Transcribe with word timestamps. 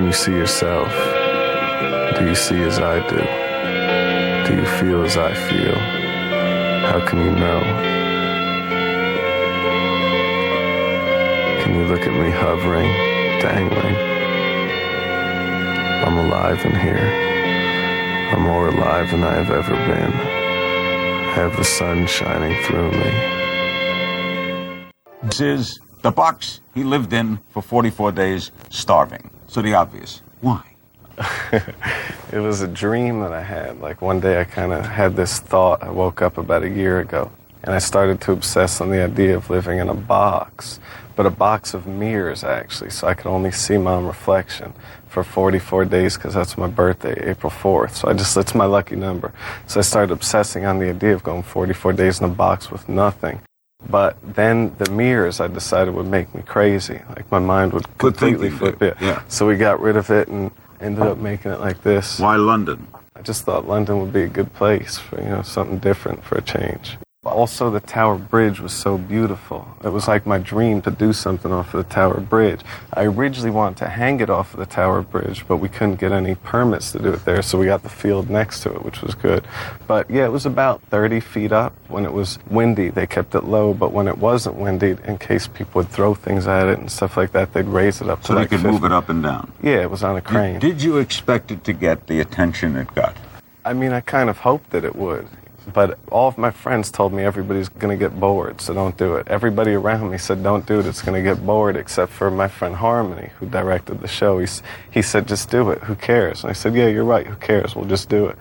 Can 0.00 0.06
you 0.06 0.14
see 0.14 0.32
yourself? 0.32 0.88
Do 2.18 2.24
you 2.26 2.34
see 2.34 2.62
as 2.62 2.78
I 2.78 3.06
do? 3.06 3.20
Do 4.48 4.54
you 4.58 4.66
feel 4.78 5.02
as 5.04 5.18
I 5.18 5.34
feel? 5.34 5.74
How 6.88 7.06
can 7.06 7.18
you 7.18 7.32
know? 7.32 7.60
Can 11.62 11.74
you 11.74 11.84
look 11.84 12.00
at 12.00 12.14
me 12.18 12.30
hovering, 12.30 12.90
dangling? 13.42 13.96
I'm 16.06 16.16
alive 16.16 16.64
in 16.64 16.74
here. 16.80 17.10
I'm 18.32 18.40
more 18.40 18.68
alive 18.68 19.10
than 19.10 19.22
I 19.22 19.34
have 19.34 19.50
ever 19.50 19.76
been. 19.86 20.12
I 20.14 21.34
have 21.34 21.54
the 21.58 21.64
sun 21.64 22.06
shining 22.06 22.56
through 22.64 22.90
me. 22.92 23.10
This 25.24 25.40
is 25.42 25.78
the 26.00 26.10
box 26.10 26.62
he 26.74 26.84
lived 26.84 27.12
in 27.12 27.38
for 27.50 27.60
44 27.60 28.12
days, 28.12 28.50
starving. 28.70 29.30
So 29.50 29.62
the 29.62 29.74
obvious. 29.74 30.22
Why? 30.42 30.62
it 32.32 32.38
was 32.38 32.60
a 32.60 32.68
dream 32.68 33.18
that 33.22 33.32
I 33.32 33.42
had. 33.42 33.80
Like 33.80 34.00
one 34.00 34.20
day 34.20 34.40
I 34.40 34.44
kind 34.44 34.72
of 34.72 34.86
had 34.86 35.16
this 35.16 35.40
thought. 35.40 35.82
I 35.82 35.90
woke 35.90 36.22
up 36.22 36.38
about 36.38 36.62
a 36.62 36.68
year 36.68 37.00
ago 37.00 37.32
and 37.64 37.74
I 37.74 37.80
started 37.80 38.20
to 38.20 38.32
obsess 38.32 38.80
on 38.80 38.90
the 38.90 39.02
idea 39.02 39.36
of 39.36 39.50
living 39.50 39.80
in 39.80 39.88
a 39.88 39.94
box, 39.94 40.78
but 41.16 41.26
a 41.26 41.30
box 41.30 41.74
of 41.74 41.88
mirrors 41.88 42.44
actually, 42.44 42.90
so 42.90 43.08
I 43.08 43.14
could 43.14 43.26
only 43.26 43.50
see 43.50 43.76
my 43.76 43.94
own 43.94 44.06
reflection 44.06 44.72
for 45.08 45.24
44 45.24 45.84
days 45.86 46.16
because 46.16 46.34
that's 46.34 46.56
my 46.56 46.68
birthday, 46.68 47.28
April 47.28 47.50
4th. 47.50 47.96
So 47.96 48.08
I 48.08 48.12
just, 48.12 48.36
it's 48.36 48.54
my 48.54 48.66
lucky 48.66 48.94
number. 48.94 49.32
So 49.66 49.80
I 49.80 49.82
started 49.82 50.12
obsessing 50.12 50.64
on 50.64 50.78
the 50.78 50.90
idea 50.90 51.12
of 51.12 51.24
going 51.24 51.42
44 51.42 51.92
days 51.94 52.20
in 52.20 52.26
a 52.26 52.28
box 52.32 52.70
with 52.70 52.88
nothing. 52.88 53.40
But 53.88 54.16
then 54.22 54.74
the 54.78 54.90
mirrors 54.90 55.40
I 55.40 55.48
decided 55.48 55.94
would 55.94 56.06
make 56.06 56.34
me 56.34 56.42
crazy. 56.42 57.00
Like 57.08 57.30
my 57.30 57.38
mind 57.38 57.72
would 57.72 57.86
completely 57.98 58.50
flip 58.50 58.82
it. 58.82 58.96
yeah. 59.00 59.22
So 59.28 59.46
we 59.46 59.56
got 59.56 59.80
rid 59.80 59.96
of 59.96 60.10
it 60.10 60.28
and 60.28 60.50
ended 60.80 61.02
up 61.02 61.18
making 61.18 61.52
it 61.52 61.60
like 61.60 61.82
this. 61.82 62.18
Why 62.18 62.36
London? 62.36 62.86
I 63.16 63.22
just 63.22 63.44
thought 63.44 63.66
London 63.66 64.00
would 64.00 64.12
be 64.12 64.22
a 64.22 64.28
good 64.28 64.52
place 64.54 64.98
for, 64.98 65.20
you 65.20 65.28
know, 65.28 65.42
something 65.42 65.78
different 65.78 66.24
for 66.24 66.38
a 66.38 66.42
change. 66.42 66.96
Also, 67.26 67.68
the 67.68 67.80
Tower 67.80 68.16
Bridge 68.16 68.60
was 68.60 68.72
so 68.72 68.96
beautiful. 68.96 69.68
It 69.84 69.90
was 69.90 70.08
like 70.08 70.24
my 70.24 70.38
dream 70.38 70.80
to 70.80 70.90
do 70.90 71.12
something 71.12 71.52
off 71.52 71.74
of 71.74 71.86
the 71.86 71.94
Tower 71.94 72.18
Bridge. 72.18 72.62
I 72.94 73.04
originally 73.04 73.50
wanted 73.50 73.76
to 73.80 73.90
hang 73.90 74.20
it 74.20 74.30
off 74.30 74.54
of 74.54 74.58
the 74.60 74.64
Tower 74.64 75.02
Bridge, 75.02 75.44
but 75.46 75.58
we 75.58 75.68
couldn't 75.68 76.00
get 76.00 76.12
any 76.12 76.34
permits 76.36 76.92
to 76.92 76.98
do 76.98 77.12
it 77.12 77.26
there, 77.26 77.42
so 77.42 77.58
we 77.58 77.66
got 77.66 77.82
the 77.82 77.90
field 77.90 78.30
next 78.30 78.60
to 78.60 78.74
it, 78.74 78.82
which 78.86 79.02
was 79.02 79.14
good. 79.14 79.46
But 79.86 80.08
yeah, 80.10 80.24
it 80.24 80.32
was 80.32 80.46
about 80.46 80.80
30 80.84 81.20
feet 81.20 81.52
up. 81.52 81.74
When 81.88 82.06
it 82.06 82.12
was 82.14 82.38
windy, 82.48 82.88
they 82.88 83.06
kept 83.06 83.34
it 83.34 83.44
low, 83.44 83.74
but 83.74 83.92
when 83.92 84.08
it 84.08 84.16
wasn't 84.16 84.56
windy, 84.56 84.96
in 85.04 85.18
case 85.18 85.46
people 85.46 85.80
would 85.82 85.90
throw 85.90 86.14
things 86.14 86.46
at 86.46 86.68
it 86.68 86.78
and 86.78 86.90
stuff 86.90 87.18
like 87.18 87.32
that, 87.32 87.52
they'd 87.52 87.66
raise 87.66 88.00
it 88.00 88.08
up 88.08 88.24
So 88.24 88.32
they 88.32 88.40
like 88.40 88.48
could 88.48 88.60
50. 88.60 88.72
move 88.72 88.84
it 88.84 88.92
up 88.92 89.10
and 89.10 89.22
down. 89.22 89.52
Yeah, 89.62 89.82
it 89.82 89.90
was 89.90 90.02
on 90.02 90.16
a 90.16 90.22
crane. 90.22 90.58
Did 90.58 90.82
you 90.82 90.96
expect 90.96 91.50
it 91.50 91.64
to 91.64 91.74
get 91.74 92.06
the 92.06 92.20
attention 92.20 92.76
it 92.76 92.94
got? 92.94 93.14
I 93.62 93.74
mean, 93.74 93.92
I 93.92 94.00
kind 94.00 94.30
of 94.30 94.38
hoped 94.38 94.70
that 94.70 94.86
it 94.86 94.96
would. 94.96 95.28
But 95.72 95.98
all 96.10 96.28
of 96.28 96.38
my 96.38 96.50
friends 96.50 96.90
told 96.90 97.12
me 97.12 97.22
everybody's 97.22 97.68
going 97.68 97.96
to 97.96 98.02
get 98.02 98.18
bored, 98.18 98.60
so 98.60 98.74
don't 98.74 98.96
do 98.96 99.16
it. 99.16 99.28
Everybody 99.28 99.72
around 99.72 100.10
me 100.10 100.18
said, 100.18 100.42
don't 100.42 100.66
do 100.66 100.80
it, 100.80 100.86
it's 100.86 101.02
going 101.02 101.22
to 101.22 101.28
get 101.28 101.44
bored, 101.44 101.76
except 101.76 102.12
for 102.12 102.30
my 102.30 102.48
friend 102.48 102.74
Harmony, 102.74 103.30
who 103.38 103.46
directed 103.46 104.00
the 104.00 104.08
show. 104.08 104.38
He, 104.38 104.48
he 104.90 105.02
said, 105.02 105.28
just 105.28 105.50
do 105.50 105.70
it, 105.70 105.82
who 105.84 105.94
cares? 105.94 106.42
And 106.42 106.50
I 106.50 106.54
said, 106.54 106.74
yeah, 106.74 106.86
you're 106.86 107.04
right, 107.04 107.26
who 107.26 107.36
cares? 107.36 107.76
We'll 107.76 107.86
just 107.86 108.08
do 108.08 108.26
it. 108.26 108.38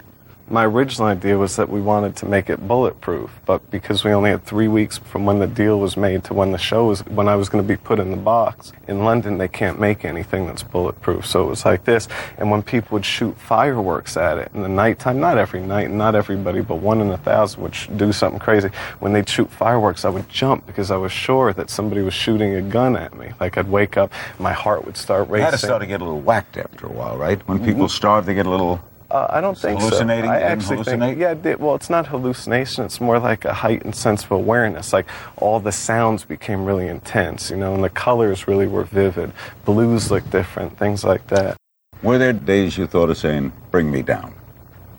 My 0.52 0.66
original 0.66 1.08
idea 1.08 1.38
was 1.38 1.58
that 1.58 1.70
we 1.70 1.80
wanted 1.80 2.16
to 2.18 2.26
make 2.26 2.50
it 2.50 2.68
bulletproof, 2.68 3.40
but 3.46 3.70
because 3.70 4.04
we 4.04 4.12
only 4.12 4.32
had 4.32 4.44
three 4.44 4.68
weeks 4.68 4.98
from 4.98 5.26
when 5.28 5.38
the 5.38 5.46
deal 5.46 5.80
was 5.80 5.96
made 5.96 6.24
to 6.24 6.34
when 6.34 6.52
the 6.52 6.58
show 6.58 6.88
was, 6.88 7.02
when 7.06 7.28
I 7.28 7.36
was 7.36 7.50
going 7.50 7.64
to 7.64 7.68
be 7.68 7.78
put 7.78 8.00
in 8.00 8.10
the 8.10 8.18
box, 8.18 8.72
in 8.88 9.04
London 9.04 9.38
they 9.38 9.48
can't 9.48 9.80
make 9.80 10.04
anything 10.04 10.48
that's 10.48 10.64
bulletproof. 10.64 11.28
So 11.28 11.44
it 11.44 11.50
was 11.50 11.66
like 11.66 11.86
this, 11.86 12.08
and 12.40 12.50
when 12.50 12.64
people 12.64 12.96
would 12.96 13.06
shoot 13.06 13.38
fireworks 13.38 14.18
at 14.18 14.40
it 14.40 14.50
in 14.56 14.64
the 14.64 14.70
nighttime, 14.70 15.20
not 15.20 15.38
every 15.38 15.62
night, 15.62 15.92
not 15.92 16.16
everybody, 16.16 16.62
but 16.62 16.78
one 16.78 17.00
in 17.00 17.12
a 17.12 17.18
thousand 17.18 17.62
would 17.62 17.76
sh- 17.76 17.88
do 17.96 18.12
something 18.12 18.40
crazy. 18.40 18.70
When 19.00 19.14
they'd 19.14 19.30
shoot 19.30 19.52
fireworks, 19.52 20.04
I 20.04 20.10
would 20.10 20.30
jump 20.30 20.66
because 20.66 20.90
I 20.90 20.98
was 20.98 21.12
sure 21.12 21.54
that 21.54 21.70
somebody 21.70 22.02
was 22.02 22.16
shooting 22.16 22.56
a 22.56 22.62
gun 22.64 22.98
at 22.98 23.16
me. 23.16 23.34
Like 23.40 23.60
I'd 23.60 23.70
wake 23.70 23.98
up, 23.98 24.12
my 24.40 24.54
heart 24.54 24.84
would 24.86 24.98
start 24.98 25.30
racing. 25.30 25.46
had 25.46 25.52
to 25.52 25.58
start 25.60 25.82
to 25.82 25.88
get 25.88 26.02
a 26.02 26.04
little 26.04 26.22
whacked 26.22 26.58
after 26.58 26.88
a 26.88 26.92
while, 26.92 27.18
right? 27.18 27.40
When 27.48 27.60
mm-hmm. 27.60 27.68
people 27.68 27.88
starve, 27.88 28.26
they 28.26 28.34
get 28.34 28.48
a 28.48 28.50
little. 28.50 28.82
Uh, 29.12 29.26
I 29.30 29.42
don't 29.42 29.58
think 29.58 29.80
hallucinating? 29.80 30.26
so. 30.26 30.32
I 30.32 30.40
actually 30.40 30.78
hallucinate? 30.78 31.00
think, 31.00 31.20
yeah, 31.20 31.52
it 31.52 31.60
well, 31.60 31.76
it's 31.76 31.90
not 31.90 32.08
hallucination. 32.08 32.86
It's 32.86 33.02
more 33.02 33.18
like 33.18 33.44
a 33.44 33.54
heightened 33.54 33.96
sense 33.96 34.24
of 34.24 34.32
awareness. 34.32 34.94
Like 34.94 35.08
all 35.38 35.60
the 35.60 35.72
sounds 35.72 36.26
became 36.26 36.64
really 36.64 36.88
intense, 36.88 37.50
you 37.50 37.58
know, 37.58 37.74
and 37.74 37.84
the 37.84 37.90
colors 37.90 38.48
really 38.48 38.68
were 38.68 38.84
vivid. 38.84 39.32
Blues 39.66 40.12
looked 40.12 40.30
different, 40.30 40.78
things 40.78 41.04
like 41.04 41.26
that. 41.28 41.58
Were 42.04 42.18
there 42.18 42.34
days 42.34 42.78
you 42.78 42.86
thought 42.86 43.10
of 43.10 43.18
saying, 43.18 43.52
bring 43.72 43.92
me 43.92 44.04
down? 44.04 44.34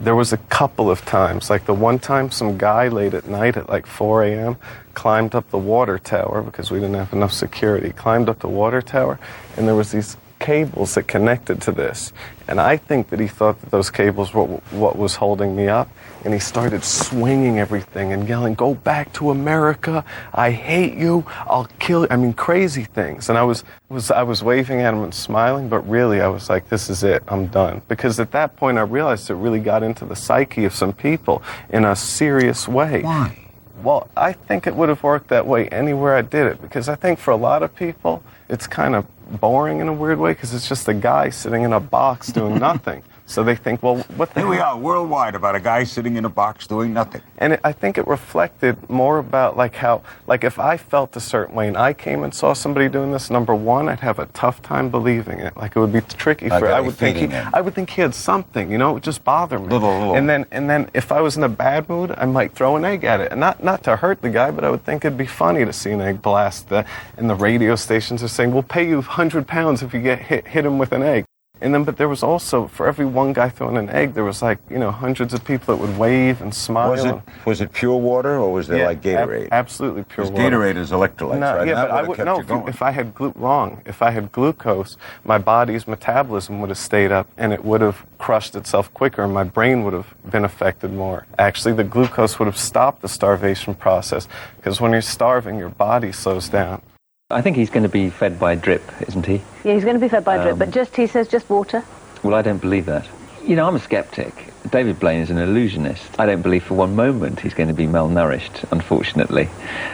There 0.00 0.16
was 0.16 0.32
a 0.32 0.38
couple 0.38 0.91
of 0.91 1.04
times, 1.04 1.49
like 1.49 1.66
the 1.66 1.75
one 1.75 1.99
time 1.99 2.31
some 2.31 2.59
guy 2.59 2.88
late 2.88 3.15
at 3.15 3.28
night 3.28 3.56
at 3.56 3.69
like 3.69 3.87
4 3.87 4.25
a.m. 4.25 4.56
climbed 4.94 5.34
up 5.34 5.49
the 5.50 5.59
water 5.59 5.99
tower 5.99 6.43
because 6.43 6.70
we 6.70 6.81
didn't 6.81 6.97
have 6.97 7.12
enough 7.12 7.32
security. 7.32 7.91
Climbed 7.91 8.28
up 8.28 8.41
the 8.41 8.49
water 8.49 8.82
tower, 8.82 9.20
and 9.56 9.69
there 9.69 9.75
was 9.75 9.93
these 9.93 10.16
cables 10.40 10.94
that 10.96 11.06
connected 11.06 11.60
to 11.62 11.72
this. 11.72 12.12
And 12.48 12.60
I 12.60 12.76
think 12.76 13.10
that 13.10 13.20
he 13.20 13.28
thought 13.28 13.60
that 13.60 13.70
those 13.70 13.90
cables 13.90 14.34
were 14.34 14.46
what 14.72 14.96
was 14.96 15.14
holding 15.14 15.54
me 15.54 15.68
up. 15.68 15.88
And 16.24 16.34
he 16.34 16.40
started 16.40 16.84
swinging 16.84 17.58
everything 17.58 18.12
and 18.12 18.28
yelling, 18.28 18.54
"Go 18.54 18.74
back 18.74 19.12
to 19.14 19.30
America! 19.30 20.04
I 20.34 20.50
hate 20.50 20.94
you! 20.94 21.24
I'll 21.46 21.68
kill 21.78 22.02
you!" 22.02 22.08
I 22.10 22.16
mean, 22.16 22.32
crazy 22.32 22.84
things. 22.84 23.28
And 23.28 23.38
I 23.38 23.44
was 23.44 23.64
was 23.88 24.10
I 24.10 24.24
was 24.24 24.42
waving 24.42 24.80
at 24.80 24.92
him 24.92 25.02
and 25.02 25.14
smiling, 25.14 25.68
but 25.68 25.88
really 25.88 26.20
I 26.20 26.28
was 26.28 26.50
like, 26.50 26.68
"This 26.68 26.90
is 26.90 27.04
it. 27.04 27.22
I'm 27.28 27.46
done." 27.46 27.82
Because 27.88 28.18
at 28.18 28.32
that 28.32 28.56
point 28.56 28.76
I 28.78 28.82
realized 28.82 29.30
it 29.30 29.34
really 29.34 29.60
got 29.60 29.82
into 29.82 30.04
the 30.04 30.16
psyche 30.16 30.64
of 30.64 30.74
some 30.74 30.92
people 30.92 31.42
in 31.70 31.84
a 31.84 31.94
serious 31.94 32.66
way. 32.66 33.02
Why? 33.02 33.36
Well, 33.82 34.08
I 34.16 34.32
think 34.32 34.66
it 34.66 34.74
would 34.74 34.90
have 34.90 35.02
worked 35.02 35.28
that 35.28 35.46
way 35.46 35.68
anywhere 35.68 36.14
I 36.14 36.22
did 36.22 36.46
it 36.46 36.60
because 36.60 36.88
I 36.88 36.96
think 36.96 37.18
for 37.18 37.30
a 37.30 37.36
lot 37.36 37.62
of 37.62 37.74
people, 37.74 38.22
it's 38.50 38.66
kind 38.66 38.94
of 38.94 39.06
boring 39.41 39.78
in 39.78 39.88
a 39.88 39.93
weird 39.93 40.19
way 40.19 40.33
because 40.33 40.53
it's 40.53 40.69
just 40.69 40.88
a 40.88 40.94
guy 40.94 41.31
sitting 41.31 41.62
in 41.62 41.72
a 41.72 41.81
box 41.81 42.28
doing 42.33 42.59
nothing. 42.59 43.03
So 43.30 43.44
they 43.44 43.54
think, 43.54 43.80
well, 43.80 43.98
what 44.16 44.34
the 44.34 44.41
Here 44.41 44.48
we 44.48 44.58
are 44.58 44.76
worldwide 44.76 45.36
about 45.36 45.54
a 45.54 45.60
guy 45.60 45.84
sitting 45.84 46.16
in 46.16 46.24
a 46.24 46.28
box 46.28 46.66
doing 46.66 46.92
nothing. 46.92 47.22
And 47.38 47.52
it, 47.52 47.60
I 47.62 47.70
think 47.70 47.96
it 47.96 48.04
reflected 48.08 48.91
more 48.91 49.18
about 49.18 49.56
like 49.56 49.76
how, 49.76 50.02
like 50.26 50.42
if 50.42 50.58
I 50.58 50.76
felt 50.76 51.14
a 51.14 51.20
certain 51.20 51.54
way 51.54 51.69
and 51.69 51.76
I 51.76 51.92
came 51.92 52.24
and 52.24 52.34
saw 52.34 52.54
somebody 52.54 52.88
doing 52.88 53.12
this, 53.12 53.30
number 53.30 53.54
one, 53.54 53.88
I'd 53.88 54.00
have 54.00 54.19
a 54.19 54.26
tough 54.26 54.60
time 54.62 54.90
believing 54.90 55.38
it. 55.38 55.56
Like 55.56 55.76
it 55.76 55.78
would 55.78 55.92
be 55.92 56.00
tricky 56.00 56.48
for. 56.48 56.66
I 56.72 56.80
would 56.80 56.96
think 56.96 57.19
he. 57.19 57.26
I 57.54 57.60
would 57.60 57.72
think 57.74 57.90
he 57.90 58.02
had 58.02 58.16
something. 58.16 58.69
You 58.72 58.78
know, 58.78 58.90
it 58.90 58.94
would 58.94 59.04
just 59.04 59.22
bother 59.22 59.60
me. 59.60 59.69
Little- 59.69 59.96
little- 59.96 60.16
And 60.16 60.28
then, 60.28 60.44
and 60.50 60.69
then 60.69 60.90
if 60.92 61.12
I 61.12 61.20
was 61.20 61.36
in 61.36 61.44
a 61.44 61.48
bad 61.48 61.88
mood, 61.88 62.12
I 62.19 62.24
might 62.26 62.52
throw 62.54 62.74
an 62.74 62.84
egg 62.84 63.04
at 63.04 63.20
it, 63.20 63.30
and 63.30 63.38
not 63.38 63.62
not 63.62 63.84
to 63.84 63.94
hurt 63.94 64.22
the 64.22 64.30
guy, 64.30 64.50
but 64.50 64.64
I 64.64 64.70
would 64.70 64.84
think 64.84 65.04
it'd 65.04 65.16
be 65.16 65.26
funny 65.26 65.64
to 65.64 65.72
see 65.72 65.92
an 65.92 66.00
egg 66.00 66.20
blast. 66.20 66.69
The, 66.69 66.84
and 67.16 67.30
the 67.30 67.36
radio 67.36 67.76
stations 67.76 68.24
are 68.24 68.28
saying, 68.28 68.52
"We'll 68.52 68.64
pay 68.64 68.88
you 68.88 69.00
hundred 69.02 69.46
pounds 69.46 69.82
if 69.84 69.94
you 69.94 70.00
get 70.00 70.19
hit 70.19 70.48
hit 70.48 70.66
him 70.66 70.78
with 70.78 70.90
an 70.92 71.04
egg." 71.04 71.24
And 71.62 71.75
then, 71.75 71.84
but 71.84 71.98
there 71.98 72.09
was 72.09 72.22
also 72.22 72.69
for 72.69 72.87
every 72.87 73.04
one 73.04 73.32
guy 73.34 73.50
throwing 73.50 73.76
an 73.76 73.91
egg, 73.91 74.15
there 74.15 74.25
was 74.25 74.41
like 74.41 74.59
you 74.71 74.78
know 74.78 74.91
hundreds 74.91 75.34
of 75.34 75.44
people 75.44 75.76
that 75.76 75.81
would 75.82 75.98
wave 75.98 76.41
and 76.41 76.54
smile. 76.54 76.91
Was 76.91 77.04
it 77.04 77.10
and- 77.12 77.22
was 77.44 77.60
it 77.60 77.72
pure 77.72 77.97
water 77.97 78.37
or 78.38 78.53
was 78.53 78.66
there 78.66 78.78
Yeah, 78.78 78.87
like 78.87 79.04
ab- 79.06 79.28
Gatorade? 79.28 79.48
absolutely 79.53 80.04
pure 80.04 80.26
water. 80.31 80.43
Gatorade 80.56 80.76
is 80.76 80.91
electrolytes, 80.91 81.38
No, 81.38 81.56
right? 81.59 81.69
yeah, 81.69 81.75
but 81.87 81.91
I 81.91 82.03
would 82.03 82.19
no. 82.19 82.41
If, 82.41 82.49
you- 82.49 82.65
if 82.66 82.81
I 82.82 82.91
had 82.93 83.15
glu- 83.15 83.34
wrong, 83.37 83.82
if 83.84 84.00
I 84.00 84.10
had 84.10 84.32
glucose, 84.32 84.97
my 85.25 85.37
body's 85.38 85.87
metabolism 85.87 86.60
would 86.60 86.70
have 86.70 86.78
stayed 86.78 87.12
up, 87.12 87.26
and 87.37 87.53
it 87.53 87.62
would 87.65 87.82
have 87.82 88.04
crushed 88.19 88.56
itself 88.56 88.93
quicker, 88.94 89.22
and 89.22 89.32
my 89.34 89.44
brain 89.44 89.84
would 89.84 89.93
have 89.93 90.15
been 90.31 90.44
affected 90.44 90.93
more. 90.93 91.26
Actually, 91.38 91.75
the 91.75 91.84
glucose 91.84 92.38
would 92.38 92.47
have 92.47 92.56
stopped 92.59 93.03
the 93.03 93.09
starvation 93.09 93.75
process 93.75 94.28
because 94.56 94.81
when 94.81 94.93
you're 94.93 95.03
starving, 95.03 95.59
your 95.59 95.69
body 95.69 96.10
slows 96.12 96.49
down. 96.49 96.81
I 97.30 97.42
think 97.42 97.56
he's 97.56 97.70
going 97.70 97.84
to 97.84 97.88
be 97.88 98.10
fed 98.10 98.38
by 98.38 98.55
drip, 98.56 98.82
isn't 99.08 99.25
he? 99.26 99.40
Yeah, 99.64 99.75
he's 99.75 99.84
going 99.84 99.94
to 99.94 100.00
be 100.00 100.08
fed 100.08 100.25
by 100.25 100.38
drip, 100.38 100.55
Um, 100.55 100.58
but 100.58 100.70
just, 100.70 100.96
he 100.96 101.06
says, 101.06 101.28
just 101.28 101.49
water. 101.49 101.84
Well, 102.22 102.34
I 102.34 102.43
don't 102.43 102.58
believe 102.60 102.87
that. 102.87 103.06
You 103.44 103.56
know, 103.56 103.66
I'm 103.66 103.76
a 103.76 103.81
skeptic. 103.81 104.52
David 104.70 105.00
Blaine 105.00 105.20
is 105.20 105.31
an 105.31 105.38
illusionist. 105.38 106.19
I 106.20 106.26
don't 106.26 106.43
believe 106.43 106.64
for 106.64 106.75
one 106.75 106.94
moment 106.94 107.40
he's 107.40 107.55
going 107.55 107.69
to 107.69 107.75
be 107.75 107.87
malnourished, 107.87 108.70
unfortunately. 108.72 109.49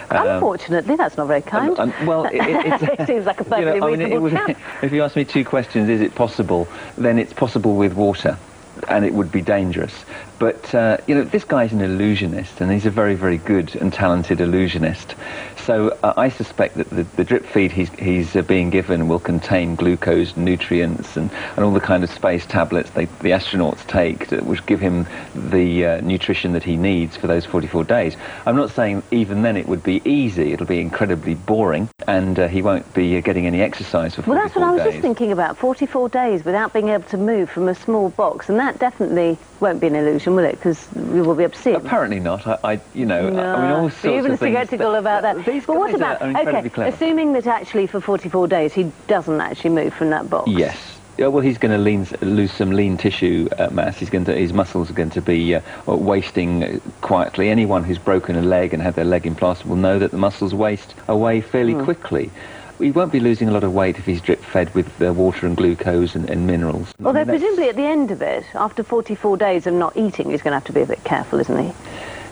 Um, 0.09 0.27
Unfortunately, 0.27 0.95
that's 0.97 1.15
not 1.15 1.27
very 1.27 1.41
kind. 1.41 1.77
um, 1.79 1.93
well, 2.05 2.25
it, 2.25 2.35
it, 2.35 2.99
It 2.99 3.07
seems 3.07 3.25
like 3.25 3.39
a 3.39 3.43
you 3.59 3.65
know, 3.65 3.79
perfectly 3.79 3.81
I 3.81 3.91
mean, 3.91 3.99
reasonable 3.99 4.45
would- 4.47 4.57
If 4.81 4.91
you 4.91 5.03
ask 5.03 5.15
me 5.15 5.23
two 5.23 5.45
questions, 5.45 5.89
is 5.89 6.01
it 6.01 6.15
possible? 6.15 6.67
Then 6.97 7.17
it's 7.17 7.31
possible 7.33 7.75
with 7.75 7.93
water, 7.93 8.37
and 8.89 9.05
it 9.05 9.13
would 9.13 9.31
be 9.31 9.41
dangerous. 9.41 9.93
But 10.37 10.75
uh, 10.75 10.97
you 11.07 11.15
know, 11.15 11.23
this 11.23 11.45
guy's 11.45 11.71
an 11.71 11.81
illusionist, 11.81 12.59
and 12.59 12.69
he's 12.71 12.85
a 12.85 12.91
very, 12.91 13.15
very 13.15 13.37
good 13.37 13.73
and 13.77 13.93
talented 13.93 14.41
illusionist. 14.41 15.15
So 15.67 15.89
uh, 16.01 16.13
I 16.15 16.29
suspect 16.29 16.77
that 16.77 16.89
the, 16.89 17.03
the 17.03 17.25
drip 17.25 17.45
feed 17.45 17.73
he's, 17.73 17.89
he's 17.99 18.37
uh, 18.37 18.41
being 18.41 18.69
given 18.69 19.09
will 19.09 19.19
contain 19.19 19.75
glucose, 19.75 20.37
nutrients, 20.37 21.17
and, 21.17 21.29
and 21.57 21.65
all 21.65 21.73
the 21.73 21.81
kind 21.81 22.05
of 22.05 22.09
space 22.09 22.45
tablets 22.45 22.89
they, 22.91 23.03
the 23.03 23.31
astronauts 23.31 23.85
take, 23.85 24.27
to, 24.27 24.37
which 24.45 24.65
give 24.65 24.79
him 24.79 25.05
the 25.35 25.85
uh, 25.85 25.99
nutrition 25.99 26.53
that 26.53 26.63
he 26.63 26.77
needs 26.77 27.17
for 27.17 27.27
those 27.27 27.43
44 27.43 27.83
days. 27.83 28.15
I'm 28.45 28.55
not 28.55 28.71
saying 28.71 29.03
even 29.11 29.41
then 29.41 29.57
it 29.57 29.67
would 29.67 29.83
be 29.83 30.01
easy. 30.05 30.53
It'll 30.53 30.65
be 30.65 30.79
incredibly 30.79 31.35
boring, 31.35 31.89
and 32.07 32.39
uh, 32.39 32.47
he 32.47 32.61
won't 32.61 32.93
be 32.93 33.17
uh, 33.17 33.19
getting 33.19 33.45
any 33.45 33.59
exercise 33.59 34.15
for 34.15 34.21
44 34.21 34.23
days. 34.23 34.27
Well, 34.27 34.47
that's 34.47 34.55
what 34.55 34.63
I 34.63 34.85
was 34.85 34.93
just 34.93 35.01
thinking 35.01 35.33
about. 35.33 35.57
44 35.57 36.07
days 36.07 36.45
without 36.45 36.71
being 36.71 36.87
able 36.87 37.09
to 37.09 37.17
move 37.17 37.49
from 37.49 37.67
a 37.67 37.75
small 37.75 38.07
box, 38.11 38.47
and 38.47 38.57
that 38.57 38.79
definitely 38.79 39.37
won't 39.59 39.79
be 39.81 39.87
an 39.87 39.95
illusion, 39.95 40.35
will 40.35 40.45
it? 40.45 40.53
Because 40.55 40.87
we 40.93 41.21
will 41.21 41.35
be 41.35 41.43
able 41.43 41.53
to 41.53 41.61
see 41.61 41.71
it. 41.71 41.75
Apparently 41.77 42.19
not. 42.19 42.45
I, 42.47 42.57
I 42.63 42.81
you 42.93 43.05
know, 43.05 43.29
No. 43.29 43.55
I 43.55 43.61
mean, 43.61 43.71
all 43.71 43.91
You're 44.03 44.17
even 44.19 44.31
of 44.31 44.39
that- 44.39 44.97
about 44.97 45.21
that. 45.23 45.45
These 45.45 45.65
but 45.65 45.77
what 45.77 45.93
about 45.93 46.21
okay? 46.21 46.69
clever. 46.69 46.95
Assuming 46.95 47.33
that 47.33 47.47
actually 47.47 47.87
for 47.87 47.99
44 48.01 48.47
days 48.47 48.73
he 48.73 48.91
doesn't 49.07 49.39
actually 49.41 49.71
move 49.71 49.93
from 49.93 50.09
that 50.11 50.29
box. 50.29 50.49
Yes. 50.49 50.77
Yeah, 51.17 51.27
well, 51.27 51.41
he's 51.41 51.57
going 51.57 51.71
to 51.71 51.79
lean, 51.79 52.05
lose 52.21 52.51
some 52.51 52.69
lean 52.69 52.95
tissue 52.95 53.49
uh, 53.57 53.69
mass. 53.71 53.97
He's 53.97 54.11
going 54.11 54.25
to, 54.25 54.35
his 54.35 54.53
muscles 54.53 54.91
are 54.91 54.93
going 54.93 55.09
to 55.11 55.21
be 55.21 55.55
uh, 55.55 55.61
wasting 55.87 56.63
uh, 56.63 56.79
quietly. 57.01 57.49
Anyone 57.49 57.83
who's 57.83 57.97
broken 57.97 58.35
a 58.35 58.43
leg 58.43 58.71
and 58.71 58.83
had 58.83 58.93
their 58.93 59.03
leg 59.05 59.25
implanted 59.25 59.65
will 59.65 59.77
know 59.77 59.97
that 59.97 60.11
the 60.11 60.17
muscles 60.17 60.53
waste 60.53 60.93
away 61.07 61.41
fairly 61.41 61.73
Hmm. 61.73 61.85
quickly. 61.85 62.29
He 62.79 62.91
won't 62.91 63.11
be 63.11 63.19
losing 63.19 63.49
a 63.49 63.51
lot 63.51 63.63
of 63.63 63.73
weight 63.73 63.97
if 63.97 64.05
he's 64.05 64.21
drip 64.21 64.43
fed 64.43 64.73
with 64.75 65.01
uh, 65.01 65.11
water 65.13 65.47
and 65.47 65.57
glucose 65.57 66.15
and, 66.15 66.29
and 66.29 66.45
minerals. 66.45 66.93
I 66.99 67.05
Although 67.05 67.19
mean, 67.19 67.27
presumably 67.27 67.69
at 67.69 67.75
the 67.75 67.85
end 67.85 68.11
of 68.11 68.21
it, 68.21 68.45
after 68.53 68.83
44 68.83 69.37
days 69.37 69.65
of 69.65 69.73
not 69.73 69.97
eating, 69.97 70.29
he's 70.29 70.41
going 70.43 70.51
to 70.51 70.57
have 70.57 70.65
to 70.65 70.73
be 70.73 70.81
a 70.81 70.85
bit 70.85 71.03
careful, 71.03 71.39
isn't 71.39 71.57
he? 71.57 71.73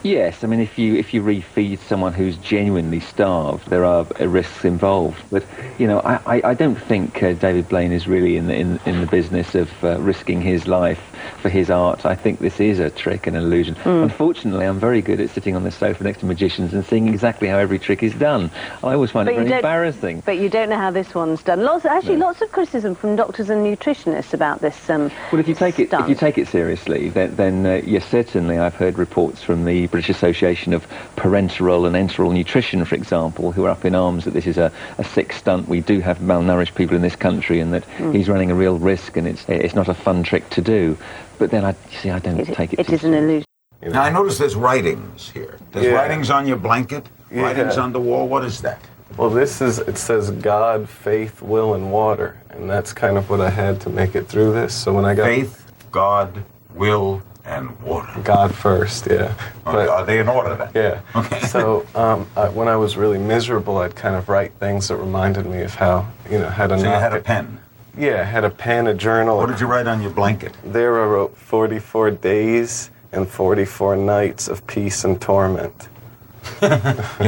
Yes, 0.05 0.43
I 0.43 0.47
mean, 0.47 0.59
if 0.59 0.77
you 0.77 0.93
if 0.97 1.15
you 1.15 1.23
refeed 1.23 1.79
someone 1.79 2.13
who's 2.13 2.37
genuinely 2.37 2.99
starved, 2.99 3.67
there 3.71 3.83
are 3.83 4.03
risks 4.19 4.63
involved. 4.63 5.17
But 5.31 5.43
you 5.79 5.87
know, 5.87 5.99
I, 6.01 6.37
I, 6.37 6.41
I 6.51 6.53
don't 6.53 6.75
think 6.75 7.23
uh, 7.23 7.33
David 7.33 7.67
Blaine 7.67 7.91
is 7.91 8.07
really 8.07 8.37
in 8.37 8.45
the 8.45 8.53
in, 8.53 8.79
in 8.85 9.01
the 9.01 9.07
business 9.07 9.55
of 9.55 9.67
uh, 9.83 9.99
risking 9.99 10.41
his 10.41 10.67
life 10.67 11.01
for 11.41 11.49
his 11.49 11.71
art. 11.71 12.05
I 12.05 12.13
think 12.13 12.39
this 12.39 12.59
is 12.59 12.77
a 12.77 12.91
trick, 12.91 13.25
and 13.25 13.35
an 13.35 13.41
illusion. 13.41 13.73
Hmm. 13.73 14.03
Unfortunately, 14.03 14.67
I'm 14.67 14.79
very 14.79 15.01
good 15.01 15.19
at 15.19 15.31
sitting 15.31 15.55
on 15.55 15.63
the 15.63 15.71
sofa 15.71 16.03
next 16.03 16.19
to 16.19 16.27
magicians 16.27 16.75
and 16.75 16.85
seeing 16.85 17.07
exactly 17.07 17.47
how 17.47 17.57
every 17.57 17.79
trick 17.79 18.03
is 18.03 18.13
done. 18.13 18.51
I 18.83 18.93
always 18.93 19.09
find 19.09 19.25
But 19.25 19.33
it 19.33 19.47
very 19.47 19.55
embarrassing. 19.55 20.21
But 20.23 20.37
you 20.37 20.49
don't 20.49 20.69
know 20.69 20.77
how 20.77 20.91
this 20.91 21.15
one's 21.15 21.41
done. 21.41 21.63
Lots, 21.63 21.83
actually, 21.83 22.17
No. 22.17 22.27
lots 22.27 22.43
of 22.43 22.51
criticism 22.51 22.93
from 22.93 23.15
doctors 23.15 23.49
and 23.49 23.65
nutritionists 23.65 24.35
about 24.35 24.61
this. 24.61 24.87
Um, 24.87 25.09
Well, 25.31 25.39
if 25.39 25.47
you 25.47 25.55
take 25.55 25.79
it, 25.79 25.91
if 25.91 26.07
you 26.07 26.13
take 26.13 26.37
it 26.37 26.47
seriously, 26.47 27.09
then, 27.09 27.35
then 27.35 27.65
uh, 27.65 27.81
yes, 27.83 28.05
certainly. 28.05 28.59
I've 28.59 28.75
heard 28.75 28.99
reports 28.99 29.41
from 29.41 29.65
the 29.65 29.87
British 29.95 30.09
Association 30.09 30.73
of 30.73 30.85
Parenteral 31.15 31.87
and 31.87 31.95
Enteral 31.95 32.33
Nutrition, 32.33 32.83
for 32.83 32.95
example, 32.95 33.53
who 33.53 33.63
are 33.63 33.69
up 33.69 33.85
in 33.85 33.95
arms 33.95 34.25
that 34.25 34.33
this 34.33 34.45
is 34.45 34.57
a, 34.57 34.69
a 34.97 35.05
sick 35.05 35.31
stunt. 35.31 35.69
We 35.69 35.79
do 35.79 36.01
have 36.01 36.17
malnourished 36.19 36.75
people 36.75 36.97
in 36.97 37.01
this 37.01 37.15
country, 37.15 37.61
and 37.61 37.73
that 37.73 37.85
Hmm. 37.85 38.11
he's 38.11 38.27
running 38.27 38.51
a 38.51 38.55
real 38.55 38.77
risk, 38.77 39.15
and 39.15 39.25
it's 39.25 39.45
it's 39.47 39.73
not 39.73 39.87
a 39.87 39.93
fun 39.93 40.21
trick 40.21 40.49
to 40.49 40.61
do. 40.61 40.97
But 41.39 41.49
then 41.51 41.63
I 41.63 41.75
see, 42.01 42.09
I 42.09 42.19
don't 42.19 42.41
it, 42.41 42.53
take 42.53 42.73
it. 42.73 42.79
it 42.81 42.87
too 42.87 42.95
is 42.95 43.03
an 43.05 43.13
illusion. 43.13 43.45
Now 43.83 44.03
I 44.03 44.09
notice 44.09 44.37
there's 44.37 44.57
writings 44.57 45.29
here. 45.29 45.57
There's 45.71 45.85
Yeah. 45.85 45.93
writings 45.93 46.29
on 46.29 46.45
your 46.45 46.57
blanket, 46.57 47.07
Yeah. 47.31 47.43
writings 47.43 47.77
on 47.77 47.93
the 47.93 48.01
wall. 48.01 48.27
What 48.27 48.43
is 48.43 48.59
that? 48.63 48.81
Well, 49.15 49.29
this 49.29 49.61
is, 49.61 49.79
it 49.79 49.97
says 49.97 50.29
God, 50.29 50.89
faith, 50.89 51.41
will, 51.41 51.73
and 51.73 51.89
water. 51.89 52.35
And 52.49 52.69
that's 52.69 52.91
kind 52.91 53.15
of 53.17 53.29
what 53.29 53.39
I 53.39 53.49
had 53.49 53.79
to 53.85 53.89
make 53.89 54.13
it 54.13 54.27
through 54.27 54.51
this. 54.51 54.73
So 54.73 54.91
when 54.91 55.05
I 55.05 55.15
got 55.15 55.23
Faith, 55.25 55.71
God, 55.91 56.43
will, 56.73 57.21
and 57.45 57.79
water. 57.81 58.19
God 58.23 58.53
first, 58.53 59.07
yeah. 59.07 59.33
But, 59.63 59.89
are 59.89 60.05
they 60.05 60.19
in 60.19 60.27
order 60.27 60.55
then? 60.55 60.71
Yeah. 60.73 61.19
Okay. 61.19 61.39
So 61.41 61.85
um, 61.95 62.27
I, 62.35 62.49
when 62.49 62.67
I 62.67 62.75
was 62.75 62.97
really 62.97 63.19
miserable, 63.19 63.77
I'd 63.77 63.95
kind 63.95 64.15
of 64.15 64.29
write 64.29 64.53
things 64.53 64.87
that 64.87 64.97
reminded 64.97 65.45
me 65.45 65.61
of 65.61 65.75
how, 65.75 66.11
you 66.29 66.39
know, 66.39 66.49
had 66.49 66.71
a 66.71 66.79
So 66.79 66.85
you 66.85 66.89
had 66.89 67.13
a 67.13 67.21
pen. 67.21 67.59
Yeah, 67.97 68.21
I 68.21 68.23
had 68.23 68.43
a 68.43 68.49
pen, 68.49 68.87
a 68.87 68.93
journal. 68.93 69.37
What 69.37 69.49
did 69.49 69.61
you 69.61 69.67
write 69.67 69.87
on 69.87 70.01
your 70.01 70.11
blanket? 70.11 70.53
There 70.65 71.01
I 71.01 71.07
wrote 71.07 71.37
44 71.37 72.11
days 72.11 72.89
and 73.13 73.27
44 73.27 73.95
nights 73.95 74.47
of 74.49 74.65
peace 74.67 75.03
and 75.03 75.21
torment. 75.21 75.87
You 76.61 76.69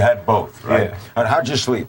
had 0.02 0.26
both, 0.26 0.64
right? 0.64 0.92
Yeah. 0.92 1.00
And 1.16 1.28
how'd 1.28 1.48
you 1.48 1.56
sleep? 1.56 1.88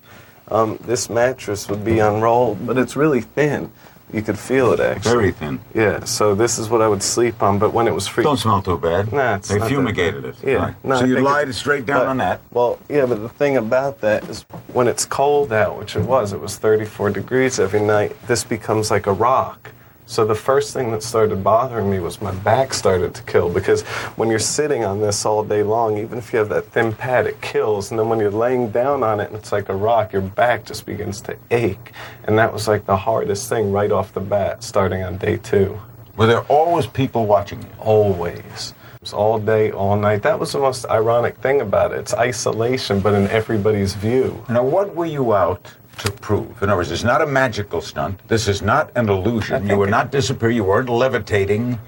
Um, 0.51 0.79
this 0.83 1.11
mattress 1.11 1.69
would 1.69 1.85
be 1.85 1.99
unrolled, 1.99 2.67
but 2.67 2.79
it's 2.79 2.97
really 2.97 3.21
thin. 3.21 3.71
You 4.13 4.23
could 4.23 4.39
feel 4.39 4.73
it 4.73 4.81
actually. 4.81 5.11
Very 5.13 5.33
thin. 5.33 5.61
Yeah, 5.75 6.05
so 6.05 6.35
this 6.35 6.59
is 6.59 6.69
what 6.71 6.81
I 6.81 6.89
would 6.89 7.03
sleep 7.03 7.43
on, 7.43 7.59
but 7.59 7.73
when 7.75 7.87
it 7.87 7.95
was 7.95 8.07
free. 8.07 8.25
Don't 8.25 8.39
smell 8.39 8.63
too 8.63 8.79
bad. 8.79 9.13
Nah, 9.13 9.37
it's 9.37 9.49
they 9.49 9.59
fumigated 9.69 10.25
it. 10.25 10.37
Yeah. 10.43 10.55
right. 10.55 10.75
no, 10.85 10.97
so 10.99 11.05
I 11.05 11.09
you 11.09 11.21
lied 11.21 11.43
it's- 11.43 11.59
straight 11.59 11.85
down 11.85 12.01
but- 12.01 12.07
on 12.09 12.17
that. 12.19 12.41
Well, 12.53 12.79
yeah, 12.89 13.05
but 13.07 13.21
the 13.21 13.29
thing 13.29 13.57
about 13.59 14.01
that 14.01 14.29
is 14.29 14.45
when 14.73 14.89
it's 14.89 15.05
cold 15.05 15.53
out, 15.53 15.79
which 15.79 15.95
it 15.97 16.03
was, 16.03 16.33
it 16.33 16.41
was 16.41 16.57
34 16.57 17.11
degrees 17.11 17.59
every 17.61 17.81
night, 17.81 18.17
this 18.27 18.45
becomes 18.45 18.91
like 18.91 19.07
a 19.07 19.13
rock. 19.13 19.73
So 20.09 20.25
the 20.25 20.35
first 20.35 20.73
thing 20.73 20.91
that 20.93 21.03
started 21.03 21.45
bothering 21.45 21.91
me 21.91 22.01
was 22.01 22.23
my 22.23 22.33
back 22.37 22.73
started 22.73 23.15
to 23.15 23.23
kill 23.25 23.51
because 23.51 23.83
when 24.17 24.31
you're 24.31 24.39
sitting 24.39 24.83
on 24.83 25.03
this 25.03 25.27
all 25.27 25.45
day 25.45 25.63
long, 25.63 25.99
even 25.99 26.17
if 26.17 26.33
you 26.33 26.39
have 26.39 26.49
that 26.49 26.65
thin 26.73 26.95
pad, 26.95 27.27
it 27.27 27.43
kills. 27.43 27.91
And 27.91 28.01
then 28.01 28.09
when 28.09 28.19
you're 28.19 28.31
laying 28.31 28.71
down 28.71 29.03
on 29.03 29.21
it 29.21 29.29
and 29.29 29.37
it's 29.37 29.53
like 29.53 29.69
a 29.69 29.77
rock, 29.77 30.15
your 30.15 30.23
back 30.23 30.65
just 30.65 30.87
begins 30.87 31.21
to 31.23 31.37
ache. 31.51 31.93
And 32.25 32.39
that 32.39 32.51
was 32.51 32.67
like 32.67 32.87
the 32.87 32.97
hardest 32.97 33.51
thing 33.51 33.71
right 33.71 33.93
off 33.93 34.15
the 34.15 34.21
bat, 34.21 34.65
starting 34.65 35.03
on 35.03 35.19
day 35.19 35.37
two. 35.37 35.79
Were 36.17 36.27
there 36.27 36.43
always 36.45 36.87
people 36.87 37.27
watching 37.27 37.61
you? 37.61 37.69
Always. 37.79 38.73
It 38.95 39.03
was 39.03 39.13
all 39.13 39.39
day, 39.39 39.73
all 39.73 39.99
night. 39.99 40.23
That 40.23 40.41
was 40.41 40.53
the 40.53 40.59
most 40.59 40.87
ironic 40.87 41.37
thing 41.37 41.61
about 41.61 41.93
it. 41.93 41.99
It's 41.99 42.15
isolation, 42.15 43.01
but 43.01 43.13
in 43.13 43.29
everybody's 43.29 43.93
view. 43.93 44.43
Now, 44.49 44.65
what 44.65 44.97
were 44.97 45.05
you 45.05 45.35
out 45.35 45.71
to 45.99 46.11
prove? 46.13 46.63
In 46.63 46.69
other 46.69 46.77
words, 46.79 46.91
it's 46.91 47.05
not 47.05 47.21
a 47.23 47.27
magical 47.27 47.81
stunt. 47.81 48.21
This 48.29 48.49
is 48.49 48.63
not 48.63 48.91
an 48.95 49.09
illusion. 49.09 49.69
You 49.69 49.77
were 49.77 49.87
not 49.87 50.11
disappearing. 50.11 50.57
You 50.57 50.65
weren't 50.65 50.89
levitating. 50.89 51.79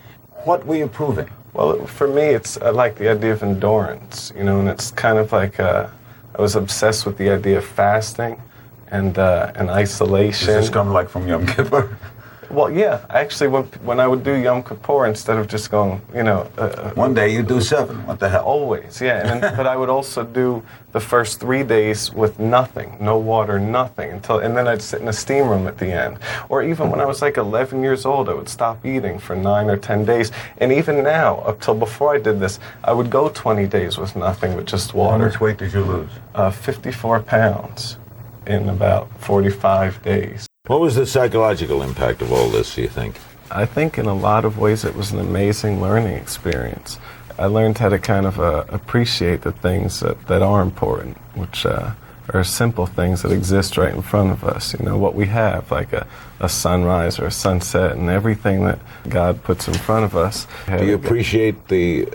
What 0.44 0.66
were 0.66 0.76
you 0.76 0.88
proving? 0.88 1.30
Well, 1.52 1.84
for 1.86 2.06
me, 2.08 2.22
it's 2.22 2.56
I 2.58 2.70
like 2.70 2.96
the 2.96 3.08
idea 3.08 3.32
of 3.32 3.42
endurance, 3.42 4.32
you 4.36 4.44
know, 4.44 4.60
and 4.60 4.68
it's 4.68 4.90
kind 4.92 5.18
of 5.18 5.32
like 5.32 5.58
uh, 5.58 5.88
I 6.38 6.42
was 6.42 6.54
obsessed 6.56 7.06
with 7.06 7.16
the 7.18 7.30
idea 7.30 7.58
of 7.58 7.64
fasting 7.64 8.40
and 8.90 9.18
uh, 9.18 9.52
and 9.54 9.68
Does 9.68 9.76
isolation. 9.76 10.46
this 10.48 10.68
come 10.68 10.90
like 10.92 11.08
from 11.08 11.26
Yom 11.28 11.46
Kippur? 11.46 11.96
well, 12.50 12.70
yeah, 12.70 13.04
actually, 13.10 13.48
when 13.48 13.64
when 13.84 14.00
I 14.00 14.06
would 14.06 14.24
do 14.24 14.34
Yom 14.34 14.62
Kippur, 14.62 15.06
instead 15.06 15.38
of 15.38 15.46
just 15.46 15.70
going, 15.70 16.00
you 16.14 16.22
know, 16.22 16.50
uh, 16.58 16.62
uh, 16.62 16.90
One 16.94 17.14
day 17.14 17.32
you 17.32 17.42
do 17.42 17.60
seven. 17.60 18.04
What 18.06 18.18
the 18.18 18.28
hell? 18.28 18.44
always, 18.44 19.00
yeah, 19.00 19.20
and 19.20 19.42
then, 19.42 19.56
but 19.56 19.66
I 19.66 19.76
would 19.76 19.88
also 19.88 20.24
do 20.24 20.62
the 20.92 21.00
first 21.00 21.38
three 21.40 21.62
days 21.62 22.12
with 22.12 22.38
nothing, 22.40 22.96
no 23.00 23.16
water, 23.18 23.60
nothing, 23.60 24.10
until 24.10 24.40
and 24.40 24.56
then 24.56 24.66
I'd 24.66 24.82
sit 24.82 25.00
in 25.00 25.08
a 25.08 25.12
steam 25.12 25.48
room 25.48 25.66
at 25.68 25.78
the 25.78 25.86
end. 25.86 26.18
Or 26.48 26.62
even 26.62 26.90
when 26.90 27.00
I 27.00 27.06
was 27.06 27.22
like 27.22 27.36
11 27.36 27.82
years 27.82 28.04
old, 28.04 28.28
I 28.28 28.34
would 28.34 28.48
stop 28.48 28.84
eating 28.84 29.18
for 29.20 29.36
nine 29.36 29.70
or 29.70 29.76
10 29.76 30.04
days, 30.04 30.32
and 30.58 30.72
even 30.72 31.04
now, 31.04 31.36
up 31.46 31.60
till 31.60 31.74
before 31.74 32.14
I 32.14 32.18
did 32.18 32.40
this, 32.40 32.58
I 32.82 32.92
would 32.92 33.10
go 33.10 33.28
20 33.28 33.66
days 33.68 33.98
with 33.98 34.16
nothing 34.16 34.56
but 34.56 34.64
just 34.64 34.94
water. 34.94 35.18
How 35.18 35.30
much 35.30 35.40
weight 35.40 35.58
did 35.58 35.72
you 35.72 35.84
lose? 35.84 36.10
Uh, 36.34 36.50
54 36.50 37.20
pounds 37.22 37.96
in 38.46 38.68
about 38.68 39.08
45 39.20 40.02
days. 40.02 40.49
What 40.70 40.80
was 40.80 40.94
the 40.94 41.04
psychological 41.04 41.82
impact 41.82 42.22
of 42.22 42.30
all 42.30 42.48
this, 42.48 42.76
do 42.76 42.82
you 42.82 42.88
think? 42.88 43.18
I 43.50 43.66
think 43.66 43.98
in 43.98 44.06
a 44.06 44.14
lot 44.14 44.44
of 44.44 44.56
ways 44.56 44.84
it 44.84 44.94
was 44.94 45.10
an 45.10 45.18
amazing 45.18 45.80
learning 45.80 46.14
experience. 46.14 46.96
I 47.40 47.46
learned 47.46 47.78
how 47.78 47.88
to 47.88 47.98
kind 47.98 48.24
of 48.24 48.38
uh, 48.38 48.66
appreciate 48.68 49.40
the 49.40 49.50
things 49.50 49.98
that, 49.98 50.28
that 50.28 50.42
are 50.42 50.62
important, 50.62 51.16
which 51.34 51.66
uh, 51.66 51.94
are 52.32 52.44
simple 52.44 52.86
things 52.86 53.22
that 53.22 53.32
exist 53.32 53.78
right 53.78 53.92
in 53.92 54.00
front 54.00 54.30
of 54.30 54.44
us. 54.44 54.72
You 54.78 54.84
know, 54.84 54.96
what 54.96 55.16
we 55.16 55.26
have, 55.26 55.72
like 55.72 55.92
a, 55.92 56.06
a 56.38 56.48
sunrise 56.48 57.18
or 57.18 57.26
a 57.26 57.32
sunset, 57.32 57.96
and 57.96 58.08
everything 58.08 58.64
that 58.66 58.78
God 59.08 59.42
puts 59.42 59.66
in 59.66 59.74
front 59.74 60.04
of 60.04 60.14
us. 60.14 60.46
Do 60.68 60.86
you 60.86 60.94
appreciate 60.94 61.66
the 61.66 62.06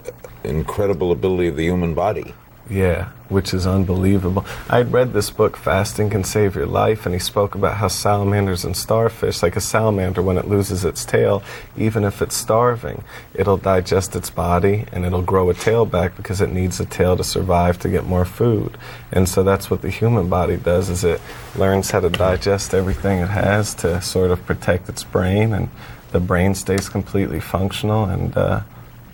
incredible 0.46 1.12
ability 1.12 1.48
of 1.48 1.58
the 1.58 1.66
human 1.66 1.94
body? 1.94 2.34
Yeah, 2.68 3.10
which 3.30 3.54
is 3.54 3.68
unbelievable. 3.68 4.44
I'd 4.70 4.92
read 4.92 5.14
this 5.14 5.30
book, 5.30 5.56
Fasting 5.56 6.10
Can 6.10 6.24
Save 6.24 6.56
Your 6.56 6.66
Life, 6.66 7.06
and 7.06 7.14
he 7.14 7.20
spoke 7.20 7.54
about 7.54 7.78
how 7.78 7.90
salamanders 7.90 8.66
and 8.66 8.76
starfish, 8.76 9.44
like 9.44 9.56
a 9.56 9.62
salamander, 9.62 10.24
when 10.24 10.40
it 10.40 10.48
loses 10.48 10.84
its 10.84 11.06
tail, 11.06 11.44
even 11.78 12.04
if 12.04 12.24
it's 12.24 12.36
starving, 12.36 13.04
it'll 13.36 13.58
digest 13.58 14.16
its 14.16 14.32
body 14.32 14.86
and 14.92 15.06
it'll 15.06 15.22
grow 15.22 15.52
a 15.52 15.54
tail 15.54 15.86
back 15.86 16.16
because 16.16 16.42
it 16.42 16.52
needs 16.52 16.80
a 16.80 16.86
tail 16.86 17.16
to 17.16 17.24
survive 17.24 17.78
to 17.80 17.90
get 17.90 18.06
more 18.06 18.26
food. 18.26 18.80
And 19.12 19.30
so 19.30 19.44
that's 19.44 19.70
what 19.70 19.84
the 19.84 19.92
human 19.92 20.28
body 20.28 20.58
does 20.58 20.90
is 20.90 21.04
it 21.04 21.22
learns 21.56 21.92
how 21.92 22.00
to 22.00 22.10
digest 22.10 22.74
everything 22.74 23.20
it 23.20 23.30
has 23.30 23.76
to 23.76 24.02
sort 24.02 24.32
of 24.32 24.44
protect 24.48 24.90
its 24.90 25.04
brain 25.04 25.54
and 25.54 25.70
the 26.12 26.20
brain 26.20 26.56
stays 26.56 26.90
completely 26.90 27.40
functional 27.40 28.06
and 28.06 28.36
uh, 28.36 28.62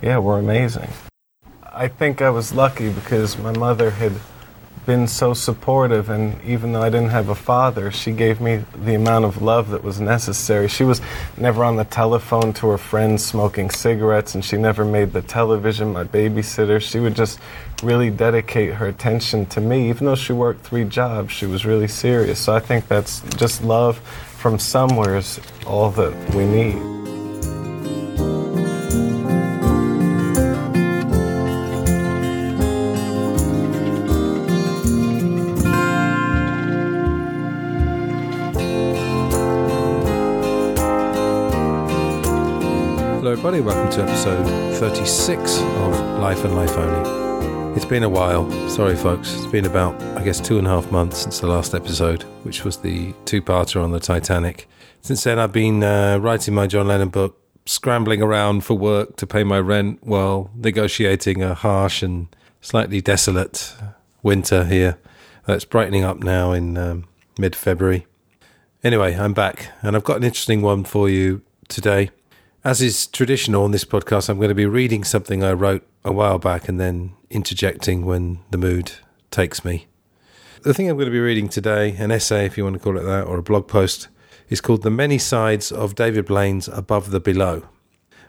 yeah, 0.00 0.16
we're 0.16 0.38
amazing. 0.38 0.88
I 1.74 1.88
think 1.88 2.20
I 2.20 2.28
was 2.28 2.52
lucky 2.52 2.90
because 2.90 3.38
my 3.38 3.56
mother 3.56 3.92
had 3.92 4.12
been 4.84 5.08
so 5.08 5.32
supportive, 5.32 6.10
and 6.10 6.38
even 6.44 6.72
though 6.72 6.82
I 6.82 6.90
didn't 6.90 7.10
have 7.10 7.30
a 7.30 7.34
father, 7.34 7.90
she 7.90 8.12
gave 8.12 8.42
me 8.42 8.64
the 8.74 8.94
amount 8.94 9.24
of 9.24 9.40
love 9.40 9.70
that 9.70 9.82
was 9.82 9.98
necessary. 9.98 10.68
She 10.68 10.84
was 10.84 11.00
never 11.38 11.64
on 11.64 11.76
the 11.76 11.84
telephone 11.84 12.52
to 12.54 12.66
her 12.68 12.76
friends 12.76 13.24
smoking 13.24 13.70
cigarettes, 13.70 14.34
and 14.34 14.44
she 14.44 14.58
never 14.58 14.84
made 14.84 15.14
the 15.14 15.22
television 15.22 15.94
my 15.94 16.04
babysitter. 16.04 16.78
She 16.78 17.00
would 17.00 17.14
just 17.14 17.38
really 17.82 18.10
dedicate 18.10 18.74
her 18.74 18.88
attention 18.88 19.46
to 19.46 19.60
me. 19.62 19.88
Even 19.88 20.06
though 20.06 20.14
she 20.14 20.34
worked 20.34 20.66
three 20.66 20.84
jobs, 20.84 21.32
she 21.32 21.46
was 21.46 21.64
really 21.64 21.88
serious. 21.88 22.38
So 22.38 22.54
I 22.54 22.60
think 22.60 22.86
that's 22.86 23.20
just 23.36 23.64
love 23.64 23.96
from 23.96 24.58
somewhere 24.58 25.16
is 25.16 25.40
all 25.66 25.90
that 25.92 26.34
we 26.34 26.44
need. 26.44 27.01
To 43.92 44.02
episode 44.02 44.46
36 44.78 45.58
of 45.58 46.18
Life 46.18 46.46
and 46.46 46.56
Life 46.56 46.78
Only. 46.78 47.76
It's 47.76 47.84
been 47.84 48.04
a 48.04 48.08
while. 48.08 48.50
Sorry, 48.70 48.96
folks. 48.96 49.34
It's 49.34 49.44
been 49.44 49.66
about, 49.66 50.00
I 50.16 50.24
guess, 50.24 50.40
two 50.40 50.56
and 50.56 50.66
a 50.66 50.70
half 50.70 50.90
months 50.90 51.18
since 51.18 51.40
the 51.40 51.46
last 51.46 51.74
episode, 51.74 52.22
which 52.42 52.64
was 52.64 52.78
the 52.78 53.12
two 53.26 53.42
parter 53.42 53.84
on 53.84 53.90
the 53.90 54.00
Titanic. 54.00 54.66
Since 55.02 55.24
then, 55.24 55.38
I've 55.38 55.52
been 55.52 55.84
uh, 55.84 56.16
writing 56.22 56.54
my 56.54 56.66
John 56.66 56.88
Lennon 56.88 57.10
book, 57.10 57.38
scrambling 57.66 58.22
around 58.22 58.64
for 58.64 58.78
work 58.78 59.16
to 59.16 59.26
pay 59.26 59.44
my 59.44 59.60
rent 59.60 59.98
while 60.00 60.50
negotiating 60.54 61.42
a 61.42 61.52
harsh 61.52 62.02
and 62.02 62.34
slightly 62.62 63.02
desolate 63.02 63.74
winter 64.22 64.64
here. 64.64 64.96
That's 65.44 65.66
brightening 65.66 66.02
up 66.02 66.22
now 66.22 66.52
in 66.52 66.78
um, 66.78 67.08
mid 67.38 67.54
February. 67.54 68.06
Anyway, 68.82 69.14
I'm 69.14 69.34
back, 69.34 69.68
and 69.82 69.96
I've 69.96 70.04
got 70.04 70.16
an 70.16 70.24
interesting 70.24 70.62
one 70.62 70.82
for 70.84 71.10
you 71.10 71.42
today. 71.68 72.08
As 72.64 72.80
is 72.80 73.08
traditional 73.08 73.64
on 73.64 73.72
this 73.72 73.84
podcast, 73.84 74.28
I'm 74.28 74.36
going 74.36 74.48
to 74.48 74.54
be 74.54 74.66
reading 74.66 75.02
something 75.02 75.42
I 75.42 75.52
wrote 75.52 75.84
a 76.04 76.12
while 76.12 76.38
back 76.38 76.68
and 76.68 76.78
then 76.78 77.14
interjecting 77.28 78.04
when 78.04 78.38
the 78.52 78.58
mood 78.58 78.92
takes 79.32 79.64
me. 79.64 79.88
The 80.62 80.72
thing 80.72 80.88
I'm 80.88 80.94
going 80.94 81.06
to 81.06 81.12
be 81.12 81.18
reading 81.18 81.48
today, 81.48 81.96
an 81.98 82.12
essay, 82.12 82.46
if 82.46 82.56
you 82.56 82.62
want 82.62 82.74
to 82.74 82.80
call 82.80 82.96
it 82.96 83.02
that, 83.02 83.26
or 83.26 83.36
a 83.38 83.42
blog 83.42 83.66
post, 83.66 84.06
is 84.48 84.60
called 84.60 84.82
The 84.82 84.92
Many 84.92 85.18
Sides 85.18 85.72
of 85.72 85.96
David 85.96 86.26
Blaine's 86.26 86.68
Above 86.68 87.10
the 87.10 87.18
Below, 87.18 87.64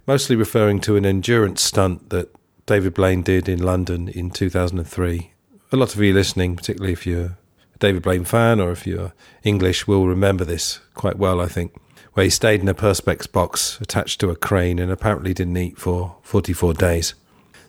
mostly 0.08 0.36
referring 0.36 0.82
to 0.82 0.96
an 0.96 1.06
endurance 1.06 1.62
stunt 1.62 2.10
that 2.10 2.34
David 2.66 2.96
Blaine 2.96 3.22
did 3.22 3.48
in 3.48 3.62
London 3.62 4.08
in 4.08 4.32
2003. 4.32 5.32
A 5.72 5.78
lot 5.78 5.94
of 5.94 6.02
you 6.02 6.12
listening, 6.12 6.56
particularly 6.56 6.94
if 6.94 7.06
you're 7.06 7.38
a 7.75 7.78
David 7.78 8.02
Blaine 8.02 8.25
fan 8.25 8.60
or 8.60 8.72
if 8.72 8.88
you're 8.88 9.13
English, 9.44 9.86
will 9.86 10.08
remember 10.08 10.44
this 10.44 10.80
quite 10.96 11.20
well, 11.20 11.40
I 11.40 11.48
think 11.48 11.75
where 12.13 12.25
he 12.25 12.29
stayed 12.29 12.62
in 12.62 12.70
a 12.70 12.74
Perspex 12.74 13.32
box 13.32 13.79
attached 13.82 14.20
to 14.22 14.29
a 14.29 14.36
crane 14.36 14.79
and 14.79 14.91
apparently 14.91 15.34
didn't 15.34 15.58
eat 15.58 15.77
for 15.77 16.15
44 16.22 16.74
days. 16.74 17.15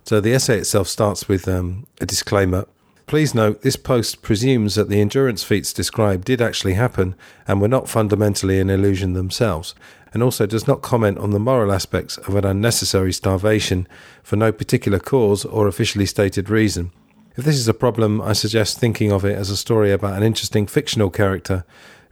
So 0.04 0.20
the 0.20 0.34
essay 0.34 0.58
itself 0.58 0.88
starts 0.88 1.28
with 1.28 1.48
um, 1.48 1.86
a 2.00 2.06
disclaimer. 2.06 2.66
Please 3.06 3.34
note 3.34 3.62
this 3.62 3.76
post 3.76 4.22
presumes 4.22 4.74
that 4.74 4.88
the 4.88 5.00
endurance 5.00 5.42
feats 5.42 5.72
described 5.72 6.24
did 6.24 6.42
actually 6.42 6.74
happen 6.74 7.14
and 7.46 7.60
were 7.60 7.68
not 7.68 7.88
fundamentally 7.88 8.60
an 8.60 8.70
illusion 8.70 9.14
themselves, 9.14 9.74
and 10.12 10.22
also 10.22 10.46
does 10.46 10.66
not 10.66 10.82
comment 10.82 11.18
on 11.18 11.30
the 11.30 11.38
moral 11.38 11.72
aspects 11.72 12.18
of 12.18 12.34
an 12.34 12.44
unnecessary 12.44 13.12
starvation 13.12 13.86
for 14.22 14.36
no 14.36 14.52
particular 14.52 14.98
cause 14.98 15.44
or 15.44 15.66
officially 15.66 16.06
stated 16.06 16.50
reason. 16.50 16.92
If 17.36 17.44
this 17.44 17.56
is 17.56 17.68
a 17.68 17.74
problem, 17.74 18.22
I 18.22 18.32
suggest 18.32 18.78
thinking 18.78 19.10
of 19.10 19.24
it 19.24 19.36
as 19.36 19.50
a 19.50 19.56
story 19.56 19.90
about 19.90 20.16
an 20.16 20.22
interesting 20.22 20.66
fictional 20.66 21.10
character 21.10 21.64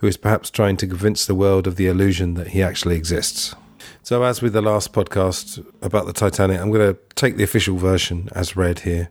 who 0.03 0.09
is 0.09 0.17
perhaps 0.17 0.51
trying 0.51 0.77
to 0.77 0.87
convince 0.87 1.25
the 1.25 1.35
world 1.35 1.69
of 1.69 1.77
the 1.77 1.87
illusion 1.87 2.35
that 2.35 2.49
he 2.49 2.63
actually 2.63 2.97
exists. 2.97 3.55
So, 4.03 4.25
as 4.25 4.43
with 4.43 4.53
the 4.53 4.61
last 4.61 4.93
podcast 4.93 5.65
about 5.81 6.07
the 6.07 6.13
Titanic, 6.13 6.61
I'm 6.61 6.73
going 6.73 6.93
to 6.93 6.99
take 7.15 7.37
the 7.37 7.45
official 7.45 7.77
version 7.77 8.29
as 8.33 8.57
read 8.57 8.81
here. 8.81 9.11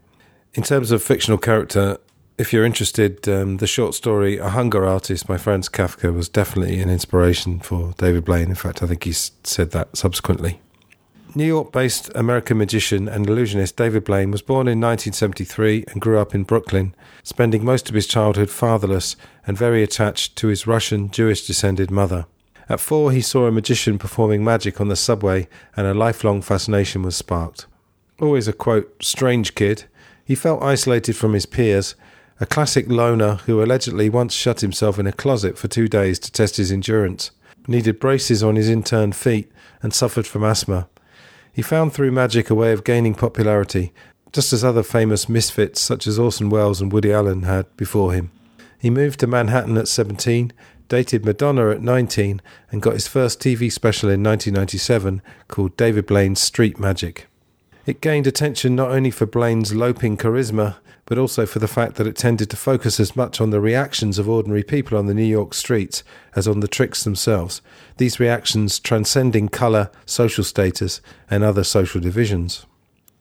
In 0.53 0.63
terms 0.63 0.91
of 0.91 1.01
fictional 1.01 1.37
character, 1.37 1.97
if 2.37 2.51
you're 2.51 2.65
interested, 2.65 3.27
um, 3.29 3.57
the 3.57 3.67
short 3.67 3.95
story 3.95 4.37
A 4.37 4.49
Hunger 4.49 4.85
Artist 4.85 5.27
by 5.27 5.37
Franz 5.37 5.69
Kafka 5.69 6.13
was 6.13 6.27
definitely 6.27 6.81
an 6.81 6.89
inspiration 6.89 7.61
for 7.61 7.93
David 7.97 8.25
Blaine. 8.25 8.49
In 8.49 8.55
fact, 8.55 8.83
I 8.83 8.87
think 8.87 9.05
he 9.05 9.13
said 9.13 9.71
that 9.71 9.95
subsequently. 9.95 10.59
New 11.33 11.45
York 11.45 11.71
based 11.71 12.11
American 12.15 12.57
magician 12.57 13.07
and 13.07 13.25
illusionist 13.29 13.77
David 13.77 14.03
Blaine 14.03 14.31
was 14.31 14.41
born 14.41 14.67
in 14.67 14.81
1973 14.81 15.85
and 15.87 16.01
grew 16.01 16.19
up 16.19 16.35
in 16.35 16.43
Brooklyn, 16.43 16.93
spending 17.23 17.63
most 17.63 17.87
of 17.87 17.95
his 17.95 18.07
childhood 18.07 18.49
fatherless 18.49 19.15
and 19.45 19.57
very 19.57 19.83
attached 19.83 20.35
to 20.37 20.47
his 20.47 20.67
Russian 20.67 21.09
Jewish 21.09 21.45
descended 21.45 21.91
mother. 21.91 22.25
At 22.69 22.79
four, 22.79 23.11
he 23.11 23.21
saw 23.21 23.47
a 23.47 23.51
magician 23.51 23.97
performing 23.97 24.43
magic 24.43 24.79
on 24.79 24.87
the 24.87 24.95
subway, 24.95 25.47
and 25.75 25.85
a 25.87 25.93
lifelong 25.93 26.41
fascination 26.41 27.03
was 27.03 27.15
sparked. 27.15 27.65
Always 28.21 28.47
a 28.47 28.53
quote, 28.53 29.03
strange 29.03 29.55
kid, 29.55 29.85
he 30.23 30.35
felt 30.35 30.63
isolated 30.63 31.15
from 31.15 31.33
his 31.33 31.45
peers, 31.45 31.95
a 32.39 32.45
classic 32.45 32.89
loner 32.89 33.35
who 33.45 33.61
allegedly 33.61 34.09
once 34.09 34.33
shut 34.33 34.61
himself 34.61 34.97
in 34.97 35.07
a 35.07 35.11
closet 35.11 35.57
for 35.57 35.67
two 35.67 35.87
days 35.87 36.17
to 36.19 36.31
test 36.31 36.57
his 36.57 36.71
endurance, 36.71 37.31
needed 37.67 37.99
braces 37.99 38.41
on 38.41 38.55
his 38.55 38.69
inturned 38.69 39.15
feet, 39.15 39.51
and 39.83 39.93
suffered 39.93 40.25
from 40.25 40.43
asthma. 40.43 40.87
He 41.51 41.61
found 41.61 41.93
through 41.93 42.11
magic 42.11 42.49
a 42.49 42.55
way 42.55 42.71
of 42.71 42.83
gaining 42.83 43.15
popularity, 43.15 43.91
just 44.31 44.53
as 44.53 44.63
other 44.63 44.83
famous 44.83 45.27
misfits 45.27 45.81
such 45.81 46.07
as 46.07 46.17
Orson 46.17 46.49
Welles 46.49 46.79
and 46.79 46.91
Woody 46.91 47.11
Allen 47.11 47.43
had 47.43 47.75
before 47.75 48.13
him. 48.13 48.31
He 48.81 48.89
moved 48.89 49.19
to 49.19 49.27
Manhattan 49.27 49.77
at 49.77 49.87
17, 49.87 50.51
dated 50.89 51.23
Madonna 51.23 51.69
at 51.69 51.83
19, 51.83 52.41
and 52.71 52.81
got 52.81 52.95
his 52.95 53.07
first 53.07 53.39
TV 53.39 53.71
special 53.71 54.09
in 54.09 54.23
1997 54.23 55.21
called 55.47 55.77
David 55.77 56.07
Blaine's 56.07 56.41
Street 56.41 56.79
Magic. 56.79 57.27
It 57.85 58.01
gained 58.01 58.25
attention 58.25 58.75
not 58.75 58.89
only 58.89 59.11
for 59.11 59.27
Blaine's 59.27 59.75
loping 59.75 60.17
charisma, 60.17 60.77
but 61.05 61.19
also 61.19 61.45
for 61.45 61.59
the 61.59 61.67
fact 61.67 61.93
that 61.95 62.07
it 62.07 62.15
tended 62.15 62.49
to 62.49 62.57
focus 62.57 62.99
as 62.99 63.15
much 63.15 63.39
on 63.39 63.51
the 63.51 63.61
reactions 63.61 64.17
of 64.17 64.27
ordinary 64.27 64.63
people 64.63 64.97
on 64.97 65.05
the 65.05 65.13
New 65.13 65.21
York 65.21 65.53
streets 65.53 66.03
as 66.35 66.47
on 66.47 66.61
the 66.61 66.67
tricks 66.67 67.03
themselves, 67.03 67.61
these 67.97 68.19
reactions 68.19 68.79
transcending 68.79 69.47
colour, 69.47 69.91
social 70.07 70.43
status, 70.43 71.01
and 71.29 71.43
other 71.43 71.63
social 71.63 72.01
divisions. 72.01 72.65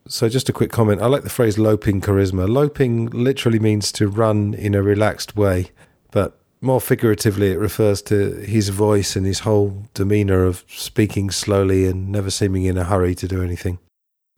So, 0.09 0.29
just 0.29 0.49
a 0.49 0.53
quick 0.53 0.71
comment. 0.71 1.03
I 1.03 1.07
like 1.07 1.23
the 1.23 1.31
phrase 1.31 1.59
loping 1.59 2.01
charisma. 2.01 2.49
Loping 2.49 3.07
literally 3.07 3.59
means 3.59 3.93
to 3.93 4.09
run 4.09 4.55
in 4.55 4.75
a 4.75 4.83
relaxed 4.83 5.37
way, 5.37 5.71
but 6.11 6.39
more 6.61 6.81
figuratively, 6.81 7.53
it 7.53 7.59
refers 7.59 8.03
to 8.03 8.33
his 8.41 8.69
voice 8.69 9.17
and 9.17 9.25
his 9.25 9.41
whole 9.41 9.87
demeanour 9.95 10.45
of 10.45 10.65
speaking 10.69 11.31
slowly 11.31 11.87
and 11.87 12.11
never 12.11 12.31
seeming 12.31 12.65
in 12.65 12.77
a 12.77 12.85
hurry 12.85 13.15
to 13.15 13.29
do 13.29 13.43
anything. 13.43 13.79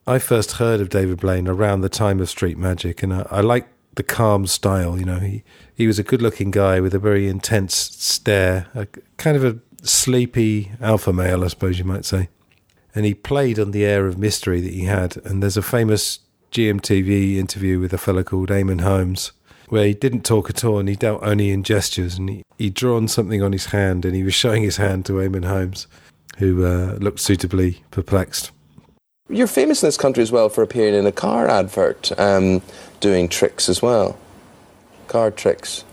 I 0.06 0.18
first 0.18 0.52
heard 0.52 0.80
of 0.80 0.88
David 0.88 1.20
Blaine 1.20 1.48
around 1.48 1.80
the 1.80 1.88
time 1.88 2.20
of 2.20 2.28
Street 2.28 2.58
Magic, 2.58 3.02
and 3.02 3.14
I, 3.14 3.26
I 3.30 3.40
like 3.40 3.68
the 3.94 4.02
calm 4.02 4.46
style. 4.46 4.98
You 4.98 5.04
know, 5.04 5.18
he 5.18 5.44
he 5.74 5.86
was 5.86 5.98
a 5.98 6.02
good-looking 6.02 6.50
guy 6.50 6.80
with 6.80 6.94
a 6.94 6.98
very 6.98 7.28
intense 7.28 7.74
stare, 7.74 8.66
a 8.74 8.86
kind 9.16 9.36
of 9.36 9.44
a 9.44 9.58
sleepy 9.82 10.72
alpha 10.80 11.12
male, 11.12 11.44
I 11.44 11.48
suppose 11.48 11.78
you 11.78 11.84
might 11.84 12.04
say. 12.04 12.28
And 12.94 13.06
he 13.06 13.14
played 13.14 13.58
on 13.58 13.70
the 13.70 13.84
air 13.84 14.06
of 14.06 14.18
mystery 14.18 14.60
that 14.60 14.72
he 14.72 14.84
had. 14.84 15.16
And 15.24 15.42
there's 15.42 15.56
a 15.56 15.62
famous 15.62 16.20
GMTV 16.50 17.36
interview 17.36 17.80
with 17.80 17.92
a 17.92 17.98
fellow 17.98 18.22
called 18.22 18.50
Eamonn 18.50 18.82
Holmes, 18.82 19.32
where 19.68 19.86
he 19.86 19.94
didn't 19.94 20.24
talk 20.24 20.50
at 20.50 20.64
all 20.64 20.78
and 20.78 20.88
he 20.88 20.96
dealt 20.96 21.22
only 21.22 21.50
in 21.50 21.62
gestures. 21.62 22.18
And 22.18 22.28
he, 22.28 22.42
he'd 22.58 22.74
drawn 22.74 23.08
something 23.08 23.42
on 23.42 23.52
his 23.52 23.66
hand 23.66 24.04
and 24.04 24.14
he 24.14 24.22
was 24.22 24.34
showing 24.34 24.62
his 24.62 24.76
hand 24.76 25.06
to 25.06 25.14
Eamonn 25.14 25.46
Holmes, 25.46 25.86
who 26.38 26.66
uh, 26.66 26.98
looked 27.00 27.20
suitably 27.20 27.82
perplexed. 27.90 28.50
You're 29.28 29.46
famous 29.46 29.82
in 29.82 29.86
this 29.86 29.96
country 29.96 30.22
as 30.22 30.30
well 30.30 30.50
for 30.50 30.62
appearing 30.62 30.94
in 30.94 31.06
a 31.06 31.12
car 31.12 31.48
advert, 31.48 32.12
um, 32.18 32.60
doing 33.00 33.28
tricks 33.28 33.68
as 33.68 33.80
well. 33.80 34.18
Card 35.08 35.36
tricks. 35.36 35.84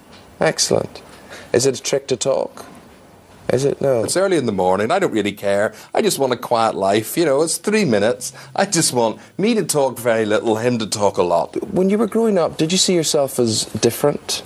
Excellent. 0.41 1.01
Is 1.53 1.65
it 1.65 1.79
a 1.79 1.82
trick 1.82 2.08
to 2.08 2.18
talk? 2.18 2.65
Is 3.51 3.65
it? 3.65 3.82
No. 3.82 4.03
It's 4.03 4.15
early 4.15 4.38
in 4.38 4.46
the 4.46 4.51
morning. 4.51 4.91
I 4.91 5.00
don't 5.00 5.12
really 5.12 5.32
care. 5.32 5.74
I 5.94 6.01
just 6.01 6.20
want 6.20 6.34
a 6.34 6.38
quiet 6.38 6.75
life. 6.75 7.18
You 7.18 7.25
know, 7.25 7.41
it's 7.41 7.58
three 7.58 7.84
minutes. 7.84 8.32
I 8.56 8.65
just 8.65 8.94
want 8.94 9.20
me 9.38 9.56
to 9.56 9.65
talk 9.65 9.98
very 9.98 10.25
little, 10.25 10.58
him 10.58 10.77
to 10.79 10.88
talk 10.88 11.18
a 11.18 11.24
lot. 11.24 11.56
When 11.74 11.89
you 11.89 11.98
were 11.98 12.08
growing 12.08 12.38
up, 12.38 12.58
did 12.58 12.72
you 12.72 12.77
see 12.77 12.94
yourself 12.94 13.39
as 13.39 13.65
different 13.65 14.44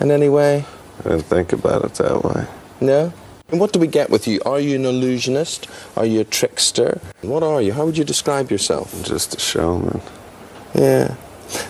in 0.00 0.10
any 0.10 0.28
way? 0.30 0.64
I 1.00 1.10
didn't 1.10 1.24
think 1.24 1.52
about 1.52 1.84
it 1.84 1.94
that 1.94 2.24
way. 2.24 2.46
No? 2.80 3.12
And 3.50 3.60
what 3.60 3.72
do 3.72 3.78
we 3.78 3.86
get 3.86 4.08
with 4.08 4.26
you? 4.26 4.40
Are 4.46 4.58
you 4.58 4.76
an 4.76 4.86
illusionist? 4.86 5.68
Are 5.96 6.06
you 6.06 6.20
a 6.20 6.24
trickster? 6.24 7.00
What 7.20 7.42
are 7.42 7.60
you? 7.60 7.74
How 7.74 7.84
would 7.84 7.98
you 7.98 8.04
describe 8.04 8.50
yourself? 8.50 8.94
I'm 8.94 9.04
just 9.04 9.36
a 9.36 9.40
showman. 9.40 10.00
Yeah. 10.74 11.16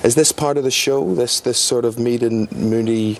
Is 0.05 0.15
this 0.15 0.31
part 0.31 0.57
of 0.57 0.65
the 0.65 0.71
show? 0.71 1.15
This 1.15 1.41
this 1.41 1.59
sort 1.59 1.85
of 1.85 1.99
Mead 1.99 2.23
and 2.23 2.51
Mooney 2.53 3.19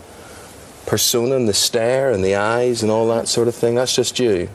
persona 0.87 1.37
and 1.37 1.49
the 1.49 1.55
stare 1.55 2.11
and 2.11 2.25
the 2.25 2.35
eyes 2.35 2.83
and 2.83 2.91
all 2.91 3.09
that 3.09 3.29
sort 3.29 3.49
of 3.49 3.55
thing? 3.55 3.75
That's 3.75 3.95
just 3.95 4.19
you. 4.19 4.49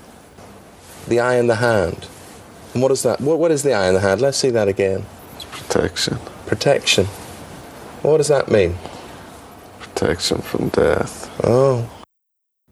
The 1.07 1.19
eye 1.19 1.35
and 1.35 1.49
the 1.49 1.55
hand. 1.55 2.07
And 2.73 2.83
what 2.83 2.91
is 2.91 3.03
that? 3.03 3.19
What, 3.21 3.39
what 3.39 3.51
is 3.51 3.63
the 3.63 3.73
eye 3.73 3.87
and 3.87 3.95
the 3.95 4.01
hand? 4.01 4.21
Let's 4.21 4.37
see 4.37 4.51
that 4.51 4.67
again. 4.67 5.05
It's 5.35 5.45
protection. 5.45 6.17
Protection. 6.45 7.05
What 8.01 8.17
does 8.17 8.27
that 8.27 8.49
mean? 8.49 8.77
Protection 9.79 10.41
from 10.41 10.69
death. 10.69 11.29
Oh. 11.43 11.89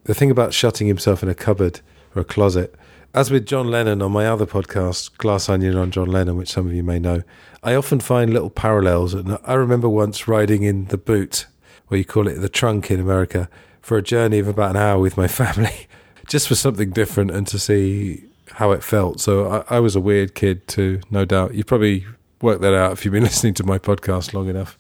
The 0.04 0.14
thing 0.14 0.32
about 0.32 0.54
shutting 0.54 0.88
himself 0.88 1.22
in 1.22 1.30
a 1.30 1.36
cupboard 1.36 1.82
or 2.16 2.22
a 2.22 2.26
closet, 2.26 2.76
as 3.14 3.32
with 3.32 3.46
John 3.46 3.68
Lennon 3.70 4.02
on 4.02 4.12
my 4.12 4.28
other 4.28 4.46
podcast, 4.46 5.18
Glass 5.18 5.50
Onion 5.50 5.76
on 5.76 5.92
John 5.92 6.08
Lennon, 6.08 6.38
which 6.38 6.50
some 6.50 6.68
of 6.68 6.74
you 6.74 6.84
may 6.84 7.00
know, 7.00 7.24
I 7.64 7.74
often 7.74 8.00
find 8.00 8.32
little 8.32 8.50
parallels. 8.50 9.14
And 9.14 9.38
I 9.44 9.54
remember 9.56 9.90
once 9.90 10.28
riding 10.28 10.64
in 10.64 10.86
the 10.86 10.98
boot, 10.98 11.48
or 11.90 11.98
you 11.98 12.06
call 12.06 12.28
it 12.28 12.36
the 12.36 12.50
trunk 12.50 12.92
in 12.92 13.00
America, 13.00 13.50
for 13.82 13.98
a 13.98 14.02
journey 14.02 14.40
of 14.40 14.48
about 14.48 14.72
an 14.72 14.78
hour 14.78 15.00
with 15.00 15.18
my 15.18 15.28
family, 15.42 15.88
just 16.28 16.48
for 16.48 16.56
something 16.56 16.92
different 16.92 17.32
and 17.32 17.48
to 17.48 17.58
see 17.58 18.24
how 18.54 18.72
it 18.72 18.84
felt. 18.84 19.20
So 19.20 19.64
I, 19.70 19.78
I 19.78 19.80
was 19.80 19.96
a 19.96 20.02
weird 20.02 20.36
kid 20.36 20.68
too, 20.68 21.02
no 21.10 21.26
doubt. 21.26 21.54
You 21.54 21.64
probably 21.64 22.06
worked 22.42 22.62
that 22.62 22.74
out 22.74 22.92
if 22.94 23.06
you've 23.06 23.14
been 23.14 23.24
listening 23.32 23.54
to 23.56 23.64
my 23.64 23.80
podcast 23.80 24.34
long 24.34 24.50
enough. 24.50 24.78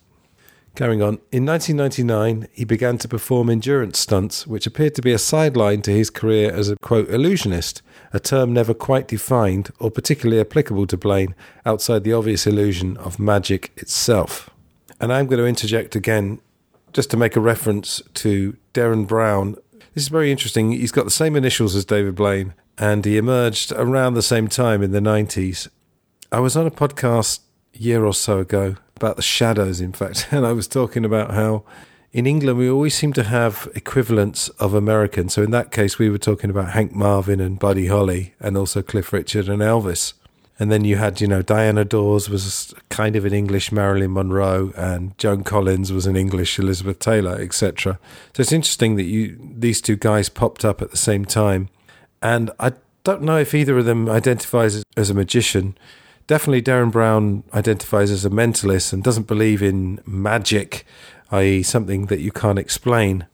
Carrying 0.75 1.01
on, 1.01 1.15
in 1.31 1.43
1999, 1.43 2.47
he 2.53 2.63
began 2.63 2.99
to 2.99 3.07
perform 3.07 3.49
endurance 3.49 3.97
stunts, 3.97 4.45
which 4.45 4.67
appeared 4.67 4.93
to 4.93 5.01
be 5.01 5.11
a 5.11 5.17
sideline 5.17 5.81
to 5.81 5.91
his 5.91 6.11
career 6.11 6.51
as 6.51 6.69
a 6.69 6.75
quote 6.75 7.09
illusionist, 7.09 7.81
a 8.13 8.19
term 8.19 8.53
never 8.53 8.75
quite 8.75 9.07
defined 9.07 9.71
or 9.79 9.89
particularly 9.89 10.39
applicable 10.39 10.85
to 10.85 10.95
Blaine 10.95 11.33
outside 11.65 12.03
the 12.03 12.13
obvious 12.13 12.45
illusion 12.45 12.95
of 12.97 13.17
magic 13.17 13.71
itself. 13.77 14.51
And 15.01 15.11
I'm 15.11 15.25
going 15.25 15.39
to 15.39 15.47
interject 15.47 15.95
again 15.95 16.41
just 16.93 17.09
to 17.11 17.17
make 17.17 17.35
a 17.35 17.39
reference 17.39 18.01
to 18.15 18.57
Derren 18.73 19.07
Brown. 19.07 19.55
This 19.93 20.03
is 20.03 20.09
very 20.09 20.31
interesting. 20.31 20.71
He's 20.71 20.91
got 20.91 21.05
the 21.05 21.11
same 21.11 21.35
initials 21.35 21.75
as 21.75 21.85
David 21.85 22.15
Blaine, 22.15 22.53
and 22.77 23.03
he 23.05 23.17
emerged 23.17 23.71
around 23.73 24.13
the 24.13 24.21
same 24.21 24.47
time 24.47 24.81
in 24.81 24.91
the 24.91 24.99
90s. 24.99 25.67
I 26.31 26.39
was 26.39 26.57
on 26.57 26.67
a 26.67 26.71
podcast 26.71 27.39
a 27.75 27.79
year 27.79 28.05
or 28.05 28.13
so 28.13 28.39
ago 28.39 28.75
about 28.95 29.15
the 29.15 29.21
shadows, 29.21 29.79
in 29.79 29.93
fact, 29.93 30.27
and 30.31 30.45
I 30.45 30.53
was 30.53 30.67
talking 30.67 31.05
about 31.05 31.31
how 31.31 31.63
in 32.11 32.25
England 32.25 32.57
we 32.57 32.69
always 32.69 32.95
seem 32.95 33.13
to 33.13 33.23
have 33.23 33.69
equivalents 33.75 34.49
of 34.59 34.73
American. 34.73 35.29
So 35.29 35.43
in 35.43 35.51
that 35.51 35.71
case, 35.71 35.99
we 35.99 36.09
were 36.09 36.17
talking 36.17 36.49
about 36.49 36.71
Hank 36.71 36.93
Marvin 36.93 37.39
and 37.39 37.59
Buddy 37.59 37.87
Holly, 37.87 38.33
and 38.39 38.57
also 38.57 38.81
Cliff 38.81 39.13
Richard 39.13 39.49
and 39.49 39.61
Elvis. 39.61 40.13
And 40.59 40.71
then 40.71 40.83
you 40.85 40.95
had, 40.95 41.21
you 41.21 41.27
know, 41.27 41.43
Diana 41.43 41.85
Dors 41.85 42.29
was 42.29 42.73
kind 42.89 43.15
of 43.15 43.25
an 43.25 43.33
English 43.33 43.71
Marilyn 43.71 44.13
Monroe, 44.13 44.73
and 44.75 45.15
Joan 45.17 45.43
Collins 45.43 45.93
was 45.93 46.07
an 46.07 46.15
English 46.15 46.57
Elizabeth 46.57 46.97
Taylor, 46.99 47.39
etc. 47.39 47.99
So 48.33 48.41
it's 48.41 48.51
interesting 48.51 48.95
that 48.95 49.03
you 49.03 49.37
these 49.39 49.81
two 49.81 49.95
guys 49.95 50.29
popped 50.29 50.65
up 50.65 50.81
at 50.81 50.89
the 50.89 50.97
same 50.97 51.25
time, 51.25 51.69
and 52.21 52.49
I 52.59 52.73
don't 53.03 53.21
know 53.21 53.37
if 53.37 53.53
either 53.53 53.77
of 53.77 53.85
them 53.85 54.09
identifies 54.09 54.83
as 54.95 55.09
a 55.09 55.13
magician. 55.13 55.77
Definitely, 56.25 56.63
Derren 56.63 56.91
Brown 56.91 57.43
identifies 57.53 58.11
as 58.11 58.25
a 58.25 58.29
mentalist 58.29 58.91
and 58.91 59.03
doesn't 59.03 59.27
believe 59.27 59.61
in 59.61 60.01
magic, 60.05 60.85
i.e., 61.31 61.63
something 61.63 62.07
that 62.07 62.19
you 62.19 62.31
can't 62.31 62.59
explain. 62.59 63.27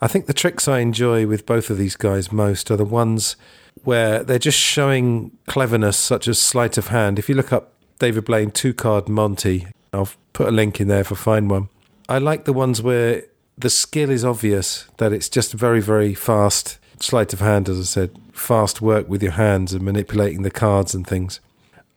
I 0.00 0.06
think 0.06 0.26
the 0.26 0.32
tricks 0.32 0.68
I 0.68 0.78
enjoy 0.78 1.26
with 1.26 1.44
both 1.44 1.70
of 1.70 1.76
these 1.76 1.96
guys 1.96 2.30
most 2.30 2.70
are 2.70 2.76
the 2.76 2.84
ones 2.84 3.36
where 3.84 4.22
they're 4.22 4.38
just 4.38 4.58
showing 4.58 5.32
cleverness, 5.46 5.96
such 5.96 6.28
as 6.28 6.40
sleight 6.40 6.78
of 6.78 6.88
hand. 6.88 7.18
If 7.18 7.28
you 7.28 7.34
look 7.34 7.52
up 7.52 7.72
David 7.98 8.24
Blaine 8.24 8.50
two 8.50 8.74
card 8.74 9.08
Monte, 9.08 9.66
I'll 9.92 10.10
put 10.32 10.48
a 10.48 10.52
link 10.52 10.80
in 10.80 10.88
there 10.88 11.04
for 11.04 11.14
find 11.14 11.50
one. 11.50 11.68
I 12.08 12.18
like 12.18 12.44
the 12.44 12.52
ones 12.52 12.80
where 12.80 13.24
the 13.56 13.70
skill 13.70 14.10
is 14.10 14.24
obvious, 14.24 14.86
that 14.98 15.12
it's 15.12 15.28
just 15.28 15.52
very, 15.52 15.80
very 15.80 16.14
fast 16.14 16.78
sleight 17.00 17.32
of 17.32 17.40
hand, 17.40 17.68
as 17.68 17.78
I 17.78 17.82
said, 17.82 18.18
fast 18.32 18.80
work 18.80 19.08
with 19.08 19.22
your 19.22 19.32
hands 19.32 19.72
and 19.72 19.82
manipulating 19.82 20.42
the 20.42 20.50
cards 20.50 20.94
and 20.94 21.06
things. 21.06 21.40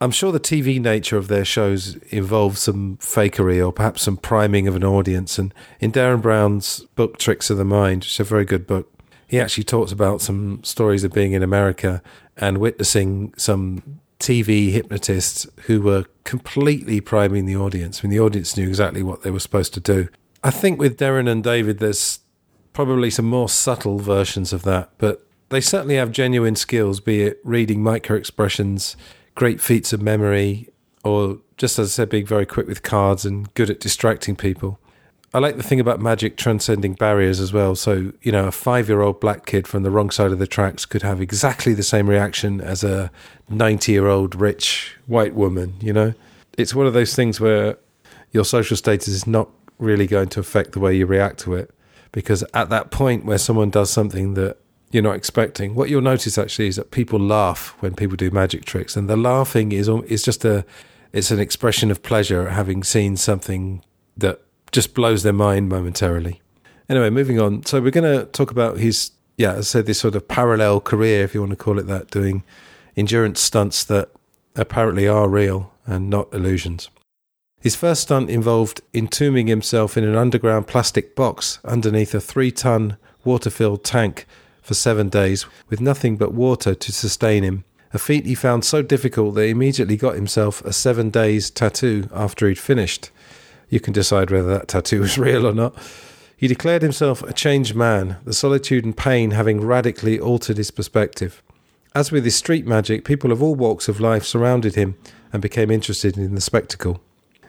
I'm 0.00 0.10
sure 0.10 0.32
the 0.32 0.40
TV 0.40 0.80
nature 0.80 1.16
of 1.16 1.28
their 1.28 1.44
shows 1.44 1.94
involves 2.10 2.60
some 2.60 2.96
fakery 2.96 3.64
or 3.64 3.72
perhaps 3.72 4.02
some 4.02 4.16
priming 4.16 4.66
of 4.66 4.74
an 4.74 4.82
audience. 4.82 5.38
And 5.38 5.54
in 5.78 5.92
Derren 5.92 6.20
Brown's 6.20 6.80
book, 6.96 7.18
Tricks 7.18 7.50
of 7.50 7.56
the 7.56 7.64
Mind, 7.64 8.02
which 8.02 8.14
is 8.14 8.20
a 8.20 8.24
very 8.24 8.44
good 8.44 8.66
book, 8.66 8.91
he 9.32 9.40
actually 9.40 9.64
talks 9.64 9.90
about 9.92 10.20
some 10.20 10.62
stories 10.62 11.04
of 11.04 11.12
being 11.14 11.32
in 11.32 11.42
America 11.42 12.02
and 12.36 12.58
witnessing 12.58 13.32
some 13.38 13.98
TV 14.18 14.70
hypnotists 14.70 15.46
who 15.62 15.80
were 15.80 16.04
completely 16.24 17.00
priming 17.00 17.46
the 17.46 17.56
audience. 17.56 18.00
I 18.00 18.02
mean, 18.02 18.10
the 18.10 18.20
audience 18.20 18.58
knew 18.58 18.68
exactly 18.68 19.02
what 19.02 19.22
they 19.22 19.30
were 19.30 19.40
supposed 19.40 19.72
to 19.72 19.80
do. 19.80 20.08
I 20.44 20.50
think 20.50 20.78
with 20.78 20.98
Derren 20.98 21.30
and 21.30 21.42
David, 21.42 21.78
there's 21.78 22.20
probably 22.74 23.08
some 23.08 23.24
more 23.24 23.48
subtle 23.48 24.00
versions 24.00 24.52
of 24.52 24.64
that, 24.64 24.90
but 24.98 25.26
they 25.48 25.62
certainly 25.62 25.96
have 25.96 26.12
genuine 26.12 26.54
skills, 26.54 27.00
be 27.00 27.22
it 27.22 27.40
reading 27.42 27.82
micro 27.82 28.18
expressions, 28.18 28.98
great 29.34 29.62
feats 29.62 29.94
of 29.94 30.02
memory, 30.02 30.68
or 31.04 31.38
just 31.56 31.78
as 31.78 31.88
I 31.88 31.92
said, 31.92 32.10
being 32.10 32.26
very 32.26 32.44
quick 32.44 32.66
with 32.66 32.82
cards 32.82 33.24
and 33.24 33.52
good 33.54 33.70
at 33.70 33.80
distracting 33.80 34.36
people. 34.36 34.78
I 35.34 35.38
like 35.38 35.56
the 35.56 35.62
thing 35.62 35.80
about 35.80 35.98
magic 35.98 36.36
transcending 36.36 36.92
barriers 36.92 37.40
as 37.40 37.54
well. 37.54 37.74
So, 37.74 38.12
you 38.20 38.30
know, 38.30 38.48
a 38.48 38.52
five 38.52 38.88
year 38.88 39.00
old 39.00 39.18
black 39.18 39.46
kid 39.46 39.66
from 39.66 39.82
the 39.82 39.90
wrong 39.90 40.10
side 40.10 40.30
of 40.30 40.38
the 40.38 40.46
tracks 40.46 40.84
could 40.84 41.02
have 41.02 41.22
exactly 41.22 41.72
the 41.72 41.82
same 41.82 42.08
reaction 42.08 42.60
as 42.60 42.84
a 42.84 43.10
90 43.48 43.92
year 43.92 44.08
old 44.08 44.34
rich 44.34 44.96
white 45.06 45.34
woman, 45.34 45.74
you 45.80 45.92
know? 45.92 46.12
It's 46.58 46.74
one 46.74 46.86
of 46.86 46.92
those 46.92 47.14
things 47.16 47.40
where 47.40 47.78
your 48.30 48.44
social 48.44 48.76
status 48.76 49.08
is 49.08 49.26
not 49.26 49.48
really 49.78 50.06
going 50.06 50.28
to 50.28 50.40
affect 50.40 50.72
the 50.72 50.80
way 50.80 50.94
you 50.94 51.06
react 51.06 51.38
to 51.40 51.54
it. 51.54 51.70
Because 52.12 52.44
at 52.52 52.68
that 52.68 52.90
point 52.90 53.24
where 53.24 53.38
someone 53.38 53.70
does 53.70 53.88
something 53.88 54.34
that 54.34 54.58
you're 54.90 55.02
not 55.02 55.16
expecting, 55.16 55.74
what 55.74 55.88
you'll 55.88 56.02
notice 56.02 56.36
actually 56.36 56.68
is 56.68 56.76
that 56.76 56.90
people 56.90 57.18
laugh 57.18 57.74
when 57.80 57.94
people 57.94 58.16
do 58.16 58.30
magic 58.30 58.66
tricks. 58.66 58.96
And 58.96 59.08
the 59.08 59.16
laughing 59.16 59.72
is, 59.72 59.88
is 59.88 60.22
just 60.22 60.44
a, 60.44 60.66
it's 61.14 61.30
an 61.30 61.40
expression 61.40 61.90
of 61.90 62.02
pleasure 62.02 62.48
at 62.48 62.52
having 62.52 62.84
seen 62.84 63.16
something 63.16 63.82
that 64.14 64.42
just 64.72 64.94
blows 64.94 65.22
their 65.22 65.32
mind 65.32 65.68
momentarily. 65.68 66.40
Anyway, 66.88 67.10
moving 67.10 67.38
on. 67.38 67.64
So 67.64 67.80
we're 67.80 67.90
going 67.90 68.18
to 68.18 68.26
talk 68.26 68.50
about 68.50 68.78
his, 68.78 69.12
yeah, 69.36 69.56
I 69.56 69.60
said, 69.60 69.86
this 69.86 70.00
sort 70.00 70.14
of 70.14 70.26
parallel 70.26 70.80
career, 70.80 71.22
if 71.22 71.34
you 71.34 71.40
want 71.40 71.50
to 71.50 71.56
call 71.56 71.78
it 71.78 71.86
that, 71.86 72.10
doing 72.10 72.42
endurance 72.96 73.40
stunts 73.40 73.84
that 73.84 74.10
apparently 74.56 75.06
are 75.06 75.28
real 75.28 75.72
and 75.86 76.10
not 76.10 76.32
illusions. 76.32 76.90
His 77.60 77.76
first 77.76 78.02
stunt 78.02 78.28
involved 78.28 78.80
entombing 78.92 79.46
himself 79.46 79.96
in 79.96 80.04
an 80.04 80.16
underground 80.16 80.66
plastic 80.66 81.14
box 81.14 81.60
underneath 81.64 82.12
a 82.14 82.20
three 82.20 82.50
ton 82.50 82.96
water 83.24 83.50
filled 83.50 83.84
tank 83.84 84.26
for 84.62 84.74
seven 84.74 85.08
days 85.08 85.46
with 85.68 85.80
nothing 85.80 86.16
but 86.16 86.34
water 86.34 86.74
to 86.74 86.92
sustain 86.92 87.44
him. 87.44 87.64
A 87.94 87.98
feat 87.98 88.26
he 88.26 88.34
found 88.34 88.64
so 88.64 88.82
difficult 88.82 89.34
that 89.34 89.44
he 89.44 89.50
immediately 89.50 89.96
got 89.96 90.16
himself 90.16 90.64
a 90.64 90.72
seven 90.72 91.10
days 91.10 91.50
tattoo 91.50 92.08
after 92.12 92.48
he'd 92.48 92.58
finished. 92.58 93.10
You 93.72 93.80
can 93.80 93.94
decide 93.94 94.30
whether 94.30 94.48
that 94.48 94.68
tattoo 94.68 95.00
was 95.00 95.16
real 95.16 95.46
or 95.46 95.54
not. 95.54 95.74
He 96.36 96.46
declared 96.46 96.82
himself 96.82 97.22
a 97.22 97.32
changed 97.32 97.74
man, 97.74 98.18
the 98.22 98.34
solitude 98.34 98.84
and 98.84 98.94
pain 98.94 99.30
having 99.30 99.62
radically 99.62 100.20
altered 100.20 100.58
his 100.58 100.70
perspective. 100.70 101.42
As 101.94 102.12
with 102.12 102.26
his 102.26 102.36
street 102.36 102.66
magic, 102.66 103.06
people 103.06 103.32
of 103.32 103.42
all 103.42 103.54
walks 103.54 103.88
of 103.88 103.98
life 103.98 104.26
surrounded 104.26 104.74
him 104.74 104.98
and 105.32 105.40
became 105.40 105.70
interested 105.70 106.18
in 106.18 106.34
the 106.34 106.42
spectacle. 106.42 107.00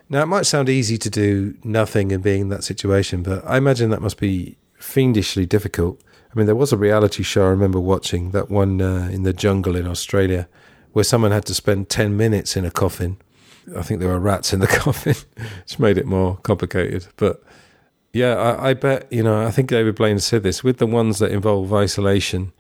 Now, 0.07 0.23
it 0.23 0.27
might 0.27 0.45
sound 0.45 0.69
easy 0.69 0.97
to 0.97 1.09
do 1.09 1.57
nothing 1.62 2.13
and 2.13 2.23
being 2.23 2.41
in 2.41 2.49
that 2.49 2.63
situation, 2.63 3.21
but 3.21 3.43
I 3.45 3.57
imagine 3.57 3.89
that 3.89 4.01
must 4.01 4.17
be 4.17 4.55
fiendishly 4.75 5.45
difficult. 5.45 5.99
I 6.33 6.38
mean, 6.39 6.45
there 6.45 6.55
was 6.55 6.71
a 6.71 6.77
reality 6.77 7.23
show 7.23 7.43
I 7.43 7.49
remember 7.49 7.81
watching, 7.81 8.31
that 8.31 8.49
one 8.49 8.81
uh, 8.81 9.09
in 9.12 9.23
the 9.23 9.33
jungle 9.33 9.75
in 9.75 9.88
Australia, 9.88 10.47
where 10.93 11.03
someone 11.03 11.31
had 11.31 11.45
to 11.47 11.53
spend 11.53 11.89
10 11.89 12.15
minutes 12.15 12.55
in 12.55 12.63
a 12.63 12.71
coffin 12.71 13.17
I 13.78 13.82
think 13.82 13.99
there 13.99 14.10
were 14.10 14.19
rats 14.19 14.54
in 14.54 14.60
the 14.60 14.67
coffin, 14.82 15.15
which 15.36 15.80
made 15.80 15.97
it 15.97 16.06
more 16.06 16.38
complicated. 16.38 17.08
But 17.17 17.43
yeah, 18.12 18.36
I, 18.36 18.69
I, 18.69 18.73
bet, 18.73 19.12
you 19.12 19.23
know, 19.23 19.45
I 19.45 19.52
think 19.52 19.69
David 19.69 19.95
Blaine 19.95 20.19
said 20.19 20.43
this 20.43 20.63
with 20.63 20.78
the 20.78 20.88
ones 20.88 21.19
that 21.19 21.32
involve 21.32 21.73
isolation. 21.73 22.52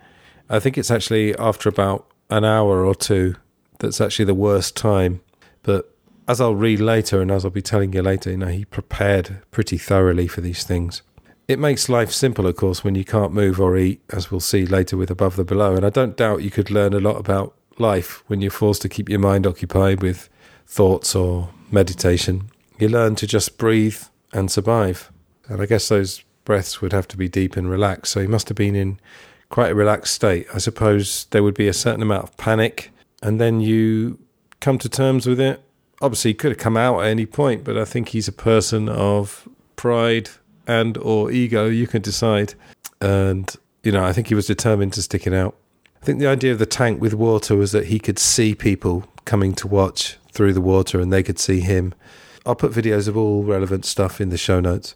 I 0.49 0.59
think 0.59 0.77
it's 0.77 0.91
actually 0.91 1.35
after 1.37 1.69
about 1.69 2.07
an 2.29 2.43
hour 2.43 2.85
or 2.85 2.95
two 2.95 3.35
that's 3.79 4.01
actually 4.01 4.25
the 4.25 4.33
worst 4.33 4.75
time. 4.75 5.21
But 5.61 5.93
as 6.27 6.41
I'll 6.41 6.55
read 6.55 6.79
later 6.79 7.21
and 7.21 7.29
as 7.29 7.45
I'll 7.45 7.51
be 7.51 7.61
telling 7.61 7.93
you 7.93 8.01
later, 8.01 8.31
you 8.31 8.37
know, 8.37 8.47
he 8.47 8.65
prepared 8.65 9.41
pretty 9.51 9.77
thoroughly 9.77 10.27
for 10.27 10.41
these 10.41 10.63
things. 10.63 11.01
It 11.47 11.59
makes 11.59 11.89
life 11.89 12.11
simple, 12.11 12.47
of 12.47 12.55
course, 12.55 12.83
when 12.83 12.95
you 12.95 13.03
can't 13.03 13.33
move 13.33 13.59
or 13.59 13.77
eat, 13.77 14.01
as 14.09 14.31
we'll 14.31 14.39
see 14.39 14.65
later 14.65 14.95
with 14.95 15.11
Above 15.11 15.35
the 15.35 15.43
Below. 15.43 15.75
And 15.75 15.85
I 15.85 15.89
don't 15.89 16.15
doubt 16.15 16.41
you 16.41 16.51
could 16.51 16.71
learn 16.71 16.93
a 16.93 16.99
lot 16.99 17.17
about 17.17 17.53
life 17.77 18.23
when 18.27 18.39
you're 18.41 18.51
forced 18.51 18.81
to 18.83 18.89
keep 18.89 19.09
your 19.09 19.19
mind 19.19 19.45
occupied 19.45 20.01
with 20.01 20.29
thoughts 20.67 21.15
or 21.15 21.49
meditation, 21.71 22.49
you 22.79 22.89
learn 22.89 23.15
to 23.15 23.27
just 23.27 23.57
breathe 23.57 24.01
and 24.31 24.51
survive. 24.51 25.11
And 25.47 25.61
I 25.61 25.65
guess 25.65 25.89
those 25.89 26.23
breaths 26.45 26.81
would 26.81 26.93
have 26.93 27.07
to 27.09 27.17
be 27.17 27.29
deep 27.29 27.55
and 27.55 27.69
relaxed. 27.69 28.13
So 28.13 28.21
he 28.21 28.27
must 28.27 28.49
have 28.49 28.57
been 28.57 28.75
in 28.75 28.99
quite 29.49 29.71
a 29.71 29.75
relaxed 29.75 30.13
state. 30.13 30.47
I 30.53 30.57
suppose 30.57 31.25
there 31.31 31.43
would 31.43 31.55
be 31.55 31.67
a 31.67 31.73
certain 31.73 32.01
amount 32.01 32.23
of 32.23 32.37
panic, 32.37 32.91
and 33.21 33.39
then 33.39 33.61
you 33.61 34.19
come 34.59 34.77
to 34.79 34.89
terms 34.89 35.27
with 35.27 35.39
it. 35.39 35.61
Obviously, 36.01 36.31
he 36.31 36.35
could 36.35 36.51
have 36.51 36.57
come 36.57 36.75
out 36.75 37.01
at 37.01 37.07
any 37.07 37.25
point, 37.25 37.63
but 37.63 37.77
I 37.77 37.85
think 37.85 38.09
he's 38.09 38.27
a 38.27 38.33
person 38.33 38.89
of 38.89 39.47
pride 39.75 40.29
and 40.67 40.97
or 40.97 41.31
ego. 41.31 41.67
You 41.67 41.87
can 41.87 42.01
decide. 42.01 42.55
And 42.99 43.53
you 43.83 43.91
know, 43.91 44.03
I 44.03 44.13
think 44.13 44.27
he 44.27 44.35
was 44.35 44.47
determined 44.47 44.93
to 44.93 45.01
stick 45.01 45.27
it 45.27 45.33
out. 45.33 45.55
I 46.01 46.05
think 46.05 46.19
the 46.19 46.27
idea 46.27 46.51
of 46.51 46.59
the 46.59 46.65
tank 46.65 47.01
with 47.01 47.13
water 47.13 47.55
was 47.55 47.71
that 47.71 47.87
he 47.87 47.99
could 47.99 48.19
see 48.19 48.55
people 48.55 49.05
coming 49.23 49.53
to 49.55 49.67
watch 49.67 50.17
through 50.33 50.53
the 50.53 50.61
water 50.61 50.99
and 50.99 51.11
they 51.11 51.23
could 51.23 51.39
see 51.39 51.59
him. 51.59 51.93
I'll 52.45 52.55
put 52.55 52.71
videos 52.71 53.07
of 53.07 53.15
all 53.15 53.43
relevant 53.43 53.85
stuff 53.85 54.19
in 54.19 54.29
the 54.29 54.37
show 54.37 54.59
notes. 54.59 54.95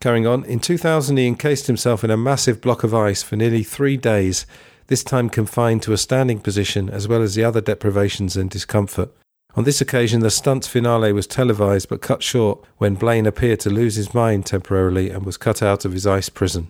Carrying 0.00 0.26
on, 0.26 0.44
in 0.44 0.60
2000, 0.60 1.16
he 1.16 1.26
encased 1.26 1.66
himself 1.66 2.04
in 2.04 2.10
a 2.10 2.16
massive 2.16 2.60
block 2.60 2.84
of 2.84 2.94
ice 2.94 3.22
for 3.22 3.36
nearly 3.36 3.62
three 3.62 3.96
days, 3.96 4.46
this 4.86 5.02
time 5.02 5.28
confined 5.28 5.82
to 5.82 5.92
a 5.92 5.98
standing 5.98 6.38
position, 6.38 6.88
as 6.88 7.08
well 7.08 7.20
as 7.20 7.34
the 7.34 7.44
other 7.44 7.60
deprivations 7.60 8.36
and 8.36 8.48
discomfort. 8.48 9.10
On 9.56 9.64
this 9.64 9.80
occasion, 9.80 10.20
the 10.20 10.30
stunt's 10.30 10.68
finale 10.68 11.12
was 11.12 11.26
televised 11.26 11.88
but 11.88 12.00
cut 12.00 12.22
short 12.22 12.64
when 12.76 12.94
Blaine 12.94 13.26
appeared 13.26 13.60
to 13.60 13.70
lose 13.70 13.96
his 13.96 14.14
mind 14.14 14.46
temporarily 14.46 15.10
and 15.10 15.26
was 15.26 15.36
cut 15.36 15.62
out 15.62 15.84
of 15.84 15.92
his 15.92 16.06
ice 16.06 16.28
prison. 16.28 16.68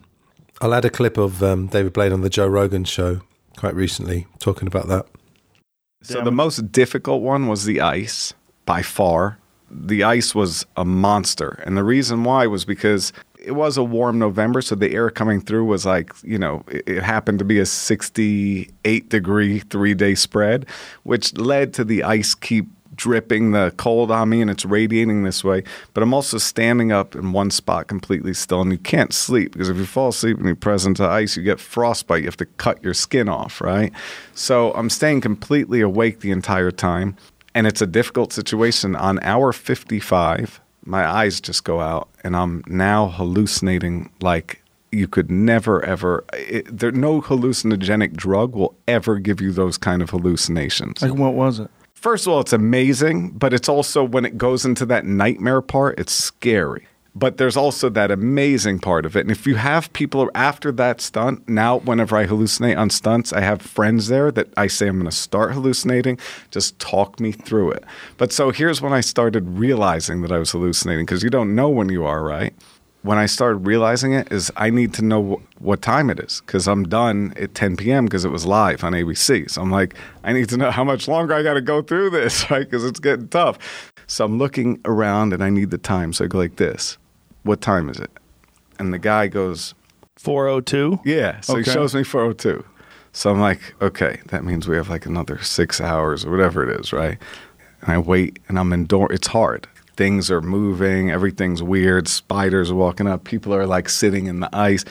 I'll 0.61 0.75
add 0.75 0.87
a 0.87 0.91
clip 0.91 1.19
of 1.19 1.43
um, 1.43 1.67
David 1.67 1.93
Blaine 1.93 2.13
on 2.13 2.23
the 2.23 2.31
Joe 2.31 2.47
Rogan 2.49 2.85
show 2.85 3.21
quite 3.59 3.75
recently 3.75 4.27
talking 4.39 4.69
about 4.69 4.89
that. 4.89 5.07
So 6.03 6.23
the 6.23 6.33
most 6.33 6.71
difficult 6.71 7.23
one 7.23 7.49
was 7.49 7.65
the 7.65 7.81
ice 7.81 8.33
by 8.65 8.83
far. 8.83 9.39
The 9.71 10.05
ice 10.05 10.35
was 10.35 10.65
a 10.77 10.85
monster. 10.85 11.63
And 11.67 11.77
the 11.77 11.85
reason 11.85 12.25
why 12.25 12.47
was 12.47 12.65
because 12.65 13.13
it 13.39 13.53
was 13.53 13.77
a 13.77 13.85
warm 13.85 14.19
November, 14.19 14.63
so 14.63 14.75
the 14.75 14.93
air 14.93 15.11
coming 15.11 15.41
through 15.41 15.65
was 15.65 15.85
like, 15.85 16.13
you 16.23 16.39
know, 16.39 16.65
it, 16.69 16.85
it 16.87 17.03
happened 17.03 17.39
to 17.41 17.45
be 17.45 17.59
a 17.59 17.67
68 17.67 19.09
degree 19.09 19.59
three 19.61 19.95
day 19.95 20.15
spread, 20.15 20.67
which 21.03 21.37
led 21.37 21.75
to 21.75 21.85
the 21.85 22.03
ice 22.03 22.35
keep 22.35 22.67
dripping 22.99 23.53
the 23.53 23.73
cold 23.79 24.11
on 24.11 24.29
me 24.29 24.43
and 24.43 24.51
it's 24.51 24.67
radiating 24.67 25.23
this 25.23 25.43
way. 25.43 25.63
But 25.95 26.03
I'm 26.03 26.13
also 26.13 26.37
standing 26.37 26.93
up 26.93 27.15
in 27.15 27.33
one 27.33 27.51
spot 27.51 27.87
completely 27.87 28.35
still 28.35 28.61
and 28.61 28.71
you 28.71 28.79
can't 28.79 29.15
sleep 29.15 29.53
because 29.53 29.71
if 29.71 29.79
you 29.79 29.87
fall 29.87 30.09
asleep 30.09 30.37
and 30.37 30.47
you 30.47 30.55
press 30.55 30.85
into 30.85 31.05
ice, 31.05 31.37
you 31.37 31.43
get 31.43 31.59
frostbite. 31.59 32.21
You 32.21 32.27
have 32.27 32.37
to 32.37 32.47
cut 32.47 32.83
your 32.85 32.95
skin 32.95 33.29
off, 33.29 33.63
right? 33.63 33.93
So 34.35 34.73
I'm 34.75 34.91
staying 34.91 35.23
completely 35.23 35.81
awake 35.81 36.21
the 36.21 36.31
entire 36.31 36.71
time. 36.71 37.17
And 37.55 37.67
it's 37.67 37.81
a 37.81 37.87
difficult 37.87 38.33
situation. 38.33 38.95
On 38.95 39.19
hour 39.23 39.53
55, 39.53 40.61
my 40.85 41.07
eyes 41.07 41.41
just 41.41 41.65
go 41.65 41.81
out 41.81 42.09
and 42.23 42.37
I'm 42.37 42.63
now 42.67 43.09
hallucinating 43.09 44.11
like 44.21 44.63
you 44.91 45.07
could 45.07 45.31
never 45.31 45.85
ever 45.85 46.25
it, 46.33 46.65
there 46.79 46.91
no 46.91 47.21
hallucinogenic 47.21 48.15
drug 48.15 48.55
will 48.55 48.75
ever 48.87 49.19
give 49.19 49.39
you 49.39 49.53
those 49.53 49.77
kind 49.77 50.01
of 50.01 50.11
hallucinations 50.11 51.03
Like, 51.03 51.13
what 51.13 51.35
was 51.35 51.59
it? 51.59 51.71
First 52.01 52.29
of 52.29 52.33
all, 52.33 52.39
it's 52.39 52.53
amazing, 52.53 53.31
but 53.31 53.53
it's 53.53 53.69
also 53.69 54.05
when 54.05 54.25
it 54.25 54.39
goes 54.39 54.65
into 54.65 54.87
that 54.87 55.05
nightmare 55.05 55.61
part, 55.61 55.99
it's 55.99 56.13
scary. 56.13 56.87
But 57.13 57.39
there's 57.39 57.57
also 57.57 57.89
that 57.89 58.13
amazing 58.13 58.79
part 58.79 59.05
of 59.05 59.17
it. 59.17 59.23
And 59.23 59.33
if 59.33 59.49
you 59.49 59.57
have 59.57 59.93
people 59.93 60.31
after 60.33 60.71
that 60.71 61.01
stunt, 61.01 61.49
now 61.49 61.81
whenever 61.81 62.17
I 62.17 62.27
hallucinate 62.27 62.79
on 62.79 62.91
stunts, 62.91 63.33
I 63.33 63.41
have 63.41 63.61
friends 63.61 64.07
there 64.07 64.31
that 64.31 64.47
I 64.57 64.69
say 64.69 64.87
I'm 64.87 65.01
going 65.01 65.11
to 65.11 65.17
start 65.17 65.55
hallucinating, 65.55 66.21
just 66.53 66.79
talk 66.79 67.19
me 67.19 67.33
through 67.33 67.73
it. 67.73 67.83
But 68.17 68.31
so 68.31 68.53
here's 68.53 68.81
when 68.81 68.93
I 68.93 69.01
started 69.01 69.59
realizing 69.59 70.23
that 70.23 70.31
I 70.31 70.39
was 70.39 70.53
hallucinating 70.53 71.05
because 71.05 71.25
you 71.25 71.31
don't 71.31 71.57
know 71.57 71.69
when 71.69 71.89
you 71.89 72.05
are, 72.05 72.23
right? 72.23 72.55
When 73.03 73.17
I 73.17 73.27
started 73.27 73.59
realizing 73.67 74.13
it 74.13 74.31
is 74.33 74.51
I 74.57 74.71
need 74.71 74.93
to 74.95 75.05
know 75.05 75.37
wh- 75.37 75.63
what 75.63 75.83
time 75.83 76.11
it 76.11 76.19
is 76.19 76.43
because 76.45 76.67
I'm 76.67 76.85
done 76.85 77.33
at 77.37 77.55
10 77.55 77.77
p.m. 77.77 78.05
because 78.07 78.25
it 78.25 78.31
was 78.31 78.45
live 78.45 78.83
on 78.85 78.93
ABC. 78.93 79.49
So 79.51 79.63
I'm 79.63 79.71
like, 79.71 79.95
I 80.25 80.33
need 80.33 80.49
to 80.51 80.57
know 80.57 80.71
how 80.71 80.85
much 80.85 81.07
longer 81.09 81.33
I 81.35 81.43
got 81.43 81.55
to 81.55 81.61
go 81.61 81.81
through 81.81 82.11
this, 82.11 82.51
right? 82.51 82.61
Because 82.69 82.85
it's 82.85 82.99
getting 83.01 83.29
tough. 83.29 83.93
So 84.07 84.25
I'm 84.25 84.39
looking 84.39 84.81
around 84.85 85.33
and 85.33 85.43
I 85.45 85.51
need 85.51 85.71
the 85.71 85.79
time. 85.79 86.13
So 86.13 86.25
I 86.25 86.29
go 86.29 86.39
like 86.39 86.57
this 86.57 86.99
What 87.45 87.61
time 87.61 87.89
is 87.89 87.99
it? 88.01 88.11
And 88.79 88.93
the 88.93 88.99
guy 88.99 89.29
goes, 89.29 89.75
402? 90.17 91.01
Yeah. 91.05 91.41
So 91.41 91.55
Okay. 91.55 91.63
he 91.63 91.71
shows 91.71 91.95
me 91.95 92.03
402. 92.03 92.65
So 93.13 93.31
I'm 93.31 93.41
like, 93.41 93.61
okay, 93.81 94.21
that 94.27 94.45
means 94.45 94.69
we 94.69 94.77
have 94.77 94.89
like 94.91 95.07
another 95.07 95.41
six 95.43 95.81
hours 95.81 96.25
or 96.25 96.31
whatever 96.31 96.69
it 96.69 96.81
is, 96.81 96.93
right? 96.93 97.19
And 97.83 97.93
I 97.93 97.99
wait 97.99 98.39
and 98.49 98.59
I'm 98.59 98.73
indoor. 98.73 99.11
It's 99.13 99.29
hard. 99.29 99.67
Things 99.99 100.31
are 100.31 100.41
moving. 100.41 101.11
Everything's 101.11 101.61
weird. 101.61 102.07
Spiders 102.07 102.71
are 102.71 102.77
walking 102.77 103.09
up. 103.09 103.25
People 103.25 103.53
are 103.53 103.67
like 103.67 103.89
sitting 103.89 104.29
in 104.29 104.39
the 104.39 104.49
ice. 104.57 104.85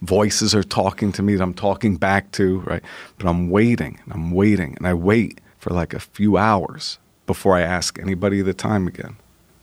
Voices 0.00 0.54
are 0.54 0.62
talking 0.62 1.12
to 1.12 1.22
me 1.22 1.36
that 1.36 1.42
I'm 1.42 1.52
talking 1.52 1.96
back 1.96 2.32
to, 2.32 2.60
right? 2.60 2.82
But 3.18 3.28
I'm 3.28 3.50
waiting 3.50 4.00
and 4.02 4.14
I'm 4.14 4.30
waiting 4.30 4.74
and 4.78 4.86
I 4.86 4.94
wait 4.94 5.42
for 5.58 5.74
like 5.74 5.92
a 5.92 6.00
few 6.00 6.38
hours 6.38 6.98
before 7.26 7.54
I 7.54 7.60
ask 7.60 7.98
anybody 7.98 8.40
the 8.40 8.54
time 8.54 8.86
again. 8.86 9.16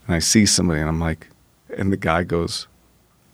And 0.05 0.15
I 0.15 0.19
see 0.19 0.45
somebody 0.45 0.81
and 0.81 0.87
I'm 0.87 0.99
like, 0.99 1.29
and 1.75 1.91
the 1.91 1.97
guy 1.97 2.21
goes, 2.21 2.67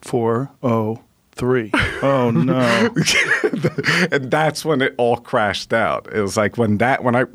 403. 0.03 1.71
Oh, 2.01 2.31
no. 2.31 2.89
and 4.13 4.31
that's 4.31 4.63
when 4.63 4.81
it 4.81 4.95
all 4.97 5.17
crashed 5.17 5.73
out. 5.73 6.07
It 6.13 6.21
was 6.21 6.37
like 6.37 6.57
when 6.57 6.77
that 6.77 7.03
when 7.03 7.17
I 7.17 7.25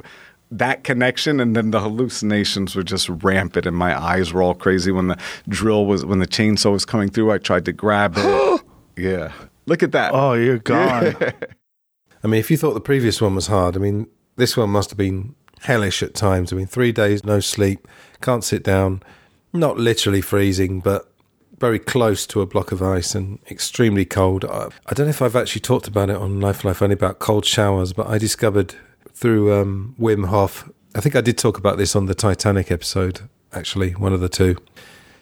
that 0.58 0.84
connection 0.84 1.40
and 1.40 1.56
then 1.56 1.70
the 1.70 1.80
hallucinations 1.80 2.76
were 2.76 2.82
just 2.82 3.08
rampant 3.08 3.66
and 3.66 3.76
my 3.76 4.00
eyes 4.00 4.32
were 4.32 4.42
all 4.42 4.54
crazy 4.54 4.92
when 4.92 5.08
the 5.08 5.18
drill 5.48 5.86
was 5.86 6.04
when 6.04 6.18
the 6.18 6.26
chainsaw 6.26 6.72
was 6.72 6.84
coming 6.84 7.08
through 7.08 7.32
I 7.32 7.38
tried 7.38 7.64
to 7.64 7.72
grab 7.72 8.14
it. 8.16 8.62
yeah. 8.96 9.32
Look 9.66 9.82
at 9.82 9.92
that. 9.92 10.12
Oh, 10.14 10.34
you're 10.34 10.58
gone. 10.74 11.16
I 12.24 12.26
mean, 12.28 12.38
if 12.38 12.50
you 12.50 12.56
thought 12.56 12.74
the 12.74 12.80
previous 12.80 13.20
one 13.20 13.34
was 13.34 13.46
hard, 13.46 13.76
I 13.76 13.80
mean, 13.80 14.06
this 14.36 14.56
one 14.56 14.70
must 14.70 14.90
have 14.90 14.98
been 14.98 15.34
hellish 15.60 16.02
at 16.02 16.14
times. 16.14 16.52
I 16.52 16.56
mean, 16.56 16.66
three 16.66 16.92
days, 16.92 17.24
no 17.24 17.40
sleep, 17.40 17.88
can't 18.20 18.44
sit 18.44 18.62
down, 18.62 19.02
not 19.52 19.78
literally 19.78 20.20
freezing, 20.20 20.80
but 20.80 21.12
very 21.58 21.78
close 21.78 22.26
to 22.26 22.40
a 22.40 22.46
block 22.46 22.72
of 22.72 22.82
ice 22.82 23.14
and 23.14 23.38
extremely 23.50 24.04
cold. 24.04 24.44
I, 24.44 24.68
I 24.86 24.94
don't 24.94 25.06
know 25.06 25.10
if 25.10 25.22
I've 25.22 25.36
actually 25.36 25.60
talked 25.60 25.86
about 25.86 26.10
it 26.10 26.16
on 26.16 26.40
Life 26.40 26.64
Life 26.64 26.82
Only 26.82 26.94
about 26.94 27.20
cold 27.20 27.44
showers, 27.44 27.92
but 27.92 28.08
I 28.08 28.18
discovered 28.18 28.74
through 29.14 29.52
um, 29.52 29.94
Wim 29.98 30.26
Hof, 30.26 30.70
I 30.94 31.00
think 31.00 31.16
I 31.16 31.20
did 31.20 31.38
talk 31.38 31.58
about 31.58 31.78
this 31.78 31.96
on 31.96 32.06
the 32.06 32.14
Titanic 32.14 32.70
episode, 32.70 33.28
actually, 33.52 33.92
one 33.92 34.12
of 34.12 34.20
the 34.20 34.28
two. 34.28 34.56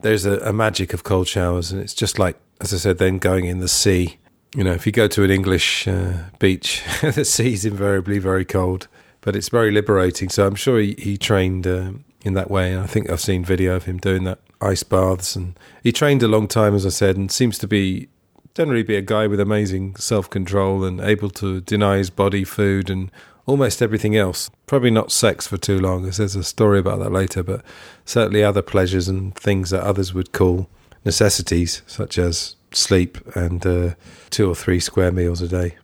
There's 0.00 0.24
a, 0.26 0.38
a 0.38 0.53
magic 0.53 0.92
of 0.92 1.05
cold 1.05 1.29
showers, 1.29 1.70
and 1.70 1.81
it's 1.81 1.94
just 1.94 2.18
like, 2.18 2.37
as 2.61 2.72
I 2.72 2.79
said, 2.79 2.98
then 2.98 3.18
going 3.18 3.44
in 3.44 3.59
the 3.59 3.68
sea. 3.68 4.18
You 4.55 4.64
know, 4.64 4.72
if 4.72 4.87
you 4.87 4.92
go 4.92 5.07
to 5.09 5.22
an 5.22 5.31
English 5.31 5.87
uh, 5.87 6.24
beach, 6.38 6.83
the 7.03 7.24
sea's 7.24 7.64
invariably 7.64 8.18
very 8.18 8.44
cold, 8.44 8.88
but 9.20 9.37
it's 9.37 9.48
very 9.48 9.70
liberating. 9.70 10.29
So 10.29 10.46
I'm 10.46 10.57
sure 10.57 10.81
he, 10.81 10.96
he 10.98 11.16
trained 11.16 11.66
um, 11.66 12.05
in 12.24 12.35
that 12.35 12.50
way. 12.50 12.72
And 12.72 12.83
I 12.83 12.87
think 12.87 13.11
I've 13.11 13.20
seen 13.20 13.44
video 13.44 13.76
of 13.76 13.85
him 13.85 13.98
doing 13.98 14.24
that 14.24 14.40
ice 14.61 14.83
baths. 14.83 15.37
And 15.37 15.59
he 15.83 15.92
trained 15.92 16.22
a 16.22 16.29
long 16.29 16.48
time, 16.48 16.74
as 16.74 16.85
I 16.85 16.90
said, 16.90 17.16
and 17.16 17.31
seems 17.31 17.59
to 17.59 17.66
be 17.66 18.09
generally 18.55 18.83
be 18.83 18.96
a 18.96 19.03
guy 19.03 19.26
with 19.26 19.40
amazing 19.40 19.96
self 19.96 20.29
control 20.29 20.85
and 20.85 21.00
able 21.00 21.31
to 21.31 21.61
deny 21.61 21.98
his 21.98 22.11
body 22.11 22.44
food 22.44 22.90
and 22.90 23.11
almost 23.46 23.83
everything 23.83 24.16
else. 24.16 24.50
Probably 24.66 24.90
not 24.90 25.12
sex 25.12 25.46
for 25.46 25.57
too 25.57 25.79
long, 25.79 26.07
as 26.07 26.18
there's 26.18 26.37
a 26.37 26.44
story 26.44 26.79
about 26.79 26.98
that 27.00 27.12
later, 27.12 27.42
but 27.42 27.62
certainly 28.05 28.42
other 28.42 28.62
pleasures 28.62 29.09
and 29.09 29.35
things 29.35 29.70
that 29.70 29.83
others 29.83 30.14
would 30.14 30.33
call 30.33 30.68
necessities, 31.05 31.83
such 31.87 32.18
as 32.18 32.57
sleep 32.72 33.18
and 33.35 33.66
uh, 33.66 33.94
two 34.31 34.48
or 34.48 34.55
three 34.55 34.81
square 34.81 35.12
meals 35.12 35.42
a 35.42 35.48
day. 35.48 35.76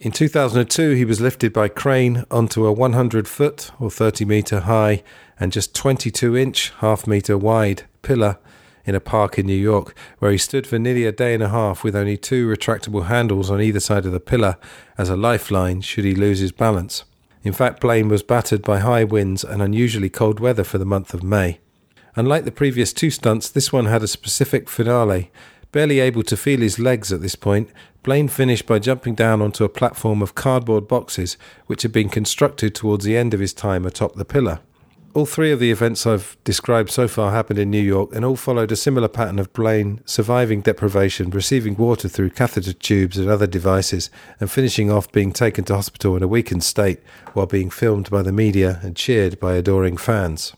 In 0.00 0.10
2002, 0.10 0.94
he 0.94 1.04
was 1.04 1.20
lifted 1.20 1.52
by 1.52 1.68
crane 1.68 2.24
onto 2.30 2.66
a 2.66 2.72
100 2.72 3.28
foot 3.28 3.70
or 3.78 3.90
30 3.90 4.24
metre 4.24 4.60
high 4.60 5.02
and 5.38 5.52
just 5.52 5.74
22 5.76 6.36
inch, 6.36 6.72
half 6.78 7.06
metre 7.06 7.38
wide 7.38 7.84
pillar 8.02 8.38
in 8.84 8.94
a 8.94 9.00
park 9.00 9.38
in 9.38 9.46
New 9.46 9.54
York, 9.54 9.94
where 10.18 10.32
he 10.32 10.38
stood 10.38 10.66
for 10.66 10.78
nearly 10.78 11.04
a 11.04 11.12
day 11.12 11.34
and 11.34 11.42
a 11.42 11.48
half 11.48 11.84
with 11.84 11.96
only 11.96 12.16
two 12.16 12.48
retractable 12.48 13.06
handles 13.06 13.50
on 13.50 13.60
either 13.60 13.80
side 13.80 14.06
of 14.06 14.12
the 14.12 14.20
pillar 14.20 14.56
as 14.98 15.08
a 15.08 15.16
lifeline 15.16 15.80
should 15.80 16.04
he 16.04 16.14
lose 16.14 16.40
his 16.40 16.52
balance. 16.52 17.04
In 17.44 17.52
fact, 17.52 17.80
Blaine 17.80 18.08
was 18.08 18.22
battered 18.22 18.62
by 18.62 18.78
high 18.78 19.04
winds 19.04 19.42
and 19.42 19.60
unusually 19.60 20.08
cold 20.08 20.38
weather 20.38 20.64
for 20.64 20.78
the 20.78 20.84
month 20.84 21.12
of 21.12 21.22
May. 21.22 21.58
Unlike 22.14 22.44
the 22.44 22.52
previous 22.52 22.92
two 22.92 23.10
stunts, 23.10 23.48
this 23.48 23.72
one 23.72 23.86
had 23.86 24.02
a 24.02 24.08
specific 24.08 24.68
finale. 24.68 25.30
Barely 25.72 26.00
able 26.00 26.22
to 26.24 26.36
feel 26.36 26.60
his 26.60 26.78
legs 26.78 27.10
at 27.12 27.22
this 27.22 27.34
point, 27.34 27.70
Blaine 28.02 28.28
finished 28.28 28.66
by 28.66 28.78
jumping 28.78 29.14
down 29.14 29.40
onto 29.40 29.64
a 29.64 29.68
platform 29.68 30.22
of 30.22 30.34
cardboard 30.34 30.86
boxes 30.86 31.36
which 31.66 31.82
had 31.82 31.92
been 31.92 32.08
constructed 32.08 32.74
towards 32.74 33.04
the 33.04 33.16
end 33.16 33.32
of 33.32 33.40
his 33.40 33.54
time 33.54 33.86
atop 33.86 34.14
the 34.14 34.24
pillar. 34.24 34.60
All 35.14 35.26
three 35.26 35.52
of 35.52 35.60
the 35.60 35.70
events 35.70 36.06
I've 36.06 36.38
described 36.42 36.88
so 36.88 37.06
far 37.06 37.32
happened 37.32 37.58
in 37.58 37.70
New 37.70 37.82
York 37.82 38.14
and 38.14 38.24
all 38.24 38.34
followed 38.34 38.72
a 38.72 38.76
similar 38.76 39.08
pattern 39.08 39.38
of 39.38 39.52
Blaine 39.52 40.00
surviving 40.06 40.62
deprivation, 40.62 41.28
receiving 41.28 41.76
water 41.76 42.08
through 42.08 42.30
catheter 42.30 42.72
tubes 42.72 43.18
and 43.18 43.28
other 43.28 43.46
devices, 43.46 44.08
and 44.40 44.50
finishing 44.50 44.90
off 44.90 45.12
being 45.12 45.30
taken 45.30 45.64
to 45.64 45.74
hospital 45.74 46.16
in 46.16 46.22
a 46.22 46.28
weakened 46.28 46.64
state 46.64 47.00
while 47.34 47.44
being 47.44 47.68
filmed 47.68 48.08
by 48.08 48.22
the 48.22 48.32
media 48.32 48.80
and 48.82 48.96
cheered 48.96 49.38
by 49.38 49.52
adoring 49.52 49.98
fans. 49.98 50.54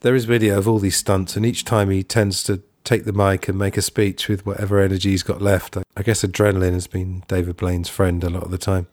There 0.00 0.14
is 0.14 0.26
video 0.26 0.58
of 0.58 0.68
all 0.68 0.78
these 0.78 0.96
stunts, 0.98 1.34
and 1.34 1.46
each 1.46 1.64
time 1.64 1.88
he 1.88 2.02
tends 2.02 2.42
to 2.44 2.62
take 2.84 3.06
the 3.06 3.12
mic 3.14 3.48
and 3.48 3.58
make 3.58 3.78
a 3.78 3.82
speech 3.82 4.28
with 4.28 4.44
whatever 4.44 4.80
energy 4.80 5.12
he's 5.12 5.22
got 5.22 5.40
left. 5.40 5.78
I 5.96 6.02
guess 6.02 6.22
adrenaline 6.22 6.74
has 6.74 6.88
been 6.88 7.24
David 7.26 7.56
Blaine's 7.56 7.88
friend 7.88 8.22
a 8.22 8.28
lot 8.28 8.42
of 8.42 8.50
the 8.50 8.58
time. 8.58 8.88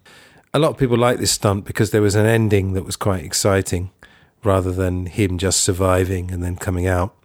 A 0.54 0.60
lot 0.60 0.70
of 0.70 0.78
people 0.78 0.98
like 0.98 1.20
this 1.20 1.32
stunt 1.32 1.66
because 1.66 1.92
there 1.92 2.02
was 2.02 2.16
an 2.16 2.26
ending 2.26 2.74
that 2.74 2.86
was 2.86 2.96
quite 2.96 3.26
exciting 3.26 3.92
rather 4.44 4.72
than 4.72 5.06
him 5.06 5.38
just 5.38 5.62
surviving 5.62 6.32
and 6.32 6.44
then 6.44 6.56
coming 6.56 6.88
out. 6.88 7.16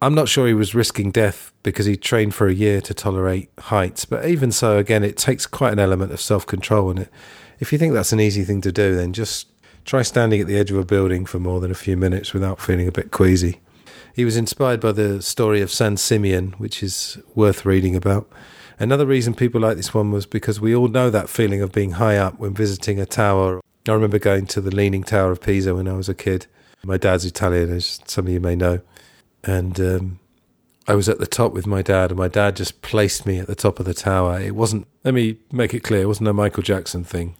I'm 0.00 0.14
not 0.14 0.28
sure 0.28 0.48
he 0.48 0.54
was 0.54 0.74
risking 0.74 1.12
death 1.12 1.52
because 1.62 1.86
he 1.86 1.96
trained 1.96 2.34
for 2.34 2.48
a 2.48 2.52
year 2.54 2.80
to 2.80 2.92
tolerate 2.92 3.50
heights, 3.58 4.04
but 4.04 4.26
even 4.26 4.50
so, 4.50 4.78
again, 4.78 5.04
it 5.04 5.16
takes 5.16 5.46
quite 5.46 5.72
an 5.72 5.78
element 5.78 6.10
of 6.12 6.20
self 6.20 6.44
control. 6.44 6.90
And 6.90 6.98
it, 7.00 7.08
if 7.60 7.72
you 7.72 7.78
think 7.78 7.94
that's 7.94 8.12
an 8.12 8.20
easy 8.20 8.42
thing 8.42 8.60
to 8.62 8.72
do, 8.72 8.96
then 8.96 9.12
just 9.12 9.46
try 9.84 10.02
standing 10.02 10.40
at 10.40 10.48
the 10.48 10.58
edge 10.58 10.72
of 10.72 10.76
a 10.76 10.84
building 10.84 11.24
for 11.24 11.38
more 11.38 11.60
than 11.60 11.70
a 11.70 11.76
few 11.76 11.96
minutes 11.96 12.32
without 12.34 12.60
feeling 12.60 12.88
a 12.88 12.92
bit 12.92 13.12
queasy. 13.12 13.60
He 14.12 14.24
was 14.24 14.36
inspired 14.36 14.80
by 14.80 14.92
the 14.92 15.22
story 15.22 15.60
of 15.60 15.70
Saint 15.70 16.00
Simeon, 16.00 16.52
which 16.58 16.82
is 16.82 17.18
worth 17.34 17.64
reading 17.64 17.96
about. 17.96 18.28
Another 18.78 19.06
reason 19.06 19.34
people 19.34 19.60
like 19.60 19.76
this 19.76 19.94
one 19.94 20.10
was 20.10 20.26
because 20.26 20.60
we 20.60 20.74
all 20.74 20.88
know 20.88 21.10
that 21.10 21.28
feeling 21.28 21.62
of 21.62 21.70
being 21.70 21.92
high 21.92 22.16
up 22.16 22.38
when 22.40 22.54
visiting 22.54 22.98
a 22.98 23.06
tower. 23.06 23.60
I 23.88 23.92
remember 23.92 24.18
going 24.18 24.46
to 24.46 24.60
the 24.60 24.74
Leaning 24.74 25.04
Tower 25.04 25.30
of 25.30 25.40
Pisa 25.40 25.74
when 25.74 25.86
I 25.86 25.92
was 25.92 26.08
a 26.08 26.14
kid. 26.14 26.46
My 26.84 26.96
dad's 26.96 27.24
Italian, 27.24 27.70
as 27.70 28.00
some 28.06 28.26
of 28.26 28.32
you 28.32 28.40
may 28.40 28.56
know. 28.56 28.80
And 29.44 29.78
um, 29.80 30.18
I 30.88 30.94
was 30.94 31.08
at 31.08 31.18
the 31.18 31.26
top 31.26 31.52
with 31.52 31.66
my 31.66 31.80
dad, 31.82 32.10
and 32.10 32.18
my 32.18 32.28
dad 32.28 32.56
just 32.56 32.82
placed 32.82 33.24
me 33.24 33.38
at 33.38 33.46
the 33.46 33.54
top 33.54 33.78
of 33.78 33.86
the 33.86 33.94
tower. 33.94 34.40
It 34.40 34.56
wasn't, 34.56 34.86
let 35.04 35.14
me 35.14 35.38
make 35.52 35.74
it 35.74 35.84
clear, 35.84 36.02
it 36.02 36.08
wasn't 36.08 36.28
a 36.28 36.32
Michael 36.32 36.62
Jackson 36.62 37.04
thing 37.04 37.36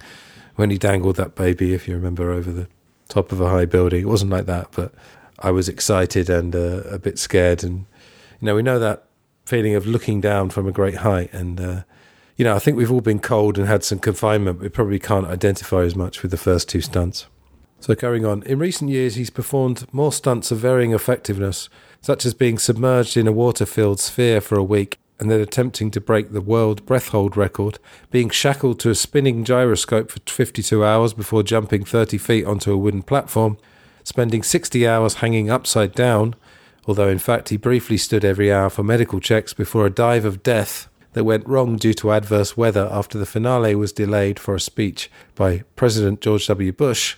when 0.54 0.70
he 0.70 0.78
dangled 0.78 1.16
that 1.16 1.34
baby, 1.34 1.74
if 1.74 1.88
you 1.88 1.94
remember, 1.94 2.30
over 2.30 2.52
the 2.52 2.68
top 3.08 3.32
of 3.32 3.40
a 3.40 3.48
high 3.48 3.64
building. 3.64 4.02
It 4.02 4.08
wasn't 4.08 4.30
like 4.30 4.46
that, 4.46 4.68
but 4.72 4.92
I 5.40 5.50
was 5.50 5.68
excited 5.68 6.30
and 6.30 6.54
uh, 6.54 6.82
a 6.84 6.98
bit 6.98 7.18
scared. 7.18 7.64
And, 7.64 7.86
you 8.40 8.46
know, 8.46 8.54
we 8.54 8.62
know 8.62 8.78
that 8.78 9.04
feeling 9.44 9.74
of 9.74 9.86
looking 9.86 10.20
down 10.20 10.50
from 10.50 10.68
a 10.68 10.72
great 10.72 10.96
height. 10.96 11.32
And, 11.32 11.60
uh, 11.60 11.82
you 12.36 12.44
know, 12.44 12.54
I 12.54 12.60
think 12.60 12.76
we've 12.76 12.92
all 12.92 13.00
been 13.00 13.18
cold 13.18 13.58
and 13.58 13.66
had 13.66 13.82
some 13.82 13.98
confinement. 13.98 14.60
We 14.60 14.68
probably 14.68 15.00
can't 15.00 15.26
identify 15.26 15.82
as 15.82 15.96
much 15.96 16.22
with 16.22 16.30
the 16.30 16.36
first 16.36 16.68
two 16.68 16.80
stunts. 16.80 17.26
So, 17.82 17.96
carrying 17.96 18.24
on, 18.24 18.44
in 18.44 18.60
recent 18.60 18.90
years, 18.90 19.16
he's 19.16 19.28
performed 19.28 19.92
more 19.92 20.12
stunts 20.12 20.52
of 20.52 20.58
varying 20.58 20.92
effectiveness, 20.92 21.68
such 22.00 22.24
as 22.24 22.32
being 22.32 22.56
submerged 22.56 23.16
in 23.16 23.26
a 23.26 23.32
water 23.32 23.66
filled 23.66 23.98
sphere 23.98 24.40
for 24.40 24.56
a 24.56 24.62
week 24.62 25.00
and 25.18 25.28
then 25.28 25.40
attempting 25.40 25.90
to 25.90 26.00
break 26.00 26.30
the 26.30 26.40
world 26.40 26.86
breath 26.86 27.08
hold 27.08 27.36
record, 27.36 27.80
being 28.12 28.30
shackled 28.30 28.78
to 28.78 28.90
a 28.90 28.94
spinning 28.94 29.42
gyroscope 29.42 30.12
for 30.12 30.20
52 30.24 30.84
hours 30.84 31.12
before 31.12 31.42
jumping 31.42 31.84
30 31.84 32.18
feet 32.18 32.44
onto 32.44 32.72
a 32.72 32.76
wooden 32.76 33.02
platform, 33.02 33.58
spending 34.04 34.44
60 34.44 34.86
hours 34.86 35.14
hanging 35.14 35.50
upside 35.50 35.92
down, 35.92 36.36
although 36.86 37.08
in 37.08 37.18
fact 37.18 37.48
he 37.48 37.56
briefly 37.56 37.96
stood 37.96 38.24
every 38.24 38.52
hour 38.52 38.70
for 38.70 38.84
medical 38.84 39.18
checks 39.18 39.52
before 39.52 39.86
a 39.86 39.90
dive 39.90 40.24
of 40.24 40.44
death 40.44 40.88
that 41.14 41.24
went 41.24 41.48
wrong 41.48 41.76
due 41.76 41.94
to 41.94 42.12
adverse 42.12 42.56
weather 42.56 42.88
after 42.92 43.18
the 43.18 43.26
finale 43.26 43.74
was 43.74 43.92
delayed 43.92 44.38
for 44.38 44.54
a 44.54 44.60
speech 44.60 45.10
by 45.34 45.64
President 45.74 46.20
George 46.20 46.46
W. 46.46 46.70
Bush, 46.70 47.16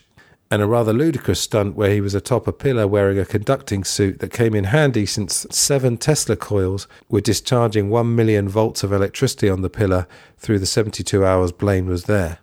and 0.54 0.62
a 0.62 0.66
rather 0.68 0.92
ludicrous 0.92 1.40
stunt 1.40 1.74
where 1.74 1.90
he 1.90 2.00
was 2.00 2.14
atop 2.14 2.46
a 2.46 2.52
pillar 2.52 2.86
wearing 2.86 3.18
a 3.18 3.24
conducting 3.24 3.82
suit 3.82 4.20
that 4.20 4.30
came 4.30 4.54
in 4.54 4.62
handy 4.62 5.04
since 5.04 5.48
seven 5.50 5.96
Tesla 5.96 6.36
coils 6.36 6.86
were 7.08 7.20
discharging 7.20 7.90
1 7.90 8.14
million 8.14 8.48
volts 8.48 8.84
of 8.84 8.92
electricity 8.92 9.50
on 9.50 9.62
the 9.62 9.68
pillar 9.68 10.06
through 10.38 10.60
the 10.60 10.64
72 10.64 11.26
hours 11.26 11.50
Blaine 11.50 11.88
was 11.88 12.04
there. 12.04 12.38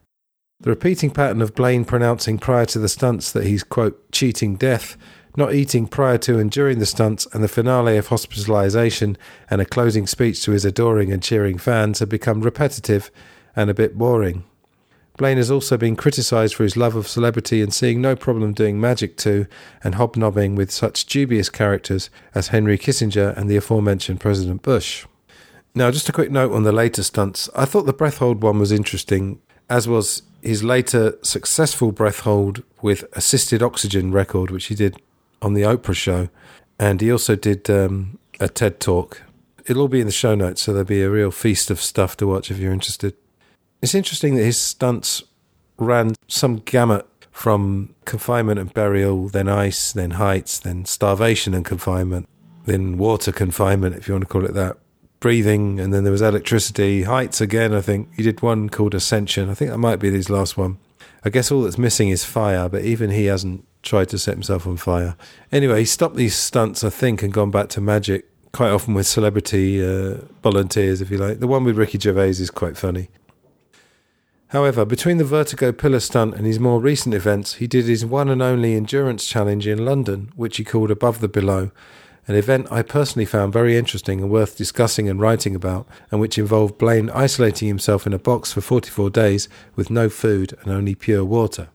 The 0.59 0.71
repeating 0.71 1.11
pattern 1.11 1.41
of 1.41 1.55
Blaine 1.55 1.85
pronouncing 1.85 2.37
prior 2.37 2.65
to 2.65 2.79
the 2.79 2.89
stunts 2.89 3.31
that 3.31 3.45
he's, 3.45 3.63
quote, 3.63 4.11
cheating 4.11 4.57
death, 4.57 4.97
not 5.37 5.53
eating 5.53 5.87
prior 5.87 6.17
to 6.17 6.37
and 6.37 6.51
during 6.51 6.79
the 6.79 6.85
stunts, 6.85 7.25
and 7.27 7.41
the 7.41 7.47
finale 7.47 7.95
of 7.95 8.07
hospitalization 8.07 9.17
and 9.49 9.61
a 9.61 9.65
closing 9.65 10.05
speech 10.05 10.43
to 10.43 10.51
his 10.51 10.65
adoring 10.65 11.13
and 11.13 11.23
cheering 11.23 11.57
fans 11.57 11.99
had 11.99 12.09
become 12.09 12.41
repetitive 12.41 13.09
and 13.55 13.69
a 13.69 13.73
bit 13.73 13.97
boring. 13.97 14.43
Blaine 15.21 15.37
has 15.37 15.51
also 15.51 15.77
been 15.77 15.95
criticised 15.95 16.55
for 16.55 16.63
his 16.63 16.75
love 16.75 16.95
of 16.95 17.07
celebrity 17.07 17.61
and 17.61 17.71
seeing 17.71 18.01
no 18.01 18.15
problem 18.15 18.53
doing 18.53 18.81
magic 18.81 19.17
to 19.17 19.45
and 19.83 19.93
hobnobbing 19.93 20.55
with 20.55 20.71
such 20.71 21.05
dubious 21.05 21.47
characters 21.47 22.09
as 22.33 22.47
Henry 22.47 22.75
Kissinger 22.75 23.37
and 23.37 23.47
the 23.47 23.55
aforementioned 23.55 24.19
President 24.19 24.63
Bush. 24.63 25.05
Now, 25.75 25.91
just 25.91 26.09
a 26.09 26.11
quick 26.11 26.31
note 26.31 26.51
on 26.51 26.63
the 26.63 26.71
later 26.71 27.03
stunts. 27.03 27.51
I 27.55 27.65
thought 27.65 27.85
the 27.85 27.93
breath 27.93 28.17
hold 28.17 28.41
one 28.41 28.57
was 28.57 28.71
interesting, 28.71 29.39
as 29.69 29.87
was 29.87 30.23
his 30.41 30.63
later 30.63 31.13
successful 31.21 31.91
breath 31.91 32.21
hold 32.21 32.63
with 32.81 33.03
assisted 33.13 33.61
oxygen 33.61 34.11
record, 34.11 34.49
which 34.49 34.65
he 34.65 34.75
did 34.75 34.99
on 35.39 35.53
the 35.53 35.61
Oprah 35.61 35.93
show. 35.93 36.29
And 36.79 36.99
he 36.99 37.11
also 37.11 37.35
did 37.35 37.69
um, 37.69 38.17
a 38.39 38.49
TED 38.49 38.79
talk. 38.79 39.21
It'll 39.67 39.83
all 39.83 39.87
be 39.87 39.99
in 39.99 40.07
the 40.07 40.11
show 40.11 40.33
notes, 40.33 40.63
so 40.63 40.73
there'll 40.73 40.83
be 40.83 41.03
a 41.03 41.11
real 41.11 41.29
feast 41.29 41.69
of 41.69 41.79
stuff 41.79 42.17
to 42.17 42.25
watch 42.25 42.49
if 42.49 42.57
you're 42.57 42.73
interested. 42.73 43.13
It's 43.81 43.95
interesting 43.95 44.35
that 44.35 44.43
his 44.43 44.57
stunts 44.57 45.23
ran 45.77 46.13
some 46.27 46.57
gamut 46.57 47.07
from 47.31 47.95
confinement 48.05 48.59
and 48.59 48.73
burial, 48.73 49.27
then 49.29 49.47
ice, 49.47 49.91
then 49.91 50.11
heights, 50.11 50.59
then 50.59 50.85
starvation 50.85 51.53
and 51.53 51.65
confinement, 51.65 52.27
then 52.65 52.97
water 52.97 53.31
confinement, 53.31 53.95
if 53.95 54.07
you 54.07 54.13
want 54.13 54.23
to 54.23 54.27
call 54.27 54.45
it 54.45 54.53
that, 54.53 54.77
breathing, 55.19 55.79
and 55.79 55.93
then 55.93 56.03
there 56.03 56.11
was 56.11 56.21
electricity, 56.21 57.03
heights 57.03 57.41
again, 57.41 57.73
I 57.73 57.81
think. 57.81 58.09
He 58.15 58.23
did 58.23 58.41
one 58.41 58.69
called 58.69 58.93
Ascension. 58.93 59.49
I 59.49 59.53
think 59.55 59.71
that 59.71 59.77
might 59.77 59.97
be 59.97 60.11
his 60.11 60.29
last 60.29 60.57
one. 60.57 60.77
I 61.23 61.29
guess 61.29 61.51
all 61.51 61.61
that's 61.61 61.77
missing 61.77 62.09
is 62.09 62.25
fire, 62.25 62.67
but 62.69 62.83
even 62.83 63.09
he 63.11 63.25
hasn't 63.25 63.65
tried 63.81 64.09
to 64.09 64.19
set 64.19 64.33
himself 64.33 64.67
on 64.67 64.77
fire. 64.77 65.15
Anyway, 65.51 65.79
he 65.79 65.85
stopped 65.85 66.15
these 66.15 66.35
stunts, 66.35 66.83
I 66.83 66.89
think, 66.89 67.23
and 67.23 67.33
gone 67.33 67.51
back 67.51 67.69
to 67.69 67.81
magic, 67.81 68.25
quite 68.51 68.71
often 68.71 68.93
with 68.93 69.07
celebrity 69.07 69.83
uh, 69.83 70.17
volunteers, 70.43 71.01
if 71.01 71.09
you 71.09 71.17
like. 71.17 71.39
The 71.39 71.47
one 71.47 71.63
with 71.63 71.77
Ricky 71.77 71.99
Gervais 71.99 72.29
is 72.29 72.51
quite 72.51 72.77
funny. 72.77 73.09
However, 74.51 74.83
between 74.83 75.15
the 75.15 75.23
vertigo 75.23 75.71
pillar 75.71 76.01
stunt 76.01 76.35
and 76.35 76.45
his 76.45 76.59
more 76.59 76.81
recent 76.81 77.15
events, 77.15 77.55
he 77.55 77.67
did 77.67 77.85
his 77.85 78.05
one 78.05 78.27
and 78.27 78.41
only 78.41 78.75
endurance 78.75 79.25
challenge 79.25 79.65
in 79.65 79.85
London, 79.85 80.29
which 80.35 80.57
he 80.57 80.65
called 80.65 80.91
Above 80.91 81.21
the 81.21 81.29
Below, 81.29 81.71
an 82.27 82.35
event 82.35 82.67
I 82.69 82.81
personally 82.81 83.25
found 83.25 83.53
very 83.53 83.77
interesting 83.77 84.19
and 84.19 84.29
worth 84.29 84.57
discussing 84.57 85.07
and 85.07 85.21
writing 85.21 85.55
about, 85.55 85.87
and 86.11 86.19
which 86.19 86.37
involved 86.37 86.77
Blaine 86.77 87.09
isolating 87.11 87.69
himself 87.69 88.05
in 88.05 88.11
a 88.11 88.19
box 88.19 88.51
for 88.51 88.59
44 88.59 89.09
days 89.09 89.47
with 89.77 89.89
no 89.89 90.09
food 90.09 90.53
and 90.61 90.71
only 90.71 90.95
pure 90.95 91.23
water. 91.23 91.69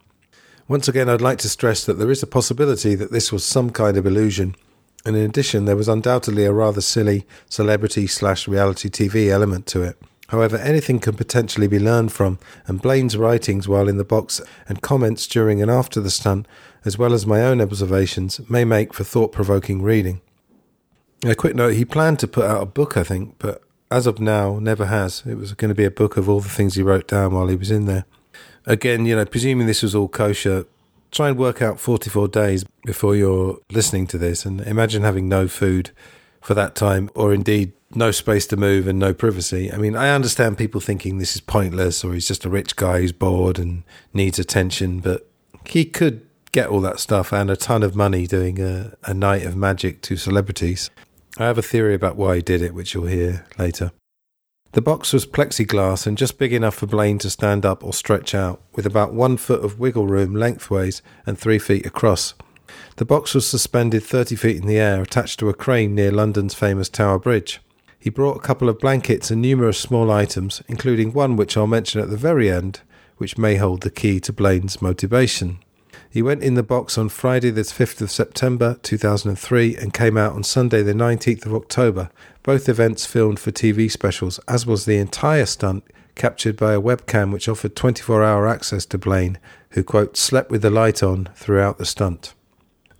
Once 0.68 0.86
again, 0.86 1.08
I'd 1.08 1.22
like 1.22 1.38
to 1.38 1.48
stress 1.48 1.82
that 1.86 1.94
there 1.94 2.10
is 2.10 2.22
a 2.22 2.26
possibility 2.26 2.94
that 2.94 3.10
this 3.10 3.32
was 3.32 3.42
some 3.42 3.70
kind 3.70 3.96
of 3.96 4.06
illusion, 4.06 4.54
and 5.06 5.16
in 5.16 5.24
addition, 5.24 5.64
there 5.64 5.76
was 5.76 5.88
undoubtedly 5.88 6.44
a 6.44 6.52
rather 6.52 6.82
silly 6.82 7.26
celebrity 7.48 8.06
slash 8.06 8.46
reality 8.46 8.90
TV 8.90 9.30
element 9.30 9.66
to 9.68 9.82
it. 9.82 9.96
However, 10.28 10.56
anything 10.56 10.98
can 10.98 11.14
potentially 11.14 11.68
be 11.68 11.78
learned 11.78 12.12
from, 12.12 12.38
and 12.66 12.82
Blaine's 12.82 13.16
writings 13.16 13.68
while 13.68 13.88
in 13.88 13.96
the 13.96 14.04
box 14.04 14.40
and 14.68 14.82
comments 14.82 15.26
during 15.26 15.62
and 15.62 15.70
after 15.70 16.00
the 16.00 16.10
stunt, 16.10 16.46
as 16.84 16.98
well 16.98 17.12
as 17.12 17.26
my 17.26 17.42
own 17.42 17.60
observations, 17.60 18.40
may 18.50 18.64
make 18.64 18.92
for 18.92 19.04
thought 19.04 19.32
provoking 19.32 19.82
reading. 19.82 20.20
A 21.24 21.34
quick 21.34 21.54
note 21.54 21.74
he 21.74 21.84
planned 21.84 22.18
to 22.20 22.28
put 22.28 22.44
out 22.44 22.62
a 22.62 22.66
book, 22.66 22.96
I 22.96 23.04
think, 23.04 23.36
but 23.38 23.62
as 23.90 24.06
of 24.06 24.20
now, 24.20 24.58
never 24.58 24.86
has. 24.86 25.22
It 25.26 25.36
was 25.36 25.54
going 25.54 25.68
to 25.68 25.74
be 25.74 25.84
a 25.84 25.90
book 25.90 26.16
of 26.16 26.28
all 26.28 26.40
the 26.40 26.48
things 26.48 26.74
he 26.74 26.82
wrote 26.82 27.06
down 27.06 27.34
while 27.34 27.48
he 27.48 27.56
was 27.56 27.70
in 27.70 27.86
there. 27.86 28.04
Again, 28.66 29.06
you 29.06 29.14
know, 29.14 29.24
presuming 29.24 29.66
this 29.66 29.82
was 29.82 29.94
all 29.94 30.08
kosher, 30.08 30.66
try 31.12 31.28
and 31.28 31.38
work 31.38 31.62
out 31.62 31.78
44 31.78 32.28
days 32.28 32.64
before 32.84 33.14
you're 33.14 33.58
listening 33.70 34.06
to 34.08 34.18
this, 34.18 34.44
and 34.44 34.60
imagine 34.62 35.02
having 35.02 35.28
no 35.28 35.46
food 35.46 35.90
for 36.46 36.54
that 36.54 36.76
time, 36.76 37.10
or 37.16 37.34
indeed 37.34 37.72
no 37.92 38.12
space 38.12 38.46
to 38.46 38.56
move 38.56 38.86
and 38.86 39.00
no 39.00 39.12
privacy. 39.12 39.72
I 39.72 39.78
mean, 39.78 39.96
I 39.96 40.10
understand 40.10 40.56
people 40.56 40.80
thinking 40.80 41.18
this 41.18 41.34
is 41.34 41.40
pointless 41.40 42.04
or 42.04 42.14
he's 42.14 42.28
just 42.28 42.44
a 42.44 42.48
rich 42.48 42.76
guy 42.76 43.00
who's 43.00 43.10
bored 43.10 43.58
and 43.58 43.82
needs 44.14 44.38
attention, 44.38 45.00
but 45.00 45.28
he 45.66 45.84
could 45.84 46.24
get 46.52 46.68
all 46.68 46.80
that 46.82 47.00
stuff 47.00 47.32
and 47.32 47.50
a 47.50 47.56
ton 47.56 47.82
of 47.82 47.96
money 47.96 48.28
doing 48.28 48.60
a, 48.60 48.96
a 49.02 49.12
night 49.12 49.44
of 49.44 49.56
magic 49.56 50.02
to 50.02 50.16
celebrities. 50.16 50.88
I 51.36 51.46
have 51.46 51.58
a 51.58 51.62
theory 51.62 51.94
about 51.94 52.14
why 52.14 52.36
he 52.36 52.42
did 52.42 52.62
it, 52.62 52.74
which 52.74 52.94
you'll 52.94 53.06
hear 53.06 53.44
later. 53.58 53.90
The 54.70 54.80
box 54.80 55.12
was 55.12 55.26
plexiglass 55.26 56.06
and 56.06 56.16
just 56.16 56.38
big 56.38 56.52
enough 56.52 56.76
for 56.76 56.86
Blaine 56.86 57.18
to 57.18 57.30
stand 57.30 57.66
up 57.66 57.82
or 57.82 57.92
stretch 57.92 58.36
out, 58.36 58.62
with 58.76 58.86
about 58.86 59.12
one 59.12 59.36
foot 59.36 59.64
of 59.64 59.80
wiggle 59.80 60.06
room 60.06 60.32
lengthways 60.32 61.02
and 61.26 61.36
three 61.36 61.58
feet 61.58 61.86
across. 61.86 62.34
The 62.96 63.04
box 63.04 63.34
was 63.34 63.46
suspended 63.46 64.02
30 64.04 64.36
feet 64.36 64.56
in 64.56 64.66
the 64.66 64.78
air, 64.78 65.02
attached 65.02 65.38
to 65.40 65.50
a 65.50 65.54
crane 65.54 65.94
near 65.94 66.10
London's 66.10 66.54
famous 66.54 66.88
Tower 66.88 67.18
Bridge. 67.18 67.60
He 67.98 68.08
brought 68.08 68.38
a 68.38 68.40
couple 68.40 68.70
of 68.70 68.78
blankets 68.78 69.30
and 69.30 69.42
numerous 69.42 69.78
small 69.78 70.10
items, 70.10 70.62
including 70.66 71.12
one 71.12 71.36
which 71.36 71.58
I'll 71.58 71.66
mention 71.66 72.00
at 72.00 72.08
the 72.08 72.16
very 72.16 72.50
end, 72.50 72.80
which 73.18 73.36
may 73.36 73.56
hold 73.56 73.82
the 73.82 73.90
key 73.90 74.18
to 74.20 74.32
Blaine's 74.32 74.80
motivation. 74.80 75.58
He 76.08 76.22
went 76.22 76.42
in 76.42 76.54
the 76.54 76.62
box 76.62 76.96
on 76.96 77.10
Friday, 77.10 77.50
the 77.50 77.62
5th 77.62 78.00
of 78.00 78.10
September 78.10 78.78
2003, 78.82 79.76
and 79.76 79.92
came 79.92 80.16
out 80.16 80.32
on 80.32 80.42
Sunday, 80.42 80.82
the 80.82 80.94
19th 80.94 81.44
of 81.44 81.54
October, 81.54 82.08
both 82.44 82.66
events 82.66 83.04
filmed 83.04 83.38
for 83.38 83.50
TV 83.50 83.90
specials, 83.90 84.40
as 84.48 84.64
was 84.64 84.86
the 84.86 84.96
entire 84.96 85.44
stunt 85.44 85.84
captured 86.14 86.56
by 86.56 86.72
a 86.72 86.80
webcam 86.80 87.30
which 87.30 87.46
offered 87.46 87.76
24 87.76 88.24
hour 88.24 88.48
access 88.48 88.86
to 88.86 88.96
Blaine, 88.96 89.38
who, 89.72 89.84
quote, 89.84 90.16
slept 90.16 90.50
with 90.50 90.62
the 90.62 90.70
light 90.70 91.02
on 91.02 91.28
throughout 91.34 91.76
the 91.76 91.84
stunt. 91.84 92.32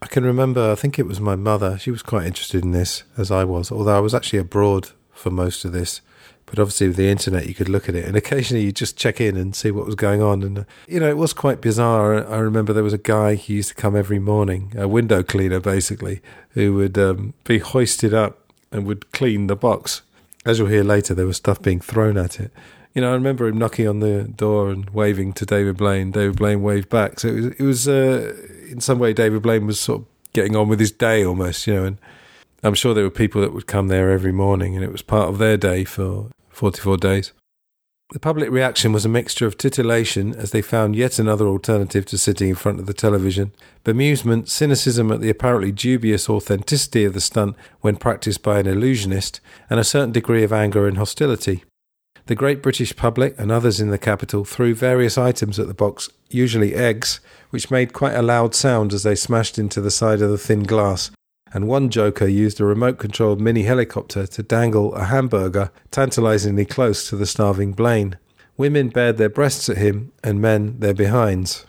I 0.03 0.07
can 0.07 0.25
remember, 0.25 0.73
I 0.73 0.75
think 0.75 0.99
it 0.99 1.07
was 1.07 1.21
my 1.21 1.37
mother, 1.37 1.79
she 1.79 1.91
was 1.91 2.03
quite 2.03 2.27
interested 2.27 2.63
in 2.63 2.73
this, 2.73 3.03
as 3.17 3.31
I 3.31 3.45
was, 3.45 3.73
although 3.73 3.97
I 3.97 4.01
was 4.01 4.15
actually 4.15 4.41
abroad 4.41 4.91
for 5.13 5.31
most 5.31 5.65
of 5.65 5.73
this. 5.73 6.01
But 6.45 6.61
obviously, 6.61 6.87
with 6.87 6.97
the 6.97 7.09
internet, 7.09 7.49
you 7.49 7.55
could 7.55 7.69
look 7.69 7.89
at 7.89 7.97
it, 7.97 8.05
and 8.05 8.17
occasionally 8.17 8.65
you 8.65 8.71
just 8.71 8.97
check 8.97 9.21
in 9.21 9.37
and 9.37 9.55
see 9.55 9.73
what 9.73 9.85
was 9.85 9.97
going 9.97 10.23
on. 10.23 10.45
And 10.45 10.59
uh, 10.61 10.65
you 10.87 11.01
know, 11.01 11.09
it 11.09 11.17
was 11.17 11.33
quite 11.33 11.61
bizarre. 11.61 12.25
I 12.29 12.39
remember 12.39 12.73
there 12.73 12.85
was 12.85 12.93
a 12.93 12.99
guy 12.99 13.35
who 13.35 13.55
used 13.55 13.71
to 13.71 13.75
come 13.75 13.97
every 13.97 14.21
morning, 14.21 14.73
a 14.77 14.87
window 14.87 15.25
cleaner 15.25 15.59
basically, 15.59 16.21
who 16.51 16.75
would 16.75 16.97
um, 16.99 17.35
be 17.43 17.59
hoisted 17.59 18.15
up 18.15 18.53
and 18.71 18.87
would 18.87 19.11
clean 19.11 19.49
the 19.49 19.57
box. 19.57 20.03
As 20.45 20.61
you'll 20.61 20.69
hear 20.69 20.85
later, 20.85 21.15
there 21.15 21.27
was 21.27 21.39
stuff 21.39 21.61
being 21.61 21.81
thrown 21.81 22.17
at 22.17 22.39
it. 22.39 22.53
You 22.97 23.03
know, 23.03 23.11
I 23.11 23.15
remember 23.15 23.47
him 23.47 23.59
knocking 23.59 23.87
on 23.87 24.01
the 24.01 24.23
door 24.23 24.71
and 24.71 24.89
waving 24.89 25.35
to 25.35 25.45
David 25.45 25.77
Blaine. 25.77 26.13
David 26.13 26.37
Blaine 26.37 26.63
waved 26.63 26.89
back. 26.89 27.21
So 27.21 27.29
it 27.29 27.35
was, 27.35 27.47
it 27.47 27.63
was 27.63 27.89
uh, 27.89 28.35
in 28.71 28.81
some 28.81 28.99
way, 28.99 29.13
David 29.13 29.43
Blaine 29.43 29.67
was 29.67 29.79
sort 29.79 30.01
of 30.01 30.07
getting 30.33 30.57
on 30.57 30.71
with 30.71 30.81
his 30.81 30.93
day 30.93 31.23
almost, 31.23 31.67
you 31.67 31.75
know, 31.75 31.85
and 31.85 31.99
I'm 32.63 32.73
sure 32.73 32.95
there 32.95 33.05
were 33.05 33.11
people 33.11 33.43
that 33.43 33.53
would 33.53 33.67
come 33.67 33.89
there 33.89 34.11
every 34.11 34.33
morning, 34.33 34.75
and 34.75 34.83
it 34.83 34.91
was 34.91 35.03
part 35.03 35.29
of 35.29 35.37
their 35.37 35.59
day 35.59 35.85
for 35.85 36.31
44 36.49 36.97
days. 36.97 37.33
The 38.13 38.19
public 38.19 38.51
reaction 38.51 38.95
was 38.95 39.05
a 39.05 39.11
mixture 39.11 39.47
of 39.47 39.59
titillation 39.59 40.35
as 40.35 40.53
they 40.53 40.63
found 40.63 40.97
yet 40.97 41.19
another 41.19 41.47
alternative 41.47 42.07
to 42.07 42.17
sitting 42.17 42.49
in 42.49 42.55
front 42.55 42.81
of 42.81 42.87
the 42.87 42.95
television, 42.95 43.53
bemusement, 43.85 44.49
cynicism 44.49 45.13
at 45.13 45.21
the 45.21 45.29
apparently 45.29 45.71
dubious 45.71 46.31
authenticity 46.31 47.05
of 47.05 47.13
the 47.13 47.21
stunt 47.21 47.57
when 47.83 47.97
practiced 47.97 48.43
by 48.43 48.59
an 48.59 48.67
illusionist, 48.67 49.43
and 49.69 49.79
a 49.79 49.85
certain 49.85 50.13
degree 50.13 50.43
of 50.43 50.53
anger 50.53 50.89
and 50.89 50.97
hostility. 50.97 51.63
The 52.27 52.35
great 52.35 52.61
British 52.61 52.95
public 52.97 53.39
and 53.39 53.53
others 53.53 53.81
in 53.81 53.91
the 53.91 53.99
capital 53.99 54.45
threw 54.45 54.75
various 54.75 55.17
items 55.17 55.61
at 55.61 55.69
the 55.69 55.75
box, 55.75 56.09
usually 56.29 56.75
eggs, 56.75 57.21
which 57.51 57.71
made 57.71 57.93
quite 57.93 58.15
a 58.15 58.23
loud 58.23 58.53
sound 58.53 58.93
as 58.93 59.05
they 59.05 59.15
smashed 59.15 59.59
into 59.59 59.81
the 59.81 59.93
side 59.93 60.21
of 60.21 60.31
the 60.31 60.39
thin 60.39 60.65
glass, 60.65 61.13
and 61.55 61.69
one 61.69 61.89
joker 61.89 62.27
used 62.27 62.61
a 62.61 62.65
remote 62.65 62.99
controlled 62.99 63.41
mini 63.41 63.63
helicopter 63.63 64.27
to 64.27 64.43
dangle 64.43 64.93
a 64.97 65.05
hamburger 65.05 65.71
tantalizingly 65.93 66.65
close 66.65 67.09
to 67.09 67.15
the 67.15 67.27
starving 67.27 67.73
Blaine. 67.73 68.19
Women 68.57 68.89
bared 68.89 69.19
their 69.19 69.29
breasts 69.29 69.69
at 69.69 69.77
him, 69.77 70.11
and 70.25 70.41
men 70.41 70.81
their 70.81 70.95
behinds. 70.95 71.65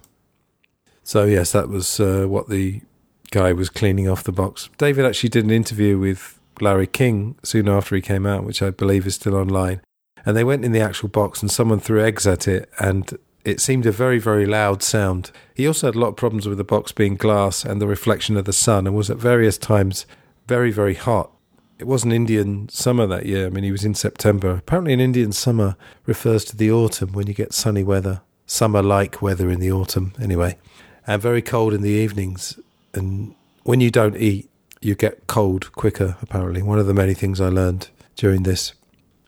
So, 1.03 1.25
yes, 1.25 1.51
that 1.51 1.69
was 1.69 1.99
uh, 1.99 2.25
what 2.27 2.49
the 2.49 2.81
guy 3.29 3.53
was 3.53 3.69
cleaning 3.69 4.09
off 4.09 4.23
the 4.23 4.31
box. 4.31 4.69
David 4.79 5.05
actually 5.05 5.29
did 5.29 5.45
an 5.45 5.51
interview 5.51 5.99
with 5.99 6.39
Larry 6.59 6.87
King 6.87 7.35
soon 7.43 7.69
after 7.69 7.95
he 7.95 8.01
came 8.01 8.25
out, 8.25 8.43
which 8.43 8.63
I 8.63 8.71
believe 8.71 9.05
is 9.05 9.15
still 9.15 9.35
online. 9.35 9.81
And 10.25 10.35
they 10.35 10.43
went 10.43 10.65
in 10.65 10.71
the 10.71 10.81
actual 10.81 11.09
box, 11.09 11.41
and 11.41 11.49
someone 11.49 11.79
threw 11.79 12.03
eggs 12.03 12.27
at 12.27 12.47
it, 12.47 12.69
and 12.79 13.17
it 13.45 13.61
seemed 13.61 13.85
a 13.85 13.91
very, 13.91 14.19
very 14.19 14.45
loud 14.45 14.83
sound. 14.83 15.31
He 15.55 15.65
also 15.65 15.87
had 15.87 15.95
a 15.95 15.99
lot 15.99 16.09
of 16.09 16.15
problems 16.17 16.47
with 16.47 16.57
the 16.57 16.65
box 16.65 16.91
being 16.91 17.15
glass 17.15 17.63
and 17.63 17.81
the 17.81 17.87
reflection 17.87 18.35
of 18.35 18.45
the 18.45 18.53
sun, 18.53 18.85
and 18.85 18.95
was 18.95 19.09
at 19.09 19.17
various 19.17 19.57
times 19.57 20.05
very, 20.47 20.71
very 20.71 20.95
hot. 20.95 21.31
It 21.79 21.87
was 21.87 22.03
an 22.03 22.11
Indian 22.11 22.67
summer 22.69 23.05
that 23.07 23.25
year. 23.25 23.45
I 23.45 23.49
mean, 23.49 23.63
he 23.63 23.71
was 23.71 23.85
in 23.85 23.93
September. 23.93 24.51
Apparently, 24.51 24.93
an 24.93 24.99
Indian 24.99 25.31
summer 25.31 25.77
refers 26.05 26.43
to 26.45 26.57
the 26.57 26.71
autumn 26.71 27.13
when 27.13 27.27
you 27.27 27.33
get 27.33 27.53
sunny 27.53 27.83
weather, 27.83 28.21
summer 28.47 28.81
like 28.81 29.21
weather 29.21 29.49
in 29.49 29.59
the 29.59 29.71
autumn, 29.71 30.13
anyway, 30.21 30.57
and 31.05 31.21
very 31.21 31.41
cold 31.41 31.73
in 31.73 31.81
the 31.81 31.89
evenings. 31.89 32.59
And 32.93 33.35
when 33.63 33.79
you 33.79 33.91
don't 33.91 34.17
eat, 34.17 34.49
you 34.81 34.95
get 34.95 35.27
cold 35.27 35.71
quicker, 35.73 36.17
apparently. 36.21 36.61
One 36.61 36.79
of 36.79 36.87
the 36.87 36.93
many 36.93 37.13
things 37.13 37.39
I 37.39 37.49
learned 37.49 37.89
during 38.15 38.43
this. 38.43 38.73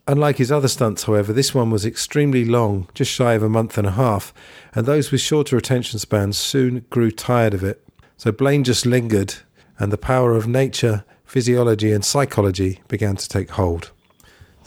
Unlike 0.10 0.38
his 0.38 0.52
other 0.52 0.67
stunts, 0.67 1.04
however, 1.04 1.32
this 1.32 1.54
one 1.54 1.69
was 1.69 1.86
extremely 1.86 2.43
long, 2.43 2.89
just 2.95 3.12
shy 3.12 3.34
of 3.34 3.43
a 3.43 3.48
month 3.48 3.78
and 3.78 3.86
a 3.86 3.91
half, 3.91 4.34
and 4.74 4.88
those 4.88 5.12
with 5.12 5.22
shorter 5.22 5.56
attention 5.56 6.00
spans 6.00 6.36
soon 6.36 6.84
grew 6.89 7.12
tired 7.12 7.54
of 7.54 7.63
it. 7.63 7.88
So 8.17 8.32
Blaine 8.32 8.63
just 8.63 8.88
lingered, 8.88 9.36
and 9.78 9.93
the 9.93 10.00
power 10.00 10.32
of 10.36 10.48
nature, 10.48 11.06
physiology, 11.26 11.91
and 11.91 12.04
psychology 12.04 12.82
began 12.88 13.17
to 13.17 13.30
take 13.30 13.52
hold. 13.52 13.91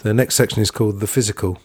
The 0.04 0.14
next 0.14 0.36
section 0.36 0.62
is 0.62 0.70
called 0.70 1.00
the 1.00 1.08
physical. 1.08 1.58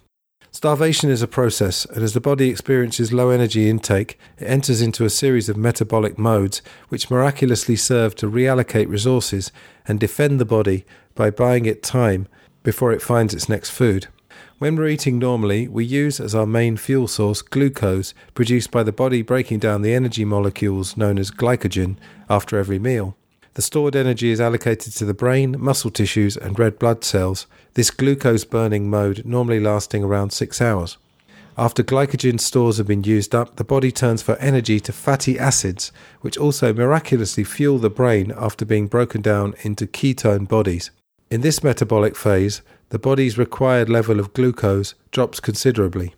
Starvation 0.49 1.11
is 1.11 1.21
a 1.21 1.27
process, 1.27 1.85
and 1.85 2.03
as 2.03 2.15
the 2.15 2.19
body 2.19 2.49
experiences 2.49 3.13
low 3.13 3.29
energy 3.29 3.69
intake, 3.69 4.17
it 4.39 4.45
enters 4.45 4.81
into 4.81 5.05
a 5.05 5.09
series 5.11 5.49
of 5.49 5.55
metabolic 5.55 6.17
modes 6.17 6.63
which 6.89 7.11
miraculously 7.11 7.75
serve 7.75 8.15
to 8.15 8.27
reallocate 8.27 8.89
resources 8.89 9.51
and 9.87 9.99
defend 9.99 10.39
the 10.39 10.45
body 10.45 10.83
by 11.13 11.29
buying 11.29 11.67
it 11.67 11.83
time 11.83 12.27
before 12.67 12.91
it 12.91 13.01
finds 13.01 13.33
its 13.33 13.47
next 13.47 13.69
food. 13.69 14.07
When 14.59 14.75
we're 14.75 14.89
eating 14.89 15.17
normally, 15.17 15.69
we 15.69 15.85
use 15.85 16.19
as 16.19 16.35
our 16.35 16.45
main 16.45 16.75
fuel 16.75 17.07
source 17.07 17.41
glucose 17.41 18.13
produced 18.33 18.71
by 18.71 18.83
the 18.83 18.91
body 18.91 19.21
breaking 19.21 19.59
down 19.59 19.83
the 19.83 19.93
energy 19.93 20.25
molecules 20.25 20.97
known 20.97 21.17
as 21.17 21.31
glycogen 21.31 21.95
after 22.29 22.57
every 22.57 22.77
meal. 22.77 23.15
The 23.53 23.61
stored 23.61 23.95
energy 23.95 24.31
is 24.31 24.41
allocated 24.41 24.91
to 24.95 25.05
the 25.05 25.13
brain, 25.13 25.55
muscle 25.57 25.91
tissues, 25.91 26.35
and 26.35 26.59
red 26.59 26.77
blood 26.77 27.05
cells, 27.05 27.47
this 27.75 27.89
glucose 27.89 28.43
burning 28.43 28.89
mode 28.89 29.23
normally 29.23 29.61
lasting 29.61 30.03
around 30.03 30.33
six 30.33 30.61
hours. 30.61 30.97
After 31.57 31.83
glycogen 31.83 32.37
stores 32.37 32.79
have 32.79 32.87
been 32.87 33.05
used 33.05 33.33
up, 33.33 33.55
the 33.55 33.63
body 33.63 33.93
turns 33.93 34.21
for 34.21 34.35
energy 34.39 34.81
to 34.81 34.91
fatty 34.91 35.39
acids, 35.39 35.93
which 36.19 36.37
also 36.37 36.73
miraculously 36.73 37.45
fuel 37.45 37.77
the 37.77 37.89
brain 37.89 38.33
after 38.35 38.65
being 38.65 38.87
broken 38.87 39.21
down 39.21 39.55
into 39.61 39.87
ketone 39.87 40.49
bodies. 40.49 40.91
In 41.29 41.41
this 41.41 41.61
metabolic 41.61 42.15
phase, 42.15 42.61
the 42.87 42.99
body's 42.99 43.37
required 43.37 43.89
level 43.89 44.17
of 44.17 44.31
glucose 44.31 44.93
drops 45.11 45.41
considerably. 45.41 46.15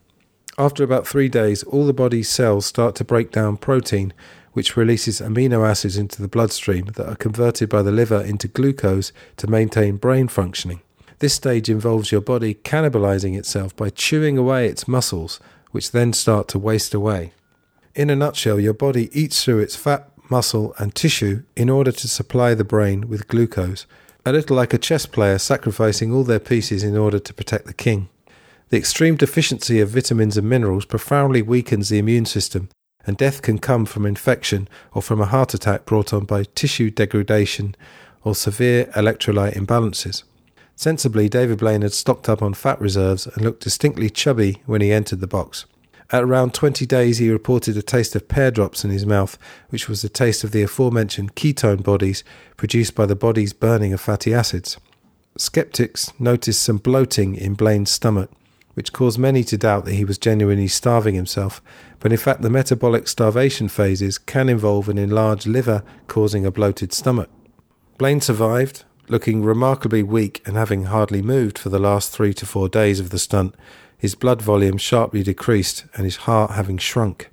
After 0.55 0.83
about 0.83 1.07
three 1.07 1.29
days, 1.29 1.63
all 1.63 1.87
the 1.87 1.93
body's 1.93 2.29
cells 2.29 2.67
start 2.67 2.93
to 2.95 3.03
break 3.03 3.31
down 3.31 3.57
protein, 3.57 4.13
which 4.53 4.77
releases 4.77 5.19
amino 5.19 5.67
acids 5.67 5.97
into 5.97 6.21
the 6.21 6.27
bloodstream 6.27 6.87
that 6.95 7.09
are 7.09 7.15
converted 7.15 7.69
by 7.69 7.81
the 7.81 7.91
liver 7.91 8.21
into 8.21 8.47
glucose 8.47 9.11
to 9.37 9.47
maintain 9.47 9.97
brain 9.97 10.27
functioning. 10.27 10.81
This 11.17 11.33
stage 11.33 11.69
involves 11.69 12.11
your 12.11 12.21
body 12.21 12.53
cannibalizing 12.53 13.35
itself 13.35 13.75
by 13.75 13.89
chewing 13.89 14.37
away 14.37 14.67
its 14.67 14.87
muscles, 14.87 15.39
which 15.71 15.91
then 15.91 16.13
start 16.13 16.47
to 16.49 16.59
waste 16.59 16.93
away. 16.93 17.33
In 17.95 18.11
a 18.11 18.15
nutshell, 18.15 18.59
your 18.59 18.73
body 18.73 19.09
eats 19.19 19.43
through 19.43 19.59
its 19.59 19.75
fat, 19.75 20.11
muscle, 20.29 20.75
and 20.77 20.93
tissue 20.93 21.41
in 21.55 21.67
order 21.67 21.91
to 21.91 22.07
supply 22.07 22.53
the 22.53 22.63
brain 22.63 23.07
with 23.07 23.27
glucose 23.27 23.87
a 24.29 24.33
little 24.33 24.55
like 24.55 24.73
a 24.73 24.77
chess 24.77 25.05
player 25.05 25.39
sacrificing 25.39 26.13
all 26.13 26.23
their 26.23 26.39
pieces 26.39 26.83
in 26.83 26.95
order 26.95 27.19
to 27.19 27.33
protect 27.33 27.65
the 27.65 27.73
king. 27.73 28.09
The 28.69 28.77
extreme 28.77 29.15
deficiency 29.15 29.79
of 29.79 29.89
vitamins 29.89 30.37
and 30.37 30.47
minerals 30.47 30.85
profoundly 30.85 31.41
weakens 31.41 31.89
the 31.89 31.97
immune 31.97 32.25
system, 32.25 32.69
and 33.05 33.17
death 33.17 33.41
can 33.41 33.57
come 33.57 33.85
from 33.85 34.05
infection 34.05 34.67
or 34.93 35.01
from 35.01 35.19
a 35.19 35.25
heart 35.25 35.53
attack 35.55 35.85
brought 35.85 36.13
on 36.13 36.25
by 36.25 36.43
tissue 36.43 36.91
degradation 36.91 37.75
or 38.23 38.35
severe 38.35 38.85
electrolyte 38.95 39.55
imbalances. 39.55 40.23
Sensibly, 40.75 41.27
David 41.27 41.57
Blaine 41.57 41.81
had 41.81 41.93
stocked 41.93 42.29
up 42.29 42.41
on 42.41 42.53
fat 42.53 42.79
reserves 42.79 43.25
and 43.25 43.43
looked 43.43 43.63
distinctly 43.63 44.09
chubby 44.09 44.61
when 44.65 44.81
he 44.81 44.91
entered 44.91 45.19
the 45.19 45.27
box. 45.27 45.65
At 46.11 46.23
around 46.23 46.55
20 46.55 46.87
days, 46.87 47.19
he 47.19 47.29
reported 47.29 47.77
a 47.77 47.83
taste 47.83 48.15
of 48.15 48.27
pear 48.27 48.49
drops 48.49 48.83
in 48.83 48.89
his 48.89 49.05
mouth, 49.05 49.37
which 49.69 49.87
was 49.87 50.01
the 50.01 50.09
taste 50.09 50.43
of 50.43 50.51
the 50.51 50.63
aforementioned 50.63 51.35
ketone 51.35 51.83
bodies 51.83 52.23
produced 52.57 52.95
by 52.95 53.05
the 53.05 53.15
body's 53.15 53.53
burning 53.53 53.93
of 53.93 54.01
fatty 54.01 54.33
acids. 54.33 54.77
Skeptics 55.37 56.11
noticed 56.19 56.63
some 56.63 56.77
bloating 56.77 57.35
in 57.35 57.53
Blaine's 57.53 57.91
stomach, 57.91 58.31
which 58.73 58.91
caused 58.91 59.19
many 59.19 59.43
to 59.43 59.57
doubt 59.57 59.85
that 59.85 59.93
he 59.93 60.03
was 60.03 60.17
genuinely 60.17 60.67
starving 60.67 61.13
himself, 61.13 61.61
but 61.99 62.11
in 62.11 62.17
fact, 62.17 62.41
the 62.41 62.49
metabolic 62.49 63.07
starvation 63.07 63.67
phases 63.67 64.17
can 64.17 64.49
involve 64.49 64.89
an 64.89 64.97
enlarged 64.97 65.45
liver 65.45 65.83
causing 66.07 66.43
a 66.43 66.51
bloated 66.51 66.91
stomach. 66.91 67.29
Blaine 67.99 68.21
survived, 68.21 68.83
looking 69.09 69.43
remarkably 69.43 70.01
weak 70.01 70.41
and 70.45 70.55
having 70.55 70.85
hardly 70.85 71.21
moved 71.21 71.57
for 71.57 71.69
the 71.69 71.79
last 71.79 72.11
three 72.11 72.33
to 72.33 72.45
four 72.45 72.67
days 72.67 72.99
of 72.99 73.11
the 73.11 73.19
stunt, 73.19 73.53
his 73.99 74.15
blood 74.15 74.41
volume 74.41 74.77
sharply 74.77 75.21
decreased 75.21 75.85
and 75.93 76.05
his 76.05 76.15
heart 76.15 76.51
having 76.51 76.77
shrunk. 76.77 77.29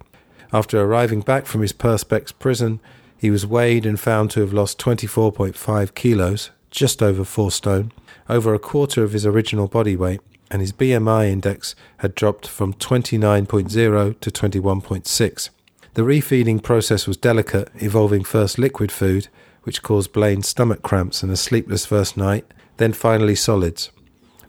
After 0.52 0.81
arriving 0.81 1.20
back 1.20 1.46
from 1.46 1.62
his 1.62 1.72
Perspex 1.72 2.33
prison, 2.38 2.81
he 3.16 3.31
was 3.31 3.46
weighed 3.46 3.87
and 3.87 3.98
found 3.98 4.31
to 4.33 4.40
have 4.40 4.52
lost 4.52 4.79
24.5 4.79 5.94
kilos, 5.94 6.50
just 6.70 7.02
over 7.02 7.24
4 7.24 7.50
stone, 7.50 7.92
over 8.29 8.52
a 8.52 8.59
quarter 8.59 9.02
of 9.02 9.12
his 9.12 9.24
original 9.24 9.68
body 9.68 9.96
weight, 9.96 10.20
and 10.50 10.61
his 10.61 10.72
BMI 10.72 11.31
index 11.31 11.74
had 11.98 12.14
dropped 12.14 12.46
from 12.46 12.74
29.0 12.74 14.20
to 14.20 14.31
21.6. 14.31 15.50
The 15.94 16.02
refeeding 16.02 16.62
process 16.62 17.07
was 17.07 17.16
delicate, 17.16 17.70
involving 17.76 18.22
first 18.22 18.59
liquid 18.59 18.92
food, 18.92 19.29
which 19.62 19.83
caused 19.83 20.12
Blaine's 20.12 20.48
stomach 20.48 20.83
cramps 20.83 21.22
and 21.22 21.33
a 21.33 21.37
sleepless 21.37 21.87
first 21.87 22.16
night, 22.16 22.44
then 22.76 22.92
finally 22.92 23.35
solids. 23.35 23.90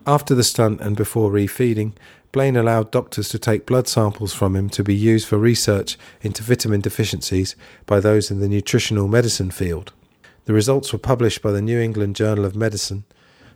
After 0.08 0.34
the 0.34 0.44
stunt 0.44 0.80
and 0.80 0.96
before 0.96 1.30
refeeding, 1.30 1.92
Blaine 2.32 2.56
allowed 2.56 2.92
doctors 2.92 3.28
to 3.30 3.38
take 3.38 3.66
blood 3.66 3.90
samples 3.90 4.34
from 4.34 4.56
him 4.56 4.70
to 4.70 4.82
be 4.82 4.96
used 4.96 5.28
for 5.28 5.38
research 5.38 5.98
into 6.22 6.44
vitamin 6.44 6.80
deficiencies 6.80 7.58
by 7.86 8.00
those 8.00 8.32
in 8.32 8.40
the 8.40 8.48
nutritional 8.48 9.10
medicine 9.10 9.52
field. 9.52 9.92
The 10.46 10.54
results 10.54 10.94
were 10.94 11.00
published 11.00 11.42
by 11.42 11.52
the 11.52 11.62
New 11.62 11.78
England 11.78 12.16
Journal 12.16 12.46
of 12.46 12.56
Medicine, 12.56 13.04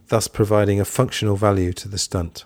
thus 0.09 0.27
providing 0.27 0.77
a 0.81 0.85
functional 0.85 1.37
value 1.37 1.71
to 1.71 1.87
the 1.87 1.97
stunt. 1.97 2.43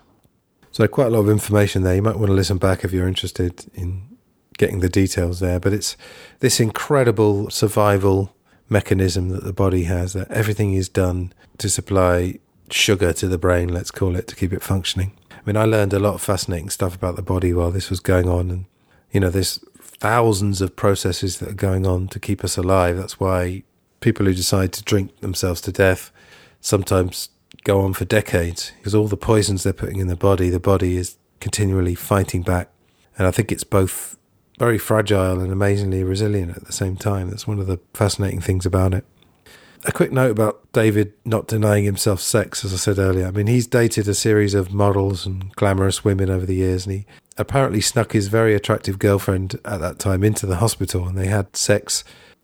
So, 0.70 0.86
quite 0.86 1.08
a 1.08 1.10
lot 1.10 1.20
of 1.20 1.30
information 1.30 1.82
there. 1.82 1.96
You 1.96 2.02
might 2.02 2.16
want 2.16 2.28
to 2.28 2.32
listen 2.32 2.58
back 2.58 2.84
if 2.84 2.92
you're 2.92 3.08
interested 3.08 3.66
in 3.74 4.06
getting 4.56 4.80
the 4.80 4.88
details 4.88 5.40
there. 5.40 5.58
But 5.58 5.72
it's 5.72 5.96
this 6.38 6.60
incredible 6.60 7.50
survival 7.50 8.36
mechanism 8.68 9.30
that 9.30 9.42
the 9.42 9.52
body 9.52 9.84
has, 9.84 10.12
that 10.12 10.30
everything 10.30 10.74
is 10.74 10.88
done 10.88 11.32
to 11.58 11.68
supply 11.68 12.38
sugar 12.70 13.12
to 13.12 13.28
the 13.28 13.38
brain, 13.38 13.68
let's 13.68 13.90
call 13.90 14.16
it, 14.16 14.26
to 14.28 14.36
keep 14.36 14.52
it 14.52 14.62
functioning. 14.62 15.12
I 15.30 15.40
mean, 15.44 15.56
I 15.56 15.64
learned 15.64 15.92
a 15.92 15.98
lot 15.98 16.14
of 16.14 16.22
fascinating 16.22 16.70
stuff 16.70 16.94
about 16.94 17.16
the 17.16 17.22
body 17.22 17.52
while 17.52 17.70
this 17.70 17.90
was 17.90 18.00
going 18.00 18.28
on. 18.28 18.50
And, 18.50 18.64
you 19.12 19.20
know, 19.20 19.30
there's 19.30 19.64
thousands 19.78 20.60
of 20.60 20.76
processes 20.76 21.38
that 21.38 21.50
are 21.50 21.54
going 21.54 21.86
on 21.86 22.08
to 22.08 22.20
keep 22.20 22.42
us 22.44 22.56
alive. 22.56 22.96
That's 22.96 23.20
why 23.20 23.62
people 24.00 24.26
who 24.26 24.34
decide 24.34 24.72
to 24.74 24.82
drink 24.82 25.20
themselves 25.20 25.60
to 25.62 25.72
death 25.72 26.10
sometimes 26.60 27.28
go 27.64 27.80
on 27.80 27.92
for 27.92 28.04
decades 28.04 28.72
because 28.78 28.94
all 28.94 29.08
the 29.08 29.16
poisons 29.16 29.62
they're 29.62 29.72
putting 29.72 29.98
in 29.98 30.08
the 30.08 30.16
body, 30.16 30.50
the 30.50 30.60
body 30.60 30.96
is 30.96 31.16
continually 31.40 31.94
fighting 31.94 32.42
back. 32.42 32.70
And 33.18 33.26
I 33.26 33.30
think 33.30 33.50
it's 33.50 33.64
both 33.64 34.16
very 34.58 34.78
fragile 34.78 35.40
and 35.40 35.52
amazingly 35.52 36.02
resilient 36.02 36.56
at 36.56 36.64
the 36.64 36.72
same 36.72 36.96
time. 36.96 37.30
That's 37.30 37.46
one 37.46 37.58
of 37.58 37.66
the 37.66 37.78
fascinating 37.94 38.40
things 38.40 38.66
about 38.66 38.94
it. 38.94 39.04
A 39.88 39.92
quick 39.92 40.10
note 40.10 40.32
about 40.32 40.72
David 40.72 41.12
not 41.24 41.46
denying 41.46 41.84
himself 41.84 42.20
sex, 42.20 42.64
as 42.64 42.74
I 42.74 42.76
said 42.76 42.98
earlier. 42.98 43.28
I 43.28 43.30
mean, 43.30 43.46
he's 43.46 43.68
dated 43.68 44.08
a 44.08 44.14
series 44.14 44.52
of 44.52 44.72
models 44.72 45.24
and 45.24 45.52
glamorous 45.54 46.04
women 46.04 46.28
over 46.28 46.44
the 46.44 46.56
years, 46.56 46.86
and 46.86 46.94
he 46.96 47.06
apparently 47.38 47.80
snuck 47.80 48.10
his 48.12 48.26
very 48.26 48.52
attractive 48.52 48.98
girlfriend 48.98 49.60
at 49.64 49.80
that 49.80 50.00
time 50.00 50.24
into 50.24 50.44
the 50.44 50.56
hospital, 50.56 51.06
and 51.06 51.16
they 51.16 51.28
had 51.28 51.54
sex. 51.56 52.02